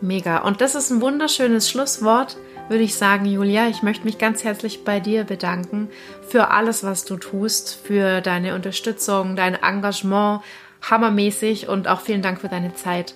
Mega. 0.00 0.38
Und 0.38 0.62
das 0.62 0.74
ist 0.74 0.90
ein 0.90 1.02
wunderschönes 1.02 1.68
Schlusswort, 1.68 2.38
würde 2.68 2.84
ich 2.84 2.94
sagen, 2.94 3.26
Julia. 3.26 3.68
Ich 3.68 3.82
möchte 3.82 4.04
mich 4.04 4.18
ganz 4.18 4.44
herzlich 4.44 4.84
bei 4.84 5.00
dir 5.00 5.24
bedanken 5.24 5.88
für 6.28 6.50
alles, 6.50 6.82
was 6.84 7.04
du 7.04 7.16
tust, 7.16 7.78
für 7.82 8.20
deine 8.20 8.54
Unterstützung, 8.54 9.36
dein 9.36 9.54
Engagement. 9.54 10.42
Hammermäßig 10.82 11.68
und 11.68 11.88
auch 11.88 12.00
vielen 12.00 12.22
Dank 12.22 12.40
für 12.40 12.48
deine 12.48 12.74
Zeit, 12.74 13.14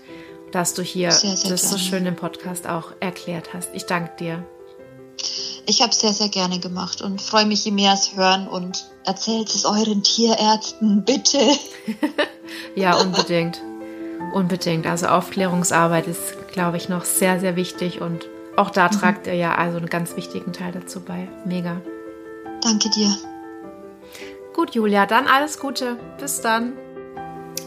dass 0.50 0.74
du 0.74 0.82
hier 0.82 1.12
sehr, 1.12 1.36
sehr 1.36 1.50
das 1.50 1.62
gerne. 1.62 1.78
so 1.78 1.78
schön 1.78 2.06
im 2.06 2.16
Podcast 2.16 2.66
auch 2.66 2.92
erklärt 2.98 3.54
hast. 3.54 3.70
Ich 3.74 3.84
danke 3.84 4.10
dir. 4.18 4.44
Ich 5.66 5.82
habe 5.82 5.94
sehr, 5.94 6.12
sehr 6.12 6.30
gerne 6.30 6.58
gemacht 6.58 7.02
und 7.02 7.20
freue 7.20 7.46
mich, 7.46 7.64
je 7.64 7.70
mehr 7.70 7.92
es 7.92 8.16
hören 8.16 8.48
und 8.48 8.86
erzählt 9.04 9.50
es 9.50 9.64
euren 9.64 10.02
Tierärzten, 10.02 11.04
bitte. 11.04 11.38
ja, 12.74 12.96
unbedingt. 12.96 13.60
Unbedingt. 14.34 14.86
Also 14.86 15.06
Aufklärungsarbeit 15.06 16.08
ist, 16.08 16.48
glaube 16.52 16.76
ich, 16.76 16.88
noch 16.88 17.04
sehr, 17.04 17.38
sehr 17.38 17.56
wichtig 17.56 18.00
und 18.00 18.26
auch 18.60 18.70
da 18.70 18.88
mhm. 18.88 18.92
tragt 18.92 19.26
ihr 19.26 19.34
ja 19.34 19.54
also 19.54 19.78
einen 19.78 19.88
ganz 19.88 20.16
wichtigen 20.16 20.52
Teil 20.52 20.72
dazu 20.72 21.00
bei. 21.00 21.28
Mega. 21.46 21.80
Danke 22.62 22.90
dir. 22.90 23.10
Gut, 24.54 24.74
Julia, 24.74 25.06
dann 25.06 25.26
alles 25.26 25.58
Gute. 25.58 25.96
Bis 26.20 26.42
dann. 26.42 26.74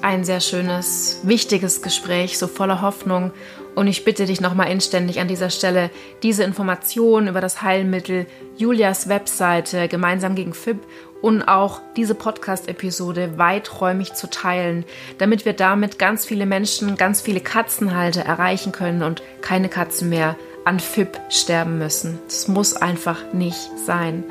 Ein 0.03 0.23
sehr 0.23 0.39
schönes, 0.39 1.21
wichtiges 1.23 1.81
Gespräch, 1.81 2.37
so 2.37 2.47
voller 2.47 2.81
Hoffnung. 2.81 3.31
Und 3.73 3.87
ich 3.87 4.05
bitte 4.05 4.27
dich 4.27 4.39
nochmal 4.39 4.69
inständig 4.69 5.19
an 5.19 5.27
dieser 5.27 5.49
Stelle, 5.49 5.89
diese 6.21 6.43
Informationen 6.43 7.27
über 7.27 7.41
das 7.41 7.63
Heilmittel, 7.63 8.27
Julias 8.55 9.09
Webseite, 9.09 9.87
gemeinsam 9.87 10.35
gegen 10.35 10.53
FIB 10.53 10.77
und 11.23 11.41
auch 11.41 11.81
diese 11.95 12.13
Podcast-Episode 12.13 13.39
weiträumig 13.39 14.13
zu 14.13 14.29
teilen, 14.29 14.85
damit 15.17 15.45
wir 15.45 15.53
damit 15.53 15.97
ganz 15.97 16.25
viele 16.25 16.45
Menschen, 16.45 16.97
ganz 16.97 17.21
viele 17.21 17.39
Katzenhalter 17.39 18.21
erreichen 18.21 18.71
können 18.73 19.01
und 19.01 19.23
keine 19.41 19.69
Katzen 19.69 20.09
mehr 20.09 20.35
an 20.65 20.79
FIP 20.79 21.19
sterben 21.29 21.77
müssen. 21.77 22.17
Das 22.27 22.47
muss 22.47 22.75
einfach 22.75 23.33
nicht 23.33 23.69
sein. 23.85 24.23